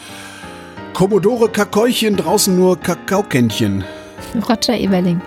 Commodore 0.95 1.51
Kakäuchen, 1.51 2.17
draußen 2.17 2.57
nur 2.57 2.81
Kakaokännchen. 2.81 3.85
Roger 4.49 4.79
Eberling. 4.79 5.21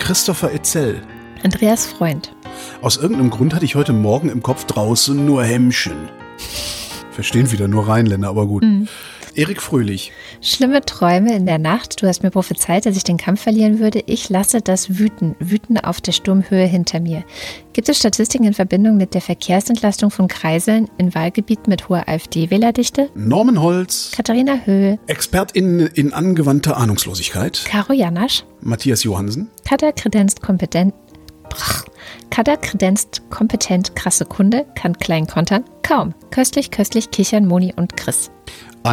Christopher 0.00 0.52
Etzel. 0.52 1.02
Andreas 1.44 1.86
Freund. 1.86 2.34
Aus 2.82 2.96
irgendeinem 2.96 3.30
Grund 3.30 3.54
hatte 3.54 3.64
ich 3.64 3.76
heute 3.76 3.92
Morgen 3.92 4.28
im 4.28 4.42
Kopf 4.42 4.64
draußen 4.64 5.24
nur 5.24 5.44
Hemmchen. 5.44 6.17
Verstehen 7.10 7.50
wieder 7.50 7.68
nur 7.68 7.88
Rheinländer, 7.88 8.28
aber 8.28 8.46
gut. 8.46 8.62
Mhm. 8.62 8.88
Erik 9.38 9.62
Fröhlich. 9.62 10.10
Schlimme 10.40 10.84
Träume 10.84 11.34
in 11.36 11.46
der 11.46 11.58
Nacht. 11.58 12.02
Du 12.02 12.08
hast 12.08 12.24
mir 12.24 12.30
prophezeit, 12.30 12.86
dass 12.86 12.96
ich 12.96 13.04
den 13.04 13.18
Kampf 13.18 13.42
verlieren 13.42 13.78
würde. 13.78 14.02
Ich 14.06 14.28
lasse 14.28 14.60
das 14.60 14.98
wüten. 14.98 15.36
Wüten 15.38 15.78
auf 15.78 16.00
der 16.00 16.10
Sturmhöhe 16.10 16.66
hinter 16.66 16.98
mir. 16.98 17.22
Gibt 17.72 17.88
es 17.88 17.98
Statistiken 17.98 18.44
in 18.44 18.54
Verbindung 18.54 18.96
mit 18.96 19.14
der 19.14 19.20
Verkehrsentlastung 19.20 20.10
von 20.10 20.26
Kreiseln 20.26 20.88
in 20.98 21.14
Wahlgebieten 21.14 21.70
mit 21.70 21.88
hoher 21.88 22.08
AfD-Wählerdichte? 22.08 23.10
Norman 23.14 23.62
Holz. 23.62 24.10
Katharina 24.16 24.60
Höhl. 24.64 24.98
Expertin 25.06 25.80
in 25.94 26.12
angewandter 26.12 26.76
Ahnungslosigkeit. 26.76 27.64
Caro 27.64 27.92
Janasch. 27.92 28.44
Matthias 28.60 29.04
Johansen. 29.04 29.50
Kata 29.64 29.92
kredenzt 29.92 30.42
kompetent. 30.42 30.94
Kada 32.30 32.56
kredenzt 32.56 33.22
kompetent 33.30 33.96
krasse 33.96 34.24
Kunde, 34.24 34.66
kann 34.74 34.96
klein 34.98 35.26
kontern, 35.26 35.64
kaum. 35.82 36.14
Köstlich, 36.30 36.70
köstlich 36.70 37.10
kichern 37.10 37.46
Moni 37.46 37.72
und 37.76 37.96
Chris. 37.96 38.30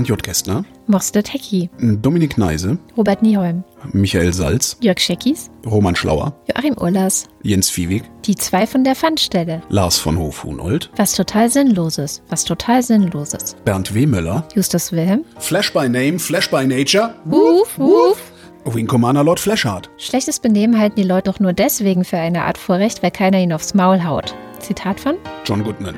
J. 0.03 0.21
Kästner. 0.21 0.65
Moste 0.87 1.23
Tecki. 1.23 1.69
Dominik 1.79 2.37
Neise. 2.37 2.77
Robert 2.97 3.21
Nieholm. 3.21 3.63
Michael 3.93 4.33
Salz. 4.33 4.75
Jörg 4.81 4.99
Scheckis. 4.99 5.49
Roman 5.65 5.95
Schlauer. 5.95 6.33
Joachim 6.47 6.75
Urlas. 6.77 7.27
Jens 7.43 7.69
Viehweg. 7.69 8.03
Die 8.25 8.35
zwei 8.35 8.67
von 8.67 8.83
der 8.83 8.95
Pfandstelle. 8.95 9.61
Lars 9.69 9.97
von 9.97 10.17
Hof-Hunold. 10.17 10.89
Was 10.97 11.13
total 11.13 11.49
Sinnloses. 11.49 12.21
Was 12.29 12.43
total 12.43 12.83
Sinnloses. 12.83 13.55
Bernd 13.63 13.93
W. 13.95 14.05
Möller. 14.05 14.45
Justus 14.53 14.91
Wilhelm. 14.91 15.23
Flash 15.37 15.71
by 15.71 15.87
Name, 15.87 16.19
Flash 16.19 16.49
by 16.49 16.65
Nature. 16.65 17.15
Woof, 17.23 17.77
woof. 17.77 18.17
Wing 18.73 18.87
Commander 18.87 19.23
Lord 19.23 19.39
Flashheart. 19.39 19.89
Schlechtes 19.97 20.39
Benehmen 20.39 20.79
halten 20.79 20.95
die 20.95 21.03
Leute 21.03 21.31
doch 21.31 21.39
nur 21.39 21.53
deswegen 21.53 22.03
für 22.03 22.17
eine 22.17 22.43
Art 22.43 22.57
Vorrecht, 22.57 23.03
weil 23.03 23.11
keiner 23.11 23.39
ihnen 23.39 23.53
aufs 23.53 23.73
Maul 23.73 24.03
haut. 24.03 24.33
Zitat 24.59 24.99
von 24.99 25.15
John 25.45 25.63
Goodman. 25.63 25.95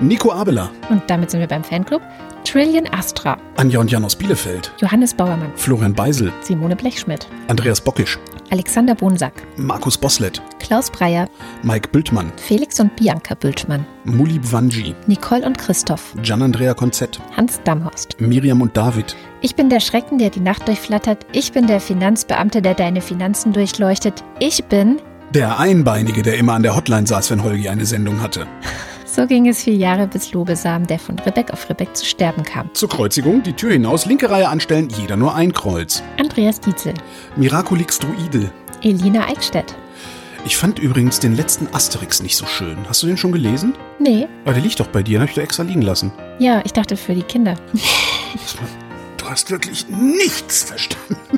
Nico 0.00 0.32
Abela. 0.32 0.70
Und 0.90 1.02
damit 1.08 1.30
sind 1.30 1.40
wir 1.40 1.46
beim 1.46 1.62
Fanclub. 1.62 2.02
Trillion 2.44 2.86
Astra, 2.92 3.36
Anja 3.56 3.78
und 3.78 3.90
Jan 3.90 4.04
aus 4.04 4.16
Bielefeld. 4.16 4.72
Johannes 4.80 5.12
Bauermann, 5.12 5.52
Florian 5.56 5.92
Beisel. 5.92 6.32
Simone 6.40 6.76
Blechschmidt, 6.76 7.28
Andreas 7.48 7.80
Bockisch. 7.80 8.18
Alexander 8.50 8.94
Bonsack, 8.94 9.34
Markus 9.56 9.98
Boslett. 9.98 10.40
Klaus 10.58 10.90
Breyer, 10.90 11.28
Mike 11.62 11.90
Bültmann. 11.90 12.32
Felix 12.36 12.80
und 12.80 12.96
Bianca 12.96 13.34
Bültmann, 13.34 13.84
Mulib 14.04 14.52
Wanji. 14.52 14.94
Nicole 15.06 15.44
und 15.44 15.58
Christoph, 15.58 16.14
Gian-Andrea 16.22 16.74
Konzett. 16.74 17.20
Hans 17.36 17.60
Damhorst. 17.64 18.20
Miriam 18.20 18.62
und 18.62 18.76
David. 18.76 19.16
Ich 19.42 19.54
bin 19.54 19.68
der 19.68 19.80
Schrecken, 19.80 20.18
der 20.18 20.30
die 20.30 20.40
Nacht 20.40 20.66
durchflattert. 20.66 21.26
Ich 21.32 21.52
bin 21.52 21.66
der 21.66 21.80
Finanzbeamte, 21.80 22.62
der 22.62 22.74
deine 22.74 23.00
Finanzen 23.00 23.52
durchleuchtet. 23.52 24.24
Ich 24.40 24.64
bin. 24.64 25.00
Der 25.34 25.58
Einbeinige, 25.58 26.22
der 26.22 26.38
immer 26.38 26.54
an 26.54 26.62
der 26.62 26.74
Hotline 26.74 27.06
saß, 27.06 27.30
wenn 27.30 27.44
Holgi 27.44 27.68
eine 27.68 27.84
Sendung 27.84 28.22
hatte. 28.22 28.46
So 29.10 29.26
ging 29.26 29.48
es 29.48 29.62
vier 29.62 29.74
Jahre, 29.74 30.06
bis 30.06 30.32
Lobesam, 30.32 30.86
der 30.86 30.98
von 30.98 31.18
Ribbeck 31.18 31.50
auf 31.52 31.68
Ribbeck 31.70 31.96
zu 31.96 32.04
sterben 32.04 32.42
kam. 32.44 32.70
Zur 32.74 32.88
Kreuzigung, 32.90 33.42
die 33.42 33.54
Tür 33.54 33.72
hinaus, 33.72 34.04
linke 34.06 34.30
Reihe 34.30 34.48
anstellen, 34.48 34.88
jeder 35.00 35.16
nur 35.16 35.34
ein 35.34 35.52
Kreuz. 35.52 36.02
Andreas 36.18 36.60
Dietzel, 36.60 36.94
Miraculix 37.36 37.98
Druide. 37.98 38.50
Elina 38.82 39.26
Eickstedt. 39.28 39.74
Ich 40.44 40.56
fand 40.56 40.78
übrigens 40.78 41.18
den 41.20 41.34
letzten 41.34 41.68
Asterix 41.74 42.22
nicht 42.22 42.36
so 42.36 42.46
schön. 42.46 42.76
Hast 42.88 43.02
du 43.02 43.06
den 43.06 43.16
schon 43.16 43.32
gelesen? 43.32 43.74
Nee, 43.98 44.28
Aber 44.44 44.52
der 44.54 44.62
liegt 44.62 44.78
doch 44.78 44.86
bei 44.86 45.02
dir, 45.02 45.18
den 45.18 45.22
hab 45.22 45.28
ich 45.30 45.34
da 45.34 45.42
extra 45.42 45.62
liegen 45.64 45.82
lassen. 45.82 46.12
ja, 46.38 46.60
ich 46.64 46.72
dachte 46.72 46.96
für 46.96 47.14
die 47.14 47.22
Kinder. 47.22 47.54
Du 49.16 49.28
hast 49.28 49.50
wirklich 49.50 49.86
nichts 49.88 50.62
verstanden. 50.64 51.37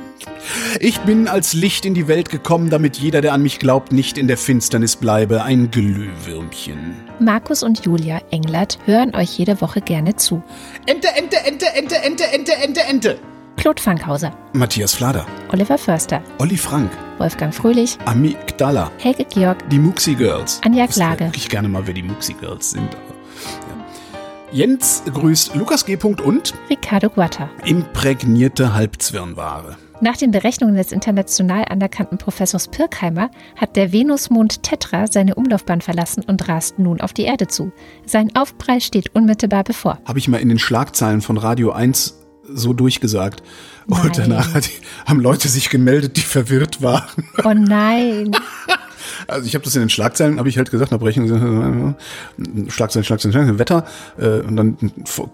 Ich 0.79 0.99
bin 1.01 1.27
als 1.27 1.53
Licht 1.53 1.85
in 1.85 1.93
die 1.93 2.07
Welt 2.07 2.29
gekommen, 2.29 2.69
damit 2.69 2.97
jeder, 2.97 3.21
der 3.21 3.33
an 3.33 3.41
mich 3.41 3.59
glaubt, 3.59 3.91
nicht 3.91 4.17
in 4.17 4.27
der 4.27 4.37
Finsternis 4.37 4.95
bleibe. 4.95 5.43
Ein 5.43 5.71
Glühwürmchen. 5.71 6.95
Markus 7.19 7.63
und 7.63 7.85
Julia 7.85 8.21
Englert 8.31 8.77
hören 8.85 9.15
euch 9.15 9.37
jede 9.37 9.61
Woche 9.61 9.81
gerne 9.81 10.15
zu. 10.15 10.41
Ente, 10.85 11.07
Ente, 11.15 11.37
Ente, 11.45 11.65
Ente, 11.75 11.95
Ente, 12.03 12.23
Ente, 12.31 12.53
Ente, 12.63 12.81
Ente. 12.81 13.19
Claude 13.57 13.81
Fankhauser, 13.81 14.31
Matthias 14.53 14.95
Flader. 14.95 15.25
Oliver 15.51 15.77
Förster, 15.77 16.23
Olli 16.39 16.57
Frank. 16.57 16.89
Wolfgang 17.19 17.53
Fröhlich, 17.53 17.97
Amygdala. 18.05 18.89
Helge 18.97 19.25
Georg, 19.25 19.69
Die 19.69 19.77
Muxi 19.77 20.15
Girls. 20.15 20.59
Anja 20.63 20.85
Ich 20.85 20.91
Klage. 20.91 21.25
wirklich 21.25 21.49
gerne 21.49 21.67
mal, 21.67 21.85
wer 21.85 21.93
die 21.93 22.01
Muxi 22.01 22.33
Girls 22.33 22.71
sind. 22.71 22.89
Ja. 22.91 22.97
Jens 24.51 25.03
grüßt 25.13 25.55
Lukas 25.55 25.85
G. 25.85 25.95
und 26.01 26.53
Ricardo 26.69 27.09
Guatta. 27.09 27.49
imprägnierte 27.65 28.73
Halbzwirnware. 28.73 29.77
Nach 30.03 30.17
den 30.17 30.31
Berechnungen 30.31 30.75
des 30.75 30.91
international 30.91 31.65
anerkannten 31.65 32.17
Professors 32.17 32.67
Pirkheimer 32.67 33.29
hat 33.55 33.75
der 33.75 33.91
Venusmond 33.91 34.63
Tetra 34.63 35.05
seine 35.05 35.35
Umlaufbahn 35.35 35.79
verlassen 35.79 36.23
und 36.25 36.47
rast 36.47 36.79
nun 36.79 37.01
auf 37.01 37.13
die 37.13 37.21
Erde 37.21 37.45
zu. 37.45 37.71
Sein 38.07 38.35
Aufprall 38.35 38.81
steht 38.81 39.13
unmittelbar 39.13 39.63
bevor. 39.63 39.99
Habe 40.05 40.17
ich 40.17 40.27
mal 40.27 40.41
in 40.41 40.49
den 40.49 40.57
Schlagzeilen 40.57 41.21
von 41.21 41.37
Radio 41.37 41.71
1 41.71 42.17
so 42.51 42.73
durchgesagt. 42.73 43.43
Nein. 43.85 44.01
Und 44.01 44.17
danach 44.17 44.49
haben 45.05 45.19
Leute 45.19 45.47
sich 45.47 45.69
gemeldet, 45.69 46.17
die 46.17 46.21
verwirrt 46.21 46.81
waren. 46.81 47.29
Oh 47.43 47.53
nein. 47.53 48.31
Also 49.27 49.47
ich 49.47 49.55
habe 49.55 49.63
das 49.63 49.75
in 49.75 49.81
den 49.81 49.89
Schlagzeilen, 49.89 50.39
habe 50.39 50.49
ich 50.49 50.57
halt 50.57 50.71
gesagt, 50.71 50.91
Unterbrechung, 50.91 51.25
äh, 51.25 52.69
Schlagzeilen, 52.69 53.03
Schlagzeilen, 53.03 53.33
Schlagzeilen, 53.33 53.59
Wetter 53.59 53.85
äh, 54.17 54.41
und 54.41 54.55
dann 54.55 54.77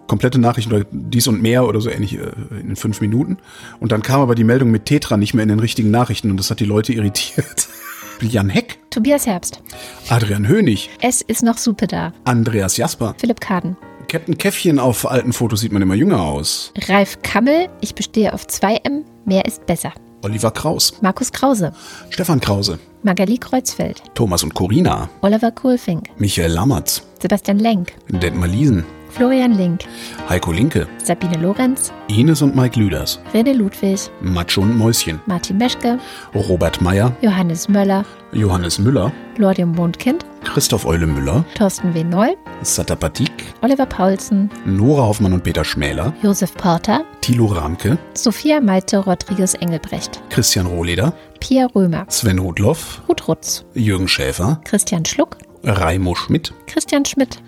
komplette 0.07 0.39
Nachrichten 0.39 0.73
oder 0.73 0.85
dies 0.91 1.27
und 1.27 1.41
mehr 1.41 1.65
oder 1.67 1.81
so 1.81 1.89
ähnlich 1.89 2.17
äh, 2.17 2.31
in 2.59 2.75
fünf 2.75 3.01
Minuten. 3.01 3.37
Und 3.79 3.91
dann 3.91 4.01
kam 4.01 4.21
aber 4.21 4.35
die 4.35 4.43
Meldung 4.43 4.71
mit 4.71 4.85
Tetra 4.85 5.17
nicht 5.17 5.33
mehr 5.33 5.43
in 5.43 5.49
den 5.49 5.59
richtigen 5.59 5.91
Nachrichten 5.91 6.31
und 6.31 6.37
das 6.37 6.49
hat 6.51 6.59
die 6.59 6.65
Leute 6.65 6.93
irritiert. 6.93 7.67
Jan 8.21 8.49
Heck, 8.49 8.79
Tobias 8.89 9.27
Herbst. 9.27 9.61
Adrian 10.09 10.47
Hönig, 10.47 10.89
Es 11.01 11.21
ist 11.21 11.43
noch 11.43 11.57
Suppe 11.57 11.85
da. 11.87 12.13
Andreas 12.23 12.77
Jasper. 12.77 13.13
Philipp 13.17 13.39
Kaden. 13.39 13.77
Captain 14.07 14.37
Käffchen 14.37 14.79
auf 14.79 15.09
alten 15.09 15.33
Fotos 15.33 15.59
sieht 15.59 15.71
man 15.71 15.81
immer 15.81 15.93
jünger 15.95 16.21
aus. 16.21 16.71
Ralf 16.87 17.21
Kammel. 17.23 17.67
Ich 17.81 17.93
bestehe 17.93 18.33
auf 18.33 18.45
2M. 18.47 19.03
Mehr 19.25 19.45
ist 19.45 19.65
besser. 19.65 19.91
Oliver 20.23 20.51
Kraus, 20.51 20.93
Markus 21.01 21.31
Krause. 21.31 21.73
Stefan 22.09 22.39
Krause, 22.39 22.79
Magali 23.07 23.37
Kreuzfeld. 23.37 24.03
Thomas 24.15 24.43
und 24.43 24.53
Corina, 24.53 25.07
Oliver 25.21 25.49
Kohlfink. 25.51 26.09
Michael 26.17 26.51
Lammertz, 26.51 27.01
Sebastian 27.21 27.57
Lenk. 27.59 27.93
Detmar 28.09 28.49
Liesen, 28.49 28.83
Florian 29.11 29.53
Link. 29.53 29.85
Heiko 30.27 30.51
Linke, 30.51 30.85
Sabine 31.01 31.37
Lorenz. 31.37 31.93
Ines 32.09 32.41
und 32.41 32.53
Mike 32.53 32.77
Lüders, 32.77 33.21
Rene 33.33 33.53
Ludwig. 33.53 34.11
Macho 34.19 34.59
und 34.59 34.77
Mäuschen, 34.77 35.21
Martin 35.25 35.57
Meschke. 35.57 35.99
Robert 36.35 36.81
Meyer, 36.81 37.15
Johannes 37.21 37.69
Möller. 37.69 38.03
Johannes 38.33 38.77
Müller, 38.77 39.13
Lordium 39.37 39.71
Mondkind. 39.71 40.25
Christoph 40.43 40.85
Eule 40.85 41.07
Müller, 41.07 41.45
Thorsten 41.55 41.93
W. 41.93 42.03
Noll. 42.03 42.35
Satapatik, 42.61 43.31
Oliver 43.61 43.85
Paulsen. 43.85 44.49
Nora 44.65 45.03
Hoffmann 45.03 45.33
und 45.33 45.43
Peter 45.43 45.63
Schmäler, 45.63 46.13
Josef 46.21 46.53
Porter. 46.55 47.05
Thilo 47.21 47.45
Ramke, 47.45 47.97
Sophia 48.13 48.59
Malte 48.61 48.97
Rodriguez 48.97 49.53
Engelbrecht. 49.55 50.21
Christian 50.29 50.65
Rohleder, 50.65 51.13
Pia 51.37 51.67
Römer. 51.67 52.05
Sven 52.09 52.39
Rudloff, 52.39 53.01
Ruth 53.07 53.27
Rutz. 53.27 53.65
Jürgen 53.73 54.07
Schäfer, 54.07 54.61
Christian 54.63 55.05
Schluck. 55.05 55.37
Raimo 55.63 56.15
Schmidt. 56.15 56.53
Christian 56.65 57.05
Schmidt. 57.05 57.41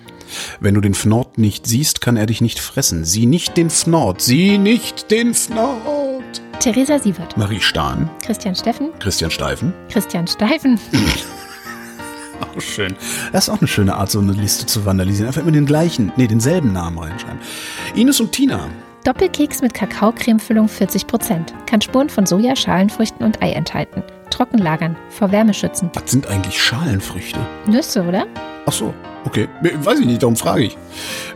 Wenn 0.60 0.76
du 0.76 0.82
den 0.82 0.94
Fnord 0.94 1.38
nicht 1.38 1.66
siehst, 1.66 2.02
kann 2.02 2.18
er 2.18 2.26
dich 2.26 2.42
nicht 2.42 2.60
fressen. 2.60 3.06
Sieh 3.06 3.26
nicht 3.26 3.58
den 3.58 3.70
Fnord, 3.70 4.22
sieh 4.22 4.58
nicht 4.58 5.12
den 5.12 5.34
Fnord. 5.34 6.42
Theresa 6.60 7.00
Sievert. 7.00 7.38
Marie 7.38 7.62
Stahn, 7.62 8.10
Christian 8.22 8.56
Steffen. 8.56 8.90
Christian 9.00 9.32
Steifen. 9.32 9.74
Christian 9.90 10.28
Steifen. 10.28 10.80
Auch 12.42 12.62
schön. 12.62 12.96
Das 13.34 13.48
ist 13.48 13.50
auch 13.54 13.60
eine 13.60 13.68
schöne 13.68 13.96
Art, 13.96 14.10
so 14.10 14.20
eine 14.20 14.32
Liste 14.32 14.66
zu 14.66 14.86
vandalisieren. 14.86 15.28
Einfach 15.28 15.42
immer 15.42 15.52
den 15.52 15.66
gleichen, 15.66 16.14
nee, 16.16 16.28
denselben 16.28 16.72
Namen 16.72 16.98
reinschreiben. 16.98 17.40
Ines 17.96 18.22
und 18.22 18.32
Tina. 18.32 18.70
Doppelkeks 19.06 19.62
mit 19.62 19.74
Kakaocremefüllung 19.74 20.68
40%. 20.68 21.66
Kann 21.66 21.82
Spuren 21.82 22.10
von 22.10 22.26
Soja, 22.26 22.56
Schalenfrüchten 22.56 23.26
und 23.26 23.42
Ei 23.42 23.52
enthalten. 23.52 24.04
Trocken 24.30 24.60
lagern. 24.60 24.96
Vor 25.10 25.32
Wärme 25.32 25.54
schützen. 25.54 25.90
Was 25.94 26.12
sind 26.12 26.28
eigentlich 26.28 26.62
Schalenfrüchte? 26.62 27.40
Nüsse, 27.66 28.04
oder? 28.04 28.28
Ach 28.66 28.72
so, 28.72 28.94
okay. 29.26 29.48
Weiß 29.62 30.00
ich 30.00 30.06
nicht, 30.06 30.22
darum 30.22 30.36
frage 30.36 30.64
ich. 30.66 30.78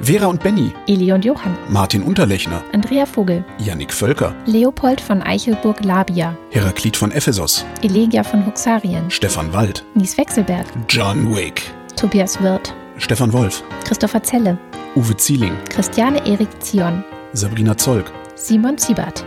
Vera 0.01 0.27
und 0.27 0.43
Benny. 0.43 0.71
Eli 0.87 1.11
und 1.13 1.25
Johann. 1.25 1.57
Martin 1.69 2.03
Unterlechner. 2.03 2.61
Andrea 2.73 3.05
Vogel. 3.05 3.43
Yannick 3.57 3.91
Völker. 3.93 4.35
Leopold 4.45 5.01
von 5.01 5.21
Eichelburg-Labia. 5.23 6.35
Heraklit 6.51 6.95
von 6.97 7.11
Ephesos. 7.11 7.65
Elegia 7.81 8.23
von 8.23 8.45
Huxarien. 8.45 9.09
Stefan 9.09 9.51
Wald. 9.53 9.83
Nies 9.95 10.17
Wechselberg. 10.17 10.67
John 10.89 11.33
Wick. 11.35 11.63
Tobias 11.95 12.39
Wirth. 12.43 12.73
Stefan 12.97 13.33
Wolf. 13.33 13.63
Christopher 13.85 14.21
Zelle. 14.21 14.57
Uwe 14.95 15.17
Zieling. 15.17 15.53
Christiane 15.69 16.23
Erik 16.27 16.49
Zion. 16.59 17.03
Sabrina 17.35 17.75
Zolk. 17.75 18.11
Simon 18.35 18.77
Ziebert. 18.77 19.25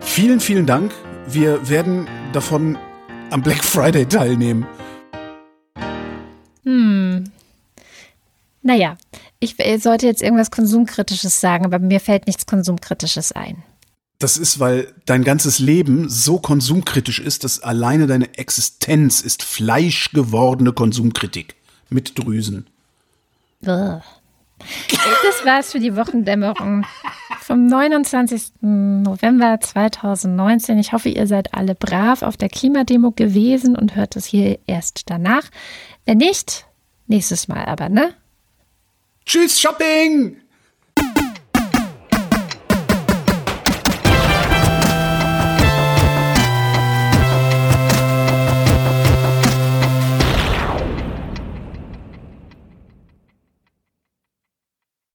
Vielen, 0.00 0.40
vielen 0.40 0.64
Dank. 0.64 0.92
Wir 1.26 1.68
werden 1.68 2.08
davon 2.32 2.78
am 3.30 3.42
Black 3.42 3.62
Friday 3.62 4.06
teilnehmen. 4.06 4.66
Hm. 6.64 7.24
Naja, 8.62 8.96
ich 9.40 9.60
äh, 9.60 9.76
sollte 9.76 10.06
jetzt 10.06 10.22
irgendwas 10.22 10.50
Konsumkritisches 10.50 11.38
sagen, 11.38 11.66
aber 11.66 11.78
mir 11.78 12.00
fällt 12.00 12.26
nichts 12.26 12.46
Konsumkritisches 12.46 13.32
ein. 13.32 13.62
Das 14.18 14.38
ist, 14.38 14.58
weil 14.58 14.94
dein 15.04 15.24
ganzes 15.24 15.58
Leben 15.58 16.08
so 16.08 16.38
konsumkritisch 16.38 17.20
ist, 17.20 17.44
dass 17.44 17.62
alleine 17.62 18.06
deine 18.06 18.36
Existenz 18.38 19.20
ist 19.20 19.42
fleischgewordene 19.42 20.72
Konsumkritik 20.72 21.56
mit 21.90 22.18
Drüsen. 22.18 22.66
Bäh. 23.60 24.00
Das 24.58 25.44
war's 25.44 25.72
für 25.72 25.80
die 25.80 25.96
Wochendämmerung 25.96 26.84
vom 27.40 27.66
29. 27.66 28.52
November 28.60 29.58
2019. 29.60 30.78
Ich 30.78 30.92
hoffe, 30.92 31.08
ihr 31.08 31.26
seid 31.26 31.54
alle 31.54 31.74
brav 31.74 32.22
auf 32.22 32.36
der 32.36 32.48
Klimademo 32.48 33.12
gewesen 33.12 33.76
und 33.76 33.96
hört 33.96 34.16
es 34.16 34.26
hier 34.26 34.58
erst 34.66 35.10
danach. 35.10 35.44
Wenn 36.04 36.18
nicht, 36.18 36.66
nächstes 37.06 37.48
Mal 37.48 37.64
aber, 37.64 37.88
ne? 37.88 38.14
Tschüss, 39.24 39.60
Shopping! 39.60 40.40